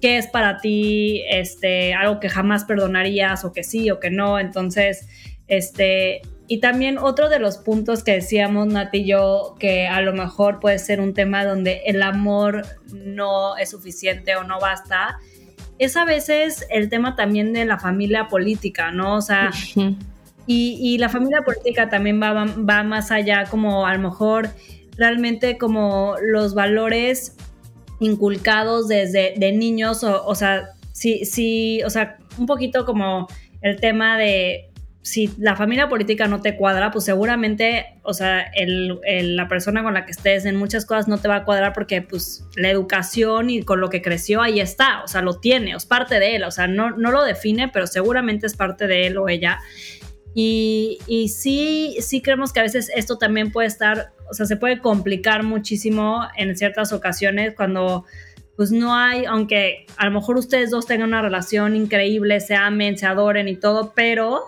¿qué 0.02 0.18
es 0.18 0.28
para 0.28 0.58
ti 0.58 1.24
este, 1.30 1.94
algo 1.94 2.20
que 2.20 2.30
jamás 2.30 2.66
perdonarías 2.66 3.46
o 3.46 3.54
que 3.54 3.64
sí 3.64 3.92
o 3.92 4.00
que 4.00 4.10
no? 4.10 4.40
Entonces, 4.40 5.08
este, 5.48 6.22
y 6.48 6.60
también 6.60 6.98
otro 6.98 7.30
de 7.30 7.40
los 7.40 7.58
puntos 7.58 8.04
que 8.04 8.14
decíamos 8.14 8.68
Nati 8.68 9.00
y 9.00 9.06
yo, 9.06 9.56
que 9.60 9.88
a 9.88 10.02
lo 10.02 10.12
mejor 10.12 10.60
puede 10.60 10.80
ser 10.80 11.00
un 11.00 11.14
tema 11.14 11.46
donde 11.46 11.84
el 11.86 12.02
amor 12.02 12.64
no 12.92 13.56
es 13.58 13.70
suficiente 13.70 14.36
o 14.36 14.44
no 14.44 14.60
basta, 14.60 15.18
es 15.80 15.96
a 15.96 16.06
veces 16.06 16.66
el 16.70 16.90
tema 16.90 17.16
también 17.16 17.54
de 17.54 17.66
la 17.66 17.80
familia 17.80 18.28
política, 18.28 18.92
¿no? 18.92 19.16
O 19.16 19.22
sea, 19.22 19.52
y, 20.46 20.98
la 20.98 21.10
familia 21.10 21.42
política 21.44 21.90
también 21.90 22.22
va, 22.22 22.34
va, 22.34 22.84
más 22.84 23.12
allá, 23.12 23.46
como 23.50 23.88
a 23.88 23.94
lo 23.94 24.00
mejor 24.00 24.50
realmente 24.98 25.58
como 25.58 26.16
los 26.22 26.54
valores 26.54 27.36
inculcados 28.02 28.90
desde 28.90 29.34
de 29.38 29.54
niños, 29.54 30.04
o, 30.04 30.26
o 30.26 30.36
sea, 30.36 30.72
sí, 30.92 31.24
sí, 31.24 31.82
o 31.86 31.90
sea, 31.90 32.18
un 32.38 32.46
poquito 32.46 32.86
como 32.86 33.28
el 33.62 33.80
tema 33.80 34.18
de 34.18 34.72
si 35.04 35.32
la 35.40 35.56
familia 35.56 35.90
política 35.90 36.28
no 36.28 36.42
te 36.42 36.56
cuadra, 36.56 36.92
pues 36.92 37.06
seguramente, 37.06 38.00
o 38.04 38.14
sea, 38.14 38.42
el, 38.42 39.00
la 39.36 39.48
persona 39.48 39.82
con 39.82 39.96
la 39.96 40.06
que 40.06 40.12
estés 40.12 40.46
en 40.46 40.56
muchas 40.56 40.86
cosas 40.86 41.08
no 41.08 41.18
te 41.18 41.28
va 41.28 41.38
a 41.38 41.44
cuadrar 41.44 41.74
porque 41.74 42.02
pues 42.04 42.46
la 42.56 42.70
educación 42.70 43.50
y 43.50 43.64
con 43.64 43.82
lo 43.82 43.90
que 43.90 44.02
creció 44.02 44.42
ahí 44.42 44.60
está, 44.60 45.02
o 45.04 45.08
sea, 45.08 45.22
lo 45.22 45.40
tiene, 45.40 45.72
es 45.72 45.86
parte 45.86 46.20
de 46.20 46.36
él, 46.36 46.44
o 46.44 46.52
sea, 46.52 46.68
no, 46.68 46.92
no 46.92 47.12
lo 47.12 47.24
define, 47.24 47.70
pero 47.70 47.88
seguramente 47.88 48.46
es 48.46 48.56
parte 48.56 48.86
de 48.86 49.08
él 49.08 49.18
o 49.18 49.28
ella. 49.28 49.60
Y, 50.34 51.00
y 51.08 51.30
sí, 51.30 51.98
sí 52.00 52.22
creemos 52.22 52.54
que 52.54 52.60
a 52.60 52.64
veces 52.64 52.92
esto 52.96 53.18
también 53.18 53.52
puede 53.52 53.68
estar, 53.68 54.14
o 54.32 54.34
sea, 54.34 54.46
se 54.46 54.56
puede 54.56 54.80
complicar 54.80 55.44
muchísimo 55.44 56.22
en 56.38 56.56
ciertas 56.56 56.94
ocasiones 56.94 57.54
cuando 57.54 58.06
pues 58.56 58.72
no 58.72 58.96
hay, 58.96 59.26
aunque 59.26 59.86
a 59.98 60.06
lo 60.06 60.12
mejor 60.12 60.38
ustedes 60.38 60.72
dos 60.72 60.86
tengan 60.86 61.10
una 61.10 61.22
relación 61.22 61.76
increíble, 61.76 62.40
se 62.40 62.56
amen, 62.56 62.98
se 62.98 63.06
adoren 63.06 63.50
y 63.50 63.58
todo, 63.58 63.92
pero 63.94 64.46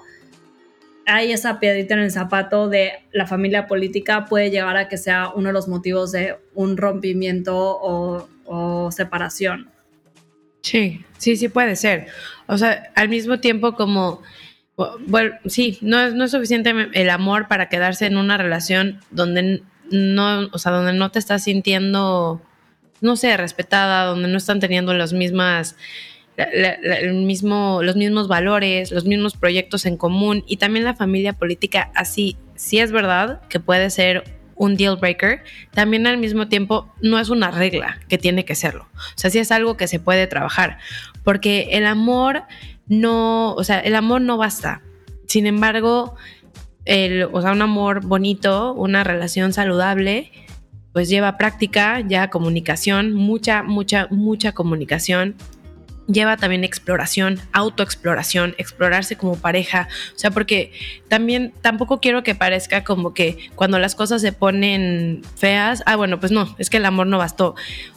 hay 1.05 1.33
esa 1.33 1.59
piedrita 1.59 1.95
en 1.95 2.01
el 2.01 2.11
zapato 2.11 2.69
de 2.69 2.93
la 3.11 3.27
familia 3.27 3.67
política 3.67 4.25
puede 4.25 4.51
llevar 4.51 4.77
a 4.77 4.87
que 4.87 4.97
sea 4.97 5.31
uno 5.35 5.47
de 5.47 5.53
los 5.53 5.67
motivos 5.67 6.11
de 6.13 6.37
un 6.53 6.77
rompimiento 6.77 7.55
o, 7.55 8.89
separación. 8.91 9.69
Sí, 10.61 11.03
sí, 11.17 11.35
sí 11.35 11.49
puede 11.49 11.75
ser. 11.75 12.07
O 12.47 12.57
sea, 12.57 12.91
al 12.95 13.09
mismo 13.09 13.39
tiempo 13.39 13.73
como, 13.73 14.21
bueno, 15.07 15.31
sí, 15.45 15.77
no 15.81 15.99
es, 15.99 16.13
no 16.13 16.25
es 16.25 16.31
suficiente 16.31 16.71
el 16.93 17.09
amor 17.09 17.47
para 17.47 17.67
quedarse 17.67 18.05
en 18.05 18.15
una 18.15 18.37
relación 18.37 18.99
donde 19.11 19.63
no, 19.93 20.49
o 20.51 20.57
sea, 20.57 20.71
donde 20.71 20.93
no 20.93 21.11
te 21.11 21.19
estás 21.19 21.43
sintiendo, 21.43 22.41
no 22.99 23.15
sé, 23.15 23.37
respetada, 23.37 24.05
donde 24.05 24.27
no 24.27 24.37
están 24.37 24.59
teniendo 24.59 24.93
las 24.93 25.13
mismas 25.13 25.75
el 26.35 27.13
mismo, 27.13 27.81
los 27.83 27.95
mismos 27.95 28.27
valores, 28.27 28.91
los 28.91 29.05
mismos 29.05 29.37
proyectos 29.37 29.85
en 29.85 29.97
común 29.97 30.43
y 30.47 30.57
también 30.57 30.83
la 30.83 30.95
familia 30.95 31.33
política, 31.33 31.91
así, 31.93 32.37
sí 32.55 32.79
es 32.79 32.91
verdad 32.91 33.41
que 33.49 33.59
puede 33.59 33.91
ser 33.91 34.23
un 34.55 34.75
deal 34.75 34.97
breaker, 34.97 35.43
también 35.73 36.07
al 36.07 36.17
mismo 36.17 36.47
tiempo 36.47 36.91
no 37.01 37.19
es 37.19 37.29
una 37.29 37.51
regla 37.51 37.99
que 38.07 38.17
tiene 38.17 38.45
que 38.45 38.55
serlo. 38.55 38.87
O 38.93 39.17
sea, 39.17 39.29
sí 39.29 39.39
es 39.39 39.51
algo 39.51 39.77
que 39.77 39.87
se 39.87 39.99
puede 39.99 40.27
trabajar, 40.27 40.79
porque 41.23 41.69
el 41.71 41.85
amor 41.85 42.43
no, 42.87 43.53
o 43.53 43.63
sea, 43.63 43.79
el 43.79 43.95
amor 43.95 44.21
no 44.21 44.37
basta. 44.37 44.81
Sin 45.27 45.47
embargo, 45.47 46.15
el, 46.85 47.23
o 47.31 47.41
sea, 47.41 47.51
un 47.51 47.61
amor 47.61 48.05
bonito, 48.05 48.73
una 48.73 49.03
relación 49.03 49.53
saludable, 49.53 50.31
pues 50.91 51.09
lleva 51.09 51.37
práctica, 51.37 52.01
ya 52.01 52.29
comunicación, 52.29 53.13
mucha, 53.13 53.63
mucha, 53.63 54.07
mucha 54.11 54.51
comunicación, 54.51 55.35
lleva 56.07 56.37
también 56.37 56.63
exploración, 56.63 57.39
autoexploración, 57.51 58.55
explorarse 58.57 59.15
como 59.15 59.35
pareja, 59.35 59.87
o 60.15 60.19
sea, 60.19 60.31
porque 60.31 60.71
también 61.07 61.53
tampoco 61.61 61.99
quiero 61.99 62.23
que 62.23 62.35
parezca 62.35 62.83
como 62.83 63.13
que 63.13 63.37
cuando 63.55 63.79
las 63.79 63.95
cosas 63.95 64.21
se 64.21 64.31
ponen 64.31 65.21
feas, 65.35 65.83
ah, 65.85 65.95
bueno, 65.95 66.19
pues 66.19 66.31
no, 66.31 66.55
es 66.57 66.69
que 66.69 66.77
el 66.77 66.85
amor 66.85 67.07
no 67.07 67.17
bastó. 67.17 67.55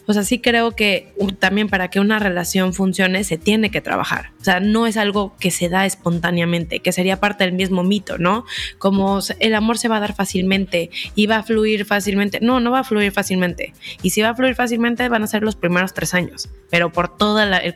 O 0.09 0.13
sea, 0.13 0.23
sí 0.23 0.39
creo 0.39 0.71
que 0.71 1.13
también 1.41 1.69
para 1.69 1.89
que 1.91 1.99
una 1.99 2.19
relación 2.19 2.73
funcione 2.73 3.25
se 3.25 3.39
tiene 3.39 3.71
que 3.71 3.81
trabajar. 3.81 4.31
O 4.41 4.45
sea, 4.45 4.61
no 4.61 4.87
es 4.87 4.97
algo 4.97 5.35
que 5.41 5.51
se 5.51 5.69
da 5.69 5.85
espontáneamente, 5.85 6.79
que 6.79 6.93
sería 6.93 7.19
parte 7.19 7.45
del 7.45 7.55
mismo 7.55 7.83
mito, 7.83 8.17
¿no? 8.17 8.45
Como 8.79 9.19
el 9.41 9.55
amor 9.55 9.79
se 9.79 9.89
va 9.89 9.97
a 9.97 10.01
dar 10.01 10.15
fácilmente 10.15 10.91
y 11.17 11.27
va 11.27 11.39
a 11.39 11.43
fluir 11.43 11.85
fácilmente. 11.85 12.39
No, 12.41 12.61
no 12.61 12.71
va 12.71 12.81
a 12.81 12.85
fluir 12.85 13.11
fácilmente. 13.11 13.75
Y 14.03 14.11
si 14.11 14.23
va 14.23 14.31
a 14.31 14.35
fluir 14.35 14.55
fácilmente 14.55 15.09
van 15.09 15.25
a 15.25 15.27
ser 15.27 15.43
los 15.43 15.57
primeros 15.57 15.93
tres 15.93 16.15
años, 16.15 16.49
pero 16.71 16.93
por 16.93 17.17
todo 17.17 17.41
el 17.41 17.75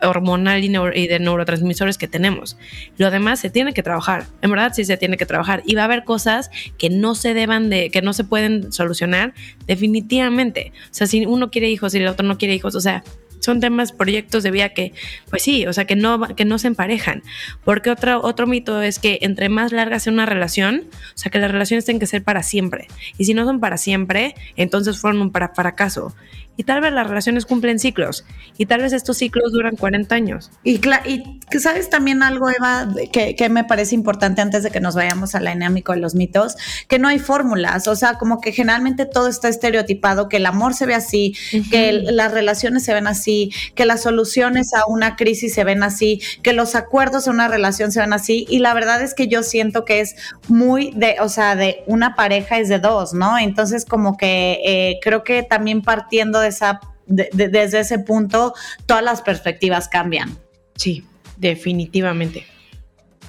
hormonal 0.00 0.64
y, 0.64 1.06
de 1.06 1.18
neurotransmisores 1.20 1.98
que 1.98 2.08
tenemos. 2.08 2.56
Lo 2.96 3.10
demás 3.10 3.40
se 3.40 3.50
tiene 3.50 3.72
que 3.72 3.82
trabajar, 3.82 4.26
en 4.40 4.50
verdad 4.50 4.72
sí 4.74 4.84
se 4.84 4.96
tiene 4.96 5.16
que 5.16 5.26
trabajar 5.26 5.62
y 5.66 5.74
va 5.74 5.82
a 5.82 5.84
haber 5.86 6.04
cosas 6.04 6.50
que 6.78 6.90
no 6.90 7.14
se 7.14 7.34
deban 7.34 7.70
de, 7.70 7.90
que 7.90 8.02
no 8.02 8.12
se 8.12 8.24
pueden 8.24 8.72
solucionar 8.72 9.34
definitivamente. 9.66 10.72
O 10.86 10.94
sea, 10.94 11.06
si 11.06 11.26
uno 11.26 11.50
quiere 11.50 11.70
hijos 11.70 11.94
y 11.94 11.98
el 11.98 12.08
otro 12.08 12.26
no 12.26 12.38
quiere 12.38 12.54
hijos, 12.54 12.74
o 12.74 12.80
sea, 12.80 13.04
son 13.42 13.60
temas, 13.60 13.92
proyectos 13.92 14.42
de 14.42 14.50
vida 14.50 14.68
que, 14.70 14.92
pues 15.28 15.42
sí, 15.42 15.66
o 15.66 15.72
sea, 15.72 15.84
que 15.84 15.96
no, 15.96 16.20
que 16.36 16.44
no 16.44 16.58
se 16.58 16.68
emparejan. 16.68 17.22
Porque 17.64 17.90
otro, 17.90 18.20
otro 18.22 18.46
mito 18.46 18.80
es 18.82 18.98
que 18.98 19.18
entre 19.22 19.48
más 19.48 19.72
larga 19.72 19.98
sea 19.98 20.12
una 20.12 20.26
relación, 20.26 20.84
o 20.92 21.18
sea, 21.18 21.30
que 21.30 21.38
las 21.38 21.50
relaciones 21.50 21.84
tienen 21.84 21.98
que 21.98 22.06
ser 22.06 22.22
para 22.22 22.42
siempre. 22.42 22.86
Y 23.18 23.24
si 23.24 23.34
no 23.34 23.44
son 23.44 23.60
para 23.60 23.76
siempre, 23.78 24.34
entonces 24.56 25.00
fueron 25.00 25.20
un 25.20 25.32
para 25.32 25.48
fracaso. 25.54 26.14
Y 26.56 26.64
tal 26.64 26.82
vez 26.82 26.92
las 26.92 27.06
relaciones 27.06 27.46
cumplen 27.46 27.78
ciclos. 27.78 28.24
Y 28.58 28.66
tal 28.66 28.82
vez 28.82 28.92
estos 28.92 29.16
ciclos 29.16 29.52
duran 29.52 29.74
40 29.76 30.14
años. 30.14 30.50
Y, 30.62 30.80
y 31.06 31.58
sabes 31.58 31.88
también 31.88 32.22
algo, 32.22 32.50
Eva, 32.50 32.88
que, 33.10 33.34
que, 33.34 33.48
me 33.48 33.64
parece 33.64 33.94
importante 33.94 34.42
antes 34.42 34.62
de 34.62 34.70
que 34.70 34.80
nos 34.80 34.94
vayamos 34.94 35.34
a 35.34 35.40
la 35.40 35.52
dinámica 35.52 35.94
de 35.94 36.00
los 36.00 36.14
mitos, 36.14 36.56
que 36.88 36.98
no 36.98 37.08
hay 37.08 37.18
fórmulas. 37.18 37.88
O 37.88 37.96
sea, 37.96 38.14
como 38.14 38.40
que 38.40 38.52
generalmente 38.52 39.06
todo 39.06 39.28
está 39.28 39.48
estereotipado, 39.48 40.28
que 40.28 40.36
el 40.36 40.46
amor 40.46 40.74
se 40.74 40.84
ve 40.84 40.94
así, 40.94 41.34
que 41.70 41.92
las 41.92 42.32
relaciones 42.32 42.84
se 42.84 42.92
ven 42.92 43.06
así, 43.06 43.50
que 43.74 43.86
las 43.86 44.02
soluciones 44.02 44.74
a 44.74 44.86
una 44.86 45.16
crisis 45.16 45.54
se 45.54 45.64
ven 45.64 45.82
así, 45.82 46.20
que 46.42 46.52
los 46.52 46.74
acuerdos 46.74 47.26
en 47.26 47.34
una 47.34 47.48
relación 47.48 47.92
se 47.92 48.00
ven 48.00 48.12
así. 48.12 48.46
Y 48.50 48.58
la 48.58 48.74
verdad 48.74 49.02
es 49.02 49.14
que 49.14 49.26
yo 49.26 49.42
siento 49.42 49.86
que 49.86 50.00
es 50.00 50.16
muy 50.48 50.92
de, 50.94 51.16
o 51.20 51.30
sea, 51.30 51.56
de 51.56 51.82
una 51.86 52.14
pareja 52.14 52.58
es 52.58 52.68
de 52.68 52.78
dos, 52.78 53.14
¿no? 53.14 53.38
Entonces, 53.38 53.86
como 53.86 54.18
que 54.18 54.60
eh, 54.64 54.98
creo 55.02 55.24
que 55.24 55.42
también 55.42 55.80
partiendo 55.80 56.41
esa, 56.42 56.80
desde 57.06 57.80
ese 57.80 57.98
punto, 57.98 58.54
todas 58.86 59.02
las 59.02 59.22
perspectivas 59.22 59.88
cambian. 59.88 60.36
Sí, 60.76 61.04
definitivamente. 61.36 62.46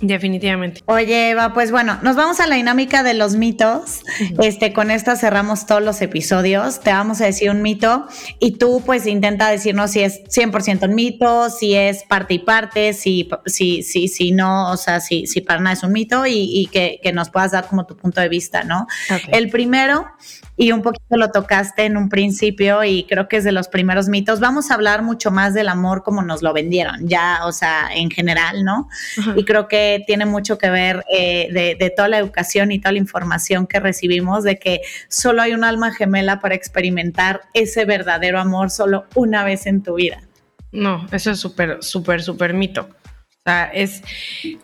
Definitivamente. 0.02 0.82
Oye, 0.86 1.30
Eva, 1.30 1.54
pues 1.54 1.72
bueno, 1.72 1.98
nos 2.02 2.18
vamos 2.18 2.42
a 2.42 2.48
la 2.48 2.56
dinámica 2.56 3.04
de 3.04 3.14
los 3.14 3.36
mitos. 3.36 4.02
Este, 4.42 4.74
con 4.74 4.92
esta 4.92 5.16
cerramos 5.16 5.66
todos 5.66 5.82
los 5.82 6.02
episodios. 6.02 6.82
Te 6.82 6.92
vamos 6.92 7.22
a 7.22 7.26
decir 7.26 7.50
un 7.50 7.62
mito 7.62 8.06
y 8.40 8.58
tú 8.58 8.82
pues 8.86 9.08
intenta 9.08 9.50
decirnos 9.50 9.92
si 9.92 10.02
es 10.02 10.22
100% 10.26 10.90
un 10.90 10.96
mito, 10.96 11.50
si 11.50 11.76
es 11.76 12.04
parte 12.04 12.34
y 12.34 12.40
parte, 12.40 12.94
si, 12.94 13.30
si, 13.46 13.82
si, 13.82 14.10
si 14.10 14.32
no, 14.32 14.72
o 14.72 14.78
sea, 14.78 15.00
si, 15.00 15.26
si 15.26 15.40
para 15.40 15.62
nada 15.62 15.74
es 15.74 15.84
un 15.84 15.94
mito 15.94 16.26
y, 16.28 16.68
que, 16.72 17.00
nos 17.14 17.30
puedas 17.30 17.52
dar 17.52 17.68
como 17.68 17.86
tu 17.86 17.96
punto 17.96 18.20
de 18.20 18.28
vista, 18.28 18.64
¿no? 18.64 18.88
El 19.32 19.50
primero 19.50 20.06
y 20.56 20.72
un 20.72 20.82
poquito 20.82 21.18
lo 21.18 21.32
tocaste 21.32 21.86
en 21.86 21.98
un 21.98 22.10
principio 22.10 22.84
y 22.84 23.06
creo 23.06 23.28
que 23.28 23.38
es 23.38 23.44
de 23.44 23.52
los 23.52 23.68
primeros 23.68 24.08
mitos. 24.08 24.40
Vamos 24.40 24.70
a 24.70 24.76
hablar 24.76 25.02
mucho 25.02 25.32
más 25.32 25.54
del 25.54 25.68
amor 25.68 26.04
como 26.04 26.22
nos 26.22 26.42
lo 26.42 26.54
vendieron, 26.54 27.08
ya, 27.08 27.46
o 27.46 27.52
sea, 27.52 27.90
en 27.94 28.12
general, 28.12 28.64
¿no? 28.64 28.88
Y 29.36 29.46
creo 29.46 29.68
que 29.68 30.04
tiene 30.06 30.26
mucho 30.26 30.58
que 30.58 30.70
ver 30.70 31.04
eh, 31.12 31.48
de, 31.52 31.76
de, 31.80 31.90
toda 31.90 32.08
la 32.08 32.20
educación 32.20 32.72
y 32.72 32.80
toda 32.80 32.94
la 32.94 33.00
información 33.00 33.68
que 33.68 33.80
recibimos 33.80 34.44
de 34.44 34.58
que 34.58 34.82
solo 35.08 35.42
hay 35.42 35.54
un 35.54 35.64
alma 35.64 35.92
gemela 35.92 36.40
para 36.40 36.56
experimentar 36.56 37.42
ese 37.54 37.86
verdadero 37.86 38.40
amor 38.40 38.70
solo 38.70 39.06
una 39.16 39.44
vez 39.44 39.66
en 39.66 39.82
tu 39.82 39.96
vida. 39.96 40.22
No, 40.72 41.08
eso 41.12 41.32
es 41.32 41.40
súper, 41.40 41.78
súper, 41.82 42.22
súper 42.22 42.54
mito. 42.54 42.90
O 43.46 43.50
sea, 43.50 43.66
es, 43.74 44.02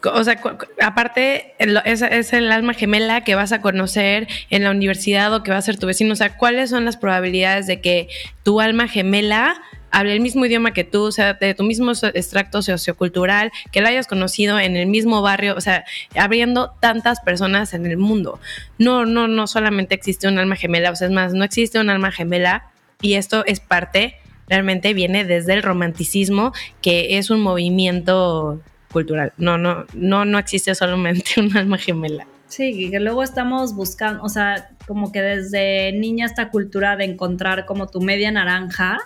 o 0.06 0.24
sea, 0.24 0.40
aparte 0.82 1.54
es, 1.60 2.32
el 2.32 2.50
alma 2.50 2.74
gemela 2.74 3.26
que 3.26 3.36
vas 3.36 3.52
a 3.52 3.60
conocer 3.60 4.30
en 4.50 4.64
la 4.64 4.72
universidad 4.72 5.34
o 5.34 5.44
que 5.44 5.52
va 5.52 5.58
a 5.58 5.62
ser 5.62 5.78
tu 5.78 5.86
vecino. 5.86 6.14
O 6.14 6.16
sea, 6.16 6.38
¿cuáles 6.38 6.70
son 6.70 6.86
las 6.86 6.96
probabilidades 6.96 7.68
de 7.68 7.82
que 7.82 8.08
tu 8.44 8.62
alma 8.62 8.88
gemela 8.88 9.62
hable 9.92 10.14
el 10.14 10.22
mismo 10.22 10.46
idioma 10.46 10.72
que 10.72 10.86
tú, 10.86 11.04
o 11.04 11.12
sea, 11.12 11.34
de 11.34 11.54
tu 11.56 11.66
mismo 11.66 11.92
extracto 11.92 12.62
sociocultural, 12.62 13.52
que 13.74 13.82
lo 13.82 13.90
hayas 13.90 14.08
conocido 14.08 14.58
en 14.58 14.78
el 14.78 14.88
mismo 14.88 15.22
barrio, 15.22 15.56
o 15.58 15.62
sea, 15.62 15.84
abriendo 16.16 16.74
tantas 16.80 17.20
personas 17.20 17.74
en 17.74 17.86
el 17.86 17.98
mundo? 17.98 18.40
No, 18.78 19.06
no, 19.06 19.28
no 19.28 19.48
solamente 19.48 19.94
existe 19.94 20.30
un 20.30 20.38
alma 20.38 20.56
gemela, 20.56 20.92
o 20.92 20.96
sea, 20.96 21.08
es 21.08 21.14
más, 21.14 21.34
no 21.34 21.44
existe 21.44 21.82
un 21.82 21.90
alma 21.90 22.14
gemela 22.14 22.72
y 23.02 23.16
esto 23.16 23.44
es 23.46 23.60
parte 23.60 24.20
realmente 24.48 24.94
viene 24.94 25.26
desde 25.26 25.54
el 25.54 25.64
romanticismo, 25.64 26.54
que 26.82 27.18
es 27.18 27.30
un 27.30 27.42
movimiento 27.42 28.60
cultural. 28.92 29.34
No, 29.38 29.58
no, 29.58 29.86
no, 29.94 30.26
no 30.26 30.40
existe 30.40 30.74
solamente 30.76 31.24
un 31.40 31.56
alma 31.56 31.78
gemela. 31.78 32.28
Sí, 32.48 32.90
que 32.90 33.00
luego 33.00 33.22
estamos 33.22 33.76
buscando, 33.76 34.24
o 34.24 34.30
sea, 34.30 34.72
como 34.88 35.12
que 35.12 35.22
desde 35.22 35.92
niña 35.94 36.26
esta 36.26 36.50
cultura 36.50 36.96
de 36.96 37.06
encontrar 37.06 37.68
como 37.68 37.88
tu 37.88 38.02
media 38.02 38.32
naranja, 38.32 38.98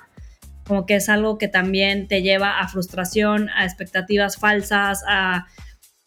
como 0.66 0.86
que 0.86 0.96
es 0.96 1.10
algo 1.10 1.38
que 1.38 1.50
también 1.50 2.08
te 2.08 2.22
lleva 2.22 2.60
a 2.60 2.68
frustración, 2.70 3.50
a 3.50 3.66
expectativas 3.66 4.38
falsas, 4.38 5.04
a 5.10 5.46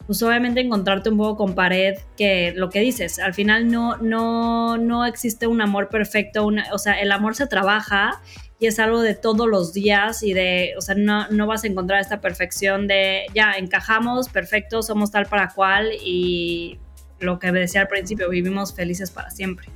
pues 0.07 0.23
obviamente 0.23 0.61
encontrarte 0.61 1.11
un 1.11 1.19
poco 1.19 1.37
con 1.37 1.55
pared 1.55 1.97
que 2.17 2.53
lo 2.57 2.71
que 2.71 2.81
dices, 2.81 3.19
al 3.19 3.35
final 3.35 3.69
no, 3.71 3.97
no, 3.97 4.79
no 4.79 5.05
existe 5.05 5.47
un 5.47 5.61
amor 5.61 5.89
perfecto, 5.89 6.47
una, 6.47 6.73
o 6.73 6.79
sea, 6.79 6.95
el 7.01 7.11
amor 7.11 7.35
se 7.35 7.47
trabaja 7.47 8.23
y 8.59 8.67
es 8.67 8.79
algo 8.79 9.01
de 9.03 9.15
todos 9.15 9.47
los 9.47 9.73
días 9.73 10.23
y 10.23 10.33
de, 10.33 10.75
o 10.79 10.81
sea, 10.81 10.95
no, 10.95 11.29
no 11.29 11.47
vas 11.47 11.65
a 11.65 11.67
encontrar 11.67 12.01
esta 12.01 12.21
perfección 12.21 12.87
de, 12.87 13.27
ya, 13.35 13.53
encajamos, 13.53 14.29
perfecto, 14.29 14.83
somos 14.83 15.11
tal 15.11 15.27
para 15.27 15.51
cual 15.51 15.91
y 16.03 16.79
lo 17.21 17.39
que 17.39 17.53
decía 17.53 17.83
al 17.83 17.89
principio, 17.89 18.29
vivimos 18.31 18.75
felices 18.75 19.11
para 19.11 19.31
siempre. 19.31 19.69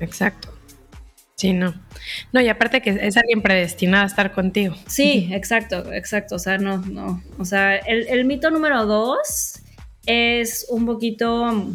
Exacto. 0.00 0.54
Sí, 1.36 1.52
no. 1.52 1.74
No, 2.32 2.40
y 2.40 2.48
aparte 2.48 2.80
que 2.80 2.90
es 2.90 3.16
alguien 3.16 3.42
predestinado 3.42 4.04
a 4.04 4.06
estar 4.06 4.32
contigo. 4.32 4.76
Sí, 4.86 5.28
exacto, 5.32 5.92
exacto. 5.92 6.36
O 6.36 6.38
sea, 6.38 6.58
no, 6.58 6.78
no. 6.78 7.22
O 7.38 7.44
sea, 7.44 7.76
el, 7.76 8.24
mito 8.24 8.50
número 8.50 8.86
dos 8.86 9.60
es 10.06 10.66
un 10.70 10.86
poquito. 10.86 11.72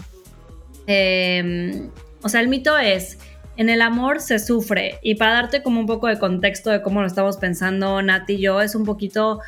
Em, 0.88 1.90
o 2.22 2.30
sea, 2.30 2.40
el 2.40 2.48
mito 2.48 2.78
es 2.78 3.18
en 3.60 3.68
el 3.68 3.82
amor 3.82 4.22
se 4.22 4.40
sufre. 4.40 5.00
Y 5.02 5.16
para 5.16 5.34
darte 5.34 5.62
como 5.62 5.82
un 5.82 5.86
poco 5.86 6.08
de 6.08 6.18
contexto 6.18 6.70
de 6.70 6.82
cómo 6.82 7.02
lo 7.02 7.08
estamos 7.08 7.36
pensando 7.36 8.02
Nati 8.02 8.36
y 8.36 8.40
yo, 8.40 8.62
es 8.62 8.74
un 8.74 8.86
poquito 8.86 9.42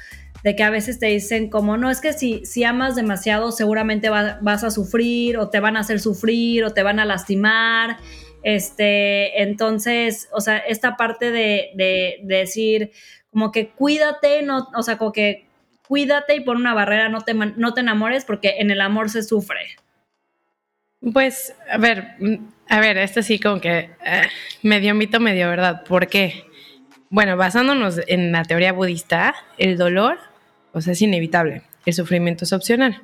de 0.43 0.53
que 0.53 0.63
a 0.63 0.69
veces 0.69 0.99
te 0.99 1.05
dicen 1.05 1.49
como, 1.49 1.77
no, 1.77 1.89
es 1.89 2.01
que 2.01 2.11
si, 2.11 2.45
si 2.45 2.65
amas 2.65 2.97
demasiado 2.97 3.53
seguramente 3.53 4.09
vas 4.09 4.65
a 4.65 4.69
sufrir 4.69 5.37
o 5.37 5.49
te 5.49 5.61
van 5.61 5.77
a 5.77 5.79
hacer 5.79 6.01
sufrir 6.01 6.65
o 6.65 6.73
te 6.73 6.83
van 6.83 6.99
a 6.99 7.05
lastimar. 7.05 7.99
Este, 8.43 9.43
entonces, 9.43 10.27
o 10.33 10.41
sea, 10.41 10.57
esta 10.57 10.97
parte 10.97 11.31
de, 11.31 11.69
de, 11.75 12.19
decir 12.23 12.91
como 13.29 13.53
que 13.53 13.69
cuídate, 13.69 14.41
no, 14.41 14.67
o 14.75 14.83
sea, 14.83 14.97
como 14.97 15.13
que 15.13 15.45
cuídate 15.87 16.35
y 16.35 16.41
pon 16.41 16.57
una 16.57 16.73
barrera, 16.73 17.07
no 17.07 17.21
te, 17.21 17.33
no 17.33 17.73
te 17.73 17.79
enamores 17.79 18.25
porque 18.25 18.55
en 18.57 18.71
el 18.71 18.81
amor 18.81 19.09
se 19.09 19.23
sufre. 19.23 19.77
Pues, 21.13 21.55
a 21.71 21.77
ver, 21.77 22.15
a 22.71 22.79
ver, 22.79 22.97
este 22.97 23.21
sí 23.21 23.37
como 23.37 23.59
que 23.59 23.89
eh, 24.05 24.27
medio 24.63 24.95
mito, 24.95 25.19
medio 25.19 25.49
verdad. 25.49 25.83
¿Por 25.83 26.07
qué? 26.07 26.45
Bueno, 27.09 27.35
basándonos 27.35 27.99
en 28.07 28.31
la 28.31 28.45
teoría 28.45 28.71
budista, 28.71 29.35
el 29.57 29.77
dolor, 29.77 30.17
o 30.71 30.79
sea, 30.79 30.93
es 30.93 31.01
inevitable. 31.01 31.63
El 31.85 31.93
sufrimiento 31.93 32.45
es 32.45 32.53
opcional. 32.53 33.01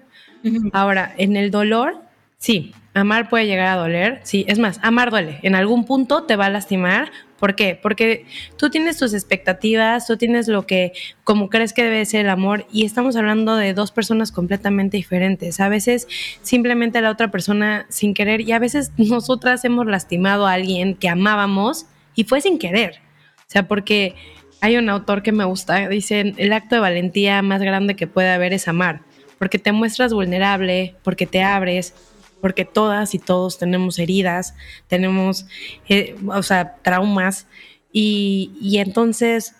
Ahora, 0.72 1.14
en 1.18 1.36
el 1.36 1.52
dolor, 1.52 2.02
sí, 2.38 2.74
amar 2.94 3.28
puede 3.28 3.46
llegar 3.46 3.68
a 3.68 3.76
doler. 3.76 4.22
Sí, 4.24 4.46
es 4.48 4.58
más, 4.58 4.80
amar 4.84 5.12
duele. 5.12 5.40
En 5.42 5.54
algún 5.54 5.84
punto 5.84 6.24
te 6.24 6.38
va 6.38 6.46
a 6.46 6.50
lastimar 6.50 7.12
¿Por 7.40 7.56
qué? 7.56 7.80
Porque 7.82 8.26
tú 8.58 8.70
tienes 8.70 8.98
tus 8.98 9.14
expectativas, 9.14 10.08
tú 10.08 10.18
tienes 10.18 10.48
lo 10.48 10.66
que, 10.66 10.94
como 11.24 11.50
crees 11.50 11.72
que 11.72 11.84
debe 11.84 12.04
ser 12.06 12.22
el 12.22 12.30
amor, 12.30 12.66
y 12.72 12.86
estamos 12.86 13.16
hablando 13.16 13.56
de 13.56 13.74
dos 13.74 13.92
personas 13.92 14.32
completamente 14.32 14.98
diferentes. 14.98 15.60
A 15.60 15.70
veces 15.70 16.08
simplemente 16.42 17.00
la 17.02 17.12
otra 17.12 17.30
persona 17.30 17.86
sin 17.90 18.14
querer, 18.14 18.42
y 18.42 18.52
a 18.52 18.60
veces 18.60 18.92
nosotras 18.98 19.64
hemos 19.66 19.86
lastimado 19.86 20.48
a 20.48 20.54
alguien 20.54 20.96
que 20.96 21.10
amábamos 21.10 21.86
y 22.16 22.24
fue 22.24 22.42
sin 22.42 22.58
querer. 22.58 23.02
O 23.40 23.50
sea, 23.50 23.68
porque 23.68 24.16
hay 24.60 24.78
un 24.78 24.90
autor 24.90 25.22
que 25.22 25.32
me 25.32 25.46
gusta, 25.46 25.88
dice, 25.88 26.34
el 26.38 26.54
acto 26.54 26.76
de 26.76 26.82
valentía 26.82 27.42
más 27.44 27.62
grande 27.62 27.96
que 27.96 28.08
puede 28.08 28.30
haber 28.30 28.54
es 28.54 28.68
amar, 28.68 29.02
porque 29.38 29.60
te 29.60 29.72
muestras 29.72 30.14
vulnerable, 30.14 30.96
porque 31.04 31.28
te 31.28 31.44
abres, 31.44 31.94
porque 32.42 32.66
todas 32.66 33.14
y 33.14 33.20
todos 33.20 33.58
tenemos 33.58 34.00
heridas, 34.00 34.56
tenemos, 34.88 35.48
eh, 35.90 36.16
o 36.28 36.44
sea, 36.44 36.76
traumas, 36.82 37.48
y, 37.92 38.52
y 38.62 38.78
entonces 38.78 39.56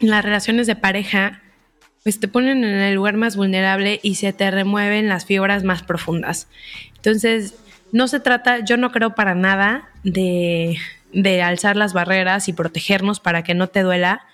las 0.00 0.24
relaciones 0.24 0.66
de 0.66 0.76
pareja, 0.76 1.42
pues 2.02 2.18
te 2.18 2.28
ponen 2.28 2.64
en 2.64 2.80
el 2.80 2.94
lugar 2.94 3.16
más 3.16 3.36
vulnerable 3.36 4.00
y 4.02 4.16
se 4.16 4.32
te 4.32 4.50
remueven 4.50 5.08
las 5.08 5.24
fibras 5.24 5.62
más 5.62 5.82
profundas. 5.82 6.48
Entonces, 6.96 7.54
no 7.92 8.08
se 8.08 8.20
trata, 8.20 8.64
yo 8.64 8.76
no 8.76 8.90
creo 8.90 9.14
para 9.14 9.34
nada 9.34 9.90
de, 10.02 10.76
de 11.12 11.42
alzar 11.42 11.76
las 11.76 11.92
barreras 11.92 12.48
y 12.48 12.52
protegernos 12.52 13.20
para 13.20 13.44
que 13.44 13.54
no 13.54 13.68
te 13.68 13.82
duela, 13.82 14.26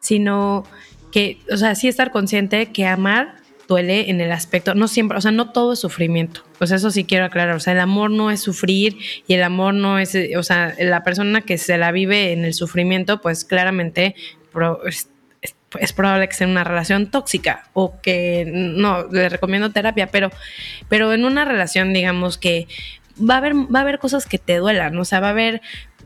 sino 0.00 0.64
que, 1.10 1.40
o 1.50 1.56
sea, 1.56 1.74
sí 1.74 1.88
estar 1.88 2.10
consciente 2.10 2.66
que 2.72 2.86
amar 2.86 3.36
duele 3.68 4.10
en 4.10 4.20
el 4.20 4.32
aspecto, 4.32 4.74
no 4.74 4.88
siempre, 4.88 5.18
o 5.18 5.20
sea, 5.20 5.30
no 5.30 5.52
todo 5.52 5.74
es 5.74 5.78
sufrimiento. 5.78 6.42
Pues 6.56 6.70
eso 6.70 6.90
sí 6.90 7.04
quiero 7.04 7.26
aclarar, 7.26 7.54
o 7.54 7.60
sea, 7.60 7.74
el 7.74 7.80
amor 7.80 8.10
no 8.10 8.30
es 8.30 8.40
sufrir 8.40 8.96
y 9.26 9.34
el 9.34 9.42
amor 9.42 9.74
no 9.74 9.98
es, 9.98 10.16
o 10.36 10.42
sea, 10.42 10.74
la 10.80 11.04
persona 11.04 11.42
que 11.42 11.58
se 11.58 11.76
la 11.76 11.92
vive 11.92 12.32
en 12.32 12.44
el 12.44 12.54
sufrimiento, 12.54 13.20
pues 13.20 13.44
claramente 13.44 14.16
es, 14.86 15.92
probable 15.92 16.28
que 16.28 16.34
sea 16.34 16.46
una 16.46 16.64
relación 16.64 17.10
tóxica 17.10 17.68
o 17.74 18.00
que 18.00 18.50
no, 18.50 19.06
le 19.08 19.28
recomiendo 19.28 19.70
terapia, 19.70 20.06
pero, 20.06 20.30
pero 20.88 21.12
en 21.12 21.26
una 21.26 21.44
relación, 21.44 21.92
digamos 21.92 22.38
que 22.38 22.66
va 23.18 23.34
a 23.34 23.38
haber, 23.38 23.54
va 23.54 23.80
a 23.80 23.82
haber 23.82 23.98
cosas 23.98 24.24
que 24.24 24.38
te 24.38 24.56
duelan, 24.56 24.96
o 24.96 25.04
sea, 25.04 25.20
va 25.20 25.28
a 25.28 25.30
haber, 25.30 25.60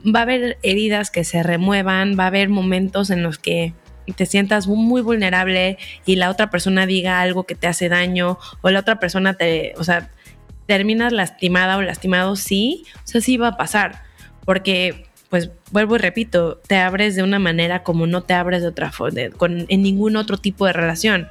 va 0.04 0.18
a 0.18 0.22
haber 0.22 0.58
heridas 0.64 1.12
que 1.12 1.22
se 1.22 1.44
remuevan, 1.44 2.18
va 2.18 2.24
a 2.24 2.26
haber 2.26 2.48
momentos 2.48 3.10
en 3.10 3.22
los 3.22 3.38
que 3.38 3.72
te 4.16 4.26
sientas 4.26 4.66
muy 4.66 5.00
vulnerable 5.02 5.78
y 6.04 6.16
la 6.16 6.30
otra 6.30 6.50
persona 6.50 6.86
diga 6.86 7.20
algo 7.20 7.44
que 7.44 7.54
te 7.54 7.66
hace 7.66 7.88
daño 7.88 8.38
o 8.60 8.70
la 8.70 8.80
otra 8.80 8.98
persona 8.98 9.34
te, 9.34 9.74
o 9.76 9.84
sea, 9.84 10.10
terminas 10.66 11.12
lastimada 11.12 11.76
o 11.76 11.82
lastimado, 11.82 12.36
sí, 12.36 12.84
o 13.04 13.06
sea, 13.06 13.20
sí 13.20 13.36
va 13.36 13.48
a 13.48 13.56
pasar, 13.56 14.02
porque 14.44 15.06
pues 15.30 15.50
vuelvo 15.70 15.96
y 15.96 15.98
repito, 15.98 16.58
te 16.58 16.76
abres 16.76 17.16
de 17.16 17.22
una 17.22 17.38
manera 17.38 17.82
como 17.82 18.06
no 18.06 18.22
te 18.22 18.34
abres 18.34 18.60
de 18.60 18.68
otra 18.68 18.92
forma, 18.92 19.18
en 19.18 19.82
ningún 19.82 20.16
otro 20.16 20.36
tipo 20.36 20.66
de 20.66 20.74
relación. 20.74 21.26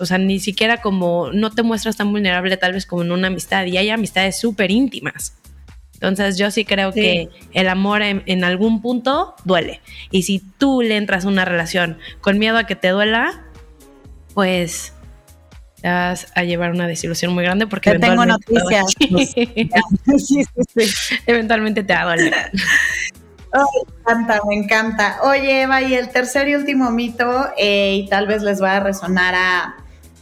O 0.00 0.06
sea, 0.06 0.18
ni 0.18 0.40
siquiera 0.40 0.78
como 0.78 1.30
no 1.32 1.50
te 1.50 1.62
muestras 1.62 1.96
tan 1.96 2.10
vulnerable 2.10 2.56
tal 2.56 2.72
vez 2.72 2.86
como 2.86 3.02
en 3.02 3.12
una 3.12 3.28
amistad 3.28 3.66
y 3.66 3.76
hay 3.76 3.90
amistades 3.90 4.40
súper 4.40 4.70
íntimas. 4.70 5.39
Entonces 6.00 6.38
yo 6.38 6.50
sí 6.50 6.64
creo 6.64 6.92
que 6.92 7.28
el 7.52 7.68
amor 7.68 8.00
en, 8.00 8.44
algún 8.44 8.80
punto 8.80 9.34
duele. 9.44 9.82
Y 10.10 10.22
si 10.22 10.38
tú 10.38 10.80
le 10.80 10.96
entras 10.96 11.26
a 11.26 11.28
una 11.28 11.44
relación 11.44 11.98
con 12.22 12.38
miedo 12.38 12.56
a 12.56 12.64
que 12.64 12.74
te 12.74 12.88
duela, 12.88 13.42
pues 14.32 14.94
te 15.82 15.88
vas 15.88 16.28
a 16.34 16.44
llevar 16.44 16.70
una 16.70 16.86
desilusión 16.86 17.34
muy 17.34 17.44
grande 17.44 17.66
porque 17.66 17.98
tengo 17.98 18.24
noticias. 18.24 18.86
eventualmente 21.26 21.82
te 21.82 21.92
va 21.92 22.00
a 22.00 22.16
doler. 22.16 22.50
me 23.52 24.00
encanta, 24.00 24.40
me 24.48 24.54
encanta. 24.54 25.18
Oye, 25.22 25.62
Eva, 25.62 25.82
y 25.82 25.94
el 25.94 26.08
tercer 26.08 26.48
y 26.48 26.54
último 26.54 26.90
mito, 26.90 27.50
eh, 27.58 27.96
y 27.96 28.08
tal 28.08 28.26
vez 28.26 28.42
les 28.42 28.62
va 28.62 28.76
a 28.76 28.80
resonar 28.80 29.34
a, 29.34 29.76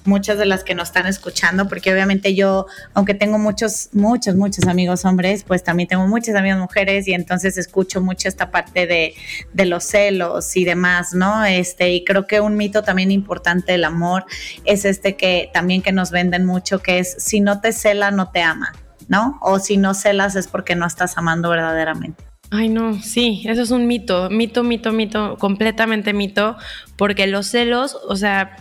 muchas 0.09 0.39
de 0.39 0.47
las 0.47 0.65
que 0.65 0.75
nos 0.75 0.89
están 0.89 1.07
escuchando, 1.07 1.69
porque 1.69 1.93
obviamente 1.93 2.35
yo, 2.35 2.67
aunque 2.95 3.15
tengo 3.15 3.39
muchos, 3.39 3.91
muchos, 3.93 4.35
muchos 4.35 4.67
amigos 4.67 5.05
hombres, 5.05 5.45
pues 5.45 5.63
también 5.63 5.89
tengo 5.89 6.07
muchas 6.07 6.35
amigas 6.35 6.59
mujeres 6.59 7.07
y 7.07 7.13
entonces 7.13 7.59
escucho 7.59 8.01
mucho 8.01 8.29
esta 8.29 8.51
parte 8.51 8.87
de, 8.87 9.15
de 9.53 9.67
los 9.67 9.85
celos 9.85 10.57
y 10.57 10.65
demás, 10.65 11.15
¿no? 11.15 11.45
Este, 11.45 11.93
y 11.93 12.05
creo 12.05 12.27
que 12.27 12.41
un 12.41 12.57
mito 12.57 12.83
también 12.83 13.11
importante 13.13 13.73
del 13.73 13.85
amor 13.85 14.25
es 14.65 14.85
este 14.85 15.17
que 15.17 15.51
también 15.53 15.83
que 15.83 15.93
nos 15.93 16.11
venden 16.11 16.47
mucho, 16.47 16.81
que 16.81 16.99
es 16.99 17.17
si 17.19 17.41
no 17.41 17.61
te 17.61 17.73
cela, 17.73 18.11
no 18.11 18.31
te 18.31 18.43
ama, 18.43 18.73
¿no? 19.09 19.39
O 19.43 19.59
si 19.59 19.77
no 19.77 19.95
celas 19.95 20.35
es 20.35 20.49
porque 20.49 20.75
no 20.75 20.87
estás 20.87 21.19
amando 21.19 21.51
verdaderamente. 21.51 22.25
Ay, 22.51 22.71
no, 22.71 22.95
sí, 23.03 23.43
eso 23.45 23.61
es 23.61 23.71
un 23.71 23.87
mito, 23.87 24.31
mito, 24.31 24.63
mito, 24.63 24.91
mito, 24.91 25.37
completamente 25.37 26.15
mito, 26.15 26.57
porque 26.97 27.27
los 27.27 27.49
celos, 27.49 27.99
o 28.09 28.17
sea, 28.17 28.57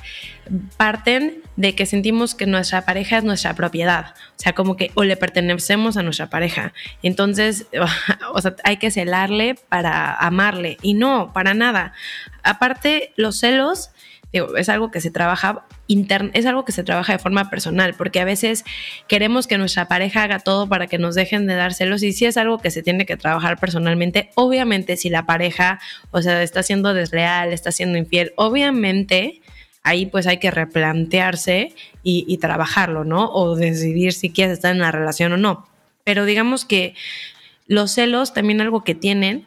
parten 0.77 1.41
de 1.55 1.75
que 1.75 1.85
sentimos 1.85 2.35
que 2.35 2.45
nuestra 2.45 2.85
pareja 2.85 3.17
es 3.17 3.23
nuestra 3.23 3.53
propiedad, 3.53 4.13
o 4.15 4.39
sea, 4.39 4.53
como 4.53 4.75
que 4.75 4.91
o 4.95 5.03
le 5.03 5.17
pertenecemos 5.17 5.97
a 5.97 6.03
nuestra 6.03 6.29
pareja. 6.29 6.73
Entonces, 7.03 7.67
o 8.33 8.41
sea, 8.41 8.55
hay 8.63 8.77
que 8.77 8.91
celarle 8.91 9.55
para 9.69 10.13
amarle 10.13 10.77
y 10.81 10.93
no, 10.93 11.31
para 11.33 11.53
nada. 11.53 11.93
Aparte, 12.43 13.13
los 13.15 13.39
celos 13.39 13.91
es 14.31 14.69
algo 14.69 14.91
que 14.91 15.01
se 15.01 15.11
trabaja 15.11 15.65
es 16.33 16.45
algo 16.45 16.65
que 16.65 16.73
se 16.73 16.83
trabaja 16.83 17.13
de 17.13 17.19
forma 17.19 17.49
personal, 17.49 17.93
porque 17.97 18.19
a 18.19 18.25
veces 18.25 18.65
queremos 19.07 19.47
que 19.47 19.57
nuestra 19.57 19.87
pareja 19.87 20.23
haga 20.23 20.39
todo 20.39 20.67
para 20.67 20.87
que 20.87 20.97
nos 20.97 21.15
dejen 21.15 21.47
de 21.47 21.55
dar 21.55 21.73
celos 21.73 22.03
y 22.03 22.11
si 22.11 22.25
es 22.25 22.35
algo 22.35 22.57
que 22.57 22.71
se 22.71 22.83
tiene 22.83 23.05
que 23.05 23.15
trabajar 23.15 23.57
personalmente, 23.57 24.31
obviamente 24.35 24.97
si 24.97 25.09
la 25.09 25.25
pareja, 25.25 25.79
o 26.11 26.21
sea, 26.21 26.43
está 26.43 26.61
siendo 26.61 26.93
desleal, 26.93 27.53
está 27.53 27.71
siendo 27.71 27.97
infiel, 27.97 28.33
obviamente 28.35 29.41
ahí 29.87 30.05
pues 30.05 30.27
hay 30.27 30.37
que 30.37 30.51
replantearse 30.51 31.73
y, 32.03 32.37
trabajarlo, 32.37 33.03
¿no? 33.03 33.29
O 33.31 33.55
decidir 33.55 34.13
si 34.13 34.29
quieres 34.29 34.53
estar 34.53 34.71
en 34.71 34.79
la 34.79 34.91
relación 34.91 35.33
o 35.33 35.37
no. 35.37 35.67
Pero 36.03 36.23
digamos 36.23 36.63
que 36.63 36.93
los 37.67 37.91
celos 37.91 38.33
también 38.33 38.61
algo 38.61 38.83
que 38.83 38.95
tienen 38.95 39.45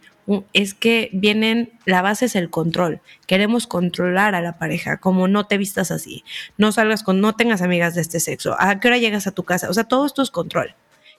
es 0.53 0.75
que 0.75 1.09
vienen, 1.13 1.73
la 1.87 2.03
base 2.03 2.27
es 2.27 2.37
el 2.37 2.51
control. 2.51 3.01
Queremos 3.27 3.67
controlar 3.67 4.35
a 4.35 4.41
la 4.41 4.59
pareja, 4.59 4.99
como 4.99 5.27
no 5.27 5.47
te 5.47 5.59
vistas 5.59 5.91
así, 5.91 6.23
no 6.59 6.71
salgas 6.73 7.03
con, 7.03 7.21
no 7.21 7.35
tengas 7.35 7.63
amigas 7.63 7.95
de 7.95 8.03
este 8.03 8.21
sexo, 8.21 8.55
a 8.59 8.79
qué 8.79 8.89
hora 8.89 8.99
llegas 8.99 9.27
a 9.27 9.33
tu 9.33 9.45
casa, 9.45 9.71
o 9.71 9.75
sea, 9.75 9.85
todo 9.85 10.07
esto 10.07 10.23
es 10.23 10.31
control. 10.31 10.75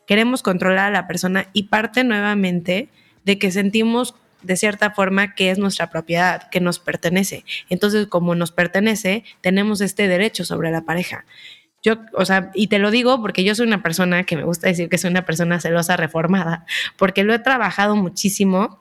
Queremos 0.05 0.43
controlar 0.43 0.87
a 0.87 0.91
la 0.91 1.07
persona 1.07 1.47
y 1.53 1.63
parte 1.63 2.03
nuevamente 2.03 2.89
de 3.25 3.37
que 3.37 3.51
sentimos 3.51 4.15
de 4.41 4.57
cierta 4.57 4.91
forma 4.91 5.35
que 5.35 5.51
es 5.51 5.57
nuestra 5.57 5.89
propiedad, 5.89 6.49
que 6.49 6.59
nos 6.59 6.79
pertenece. 6.79 7.45
Entonces, 7.69 8.07
como 8.07 8.35
nos 8.35 8.51
pertenece, 8.51 9.23
tenemos 9.41 9.81
este 9.81 10.07
derecho 10.07 10.45
sobre 10.45 10.71
la 10.71 10.81
pareja. 10.81 11.25
Yo, 11.83 11.95
o 12.13 12.25
sea, 12.25 12.51
y 12.53 12.67
te 12.67 12.77
lo 12.77 12.91
digo 12.91 13.21
porque 13.21 13.43
yo 13.43 13.55
soy 13.55 13.67
una 13.67 13.81
persona 13.81 14.23
que 14.23 14.35
me 14.35 14.43
gusta 14.43 14.67
decir 14.67 14.87
que 14.87 14.97
soy 14.97 15.09
una 15.09 15.25
persona 15.25 15.59
celosa 15.59 15.97
reformada, 15.97 16.65
porque 16.95 17.23
lo 17.23 17.33
he 17.33 17.39
trabajado 17.39 17.95
muchísimo 17.95 18.79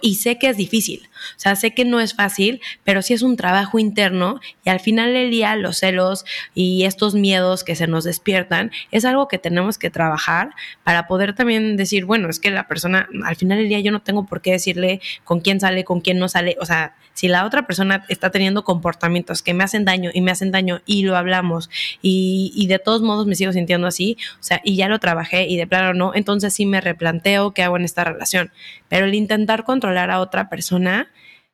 y 0.00 0.14
sé 0.14 0.38
que 0.38 0.48
es 0.48 0.56
difícil, 0.56 1.08
o 1.36 1.40
sea, 1.40 1.56
sé 1.56 1.74
que 1.74 1.84
no 1.84 2.00
es 2.00 2.14
fácil, 2.14 2.60
pero 2.84 3.02
sí 3.02 3.14
es 3.14 3.22
un 3.22 3.36
trabajo 3.36 3.78
interno 3.78 4.40
y 4.64 4.70
al 4.70 4.80
final 4.80 5.12
del 5.12 5.30
día 5.30 5.56
los 5.56 5.78
celos 5.78 6.24
y 6.54 6.84
estos 6.84 7.14
miedos 7.14 7.64
que 7.64 7.74
se 7.74 7.86
nos 7.86 8.04
despiertan 8.04 8.70
es 8.90 9.04
algo 9.04 9.28
que 9.28 9.38
tenemos 9.38 9.78
que 9.78 9.90
trabajar 9.90 10.50
para 10.84 11.06
poder 11.06 11.34
también 11.34 11.76
decir, 11.76 12.04
bueno, 12.04 12.28
es 12.28 12.38
que 12.38 12.50
la 12.50 12.68
persona, 12.68 13.08
al 13.24 13.36
final 13.36 13.58
del 13.58 13.68
día 13.68 13.80
yo 13.80 13.90
no 13.90 14.02
tengo 14.02 14.24
por 14.26 14.40
qué 14.40 14.52
decirle 14.52 15.00
con 15.24 15.40
quién 15.40 15.60
sale, 15.60 15.84
con 15.84 16.00
quién 16.00 16.18
no 16.18 16.28
sale, 16.28 16.56
o 16.60 16.66
sea, 16.66 16.94
si 17.14 17.28
la 17.28 17.44
otra 17.44 17.66
persona 17.66 18.04
está 18.08 18.30
teniendo 18.30 18.64
comportamientos 18.64 19.42
que 19.42 19.52
me 19.52 19.64
hacen 19.64 19.84
daño 19.84 20.10
y 20.14 20.20
me 20.20 20.30
hacen 20.30 20.50
daño 20.50 20.80
y 20.86 21.02
lo 21.02 21.16
hablamos 21.16 21.68
y, 22.00 22.52
y 22.54 22.68
de 22.68 22.78
todos 22.78 23.02
modos 23.02 23.26
me 23.26 23.34
sigo 23.34 23.52
sintiendo 23.52 23.86
así, 23.86 24.16
o 24.40 24.42
sea, 24.42 24.60
y 24.64 24.76
ya 24.76 24.88
lo 24.88 24.98
trabajé 24.98 25.46
y 25.48 25.56
de 25.56 25.66
plano 25.66 25.92
no, 25.92 26.12
entonces 26.14 26.54
sí 26.54 26.66
me 26.66 26.80
replanteo 26.80 27.52
qué 27.52 27.62
hago 27.62 27.76
en 27.76 27.84
esta 27.84 28.04
relación, 28.04 28.50
pero 28.88 29.06
el 29.06 29.14
intentar 29.14 29.64
controlar 29.72 30.10
a 30.10 30.20
otra 30.20 30.50
persona, 30.50 31.10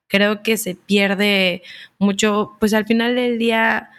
creo 0.09 0.43
que 0.43 0.57
se 0.57 0.75
pierde 0.75 1.63
mucho, 1.99 2.57
pues 2.59 2.75
al 2.75 2.85
final 2.85 3.15
del 3.15 3.39
día 3.39 3.91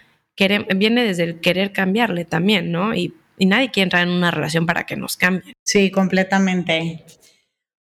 viene 0.75 1.03
desde 1.03 1.23
el 1.23 1.39
querer 1.39 1.71
cambiarle 1.71 2.25
también, 2.25 2.71
¿no? 2.71 2.93
Y, 2.93 3.13
nadie 3.39 3.71
quiere 3.71 3.85
entrar 3.85 4.05
en 4.05 4.13
una 4.13 4.31
relación 4.31 4.65
para 4.65 4.85
que 4.85 4.97
nos 4.97 5.15
cambie. 5.15 5.53
Sí, 5.63 5.91
completamente. 5.91 7.05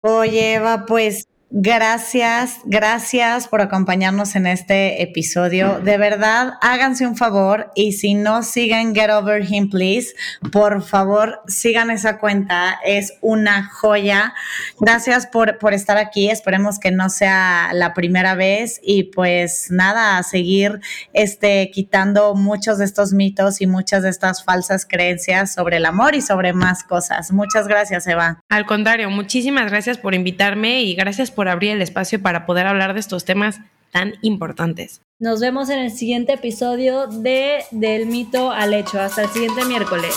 Oye, 0.01 0.55
Eva, 0.55 0.85
pues 0.85 1.28
Gracias, 1.51 2.59
gracias 2.65 3.47
por 3.47 3.61
acompañarnos 3.61 4.35
en 4.35 4.45
este 4.45 5.01
episodio. 5.01 5.79
De 5.79 5.97
verdad, 5.97 6.53
háganse 6.61 7.07
un 7.07 7.17
favor 7.17 7.71
y 7.73 7.93
si 7.93 8.13
no 8.13 8.43
siguen 8.43 8.93
Get 8.93 9.09
Over 9.09 9.43
Him, 9.51 9.71
please, 9.71 10.13
por 10.51 10.83
favor, 10.83 11.41
sigan 11.47 11.89
esa 11.89 12.19
cuenta. 12.19 12.79
Es 12.85 13.13
una 13.21 13.67
joya. 13.67 14.35
Gracias 14.79 15.25
por, 15.25 15.57
por 15.57 15.73
estar 15.73 15.97
aquí. 15.97 16.29
Esperemos 16.29 16.77
que 16.77 16.91
no 16.91 17.09
sea 17.09 17.71
la 17.73 17.95
primera 17.95 18.35
vez 18.35 18.79
y 18.83 19.05
pues 19.05 19.71
nada, 19.71 20.21
seguir 20.21 20.79
este, 21.13 21.71
quitando 21.71 22.35
muchos 22.35 22.77
de 22.77 22.85
estos 22.85 23.11
mitos 23.11 23.59
y 23.59 23.65
muchas 23.65 24.03
de 24.03 24.09
estas 24.09 24.43
falsas 24.43 24.85
creencias 24.85 25.55
sobre 25.55 25.77
el 25.77 25.87
amor 25.87 26.13
y 26.13 26.21
sobre 26.21 26.53
más 26.53 26.83
cosas. 26.83 27.31
Muchas 27.31 27.67
gracias, 27.67 28.05
Eva. 28.05 28.43
Al 28.49 28.67
contrario, 28.67 29.09
muchísimas 29.09 29.71
gracias 29.71 29.97
por 29.97 30.13
invitarme 30.13 30.83
y 30.83 30.93
gracias 30.93 31.31
por 31.31 31.38
por 31.39 31.47
abrir 31.47 31.71
el 31.71 31.81
espacio 31.81 32.21
para 32.21 32.45
poder 32.45 32.67
hablar 32.67 32.93
de 32.93 32.99
estos 32.99 33.23
temas 33.23 33.61
tan 33.93 34.15
importantes. 34.23 34.99
Nos 35.19 35.39
vemos 35.39 35.69
en 35.69 35.79
el 35.79 35.89
siguiente 35.89 36.33
episodio 36.33 37.07
de 37.07 37.63
Del 37.71 38.07
mito 38.07 38.51
al 38.51 38.73
hecho. 38.73 38.99
Hasta 38.99 39.21
el 39.21 39.29
siguiente 39.29 39.63
miércoles. 39.63 40.13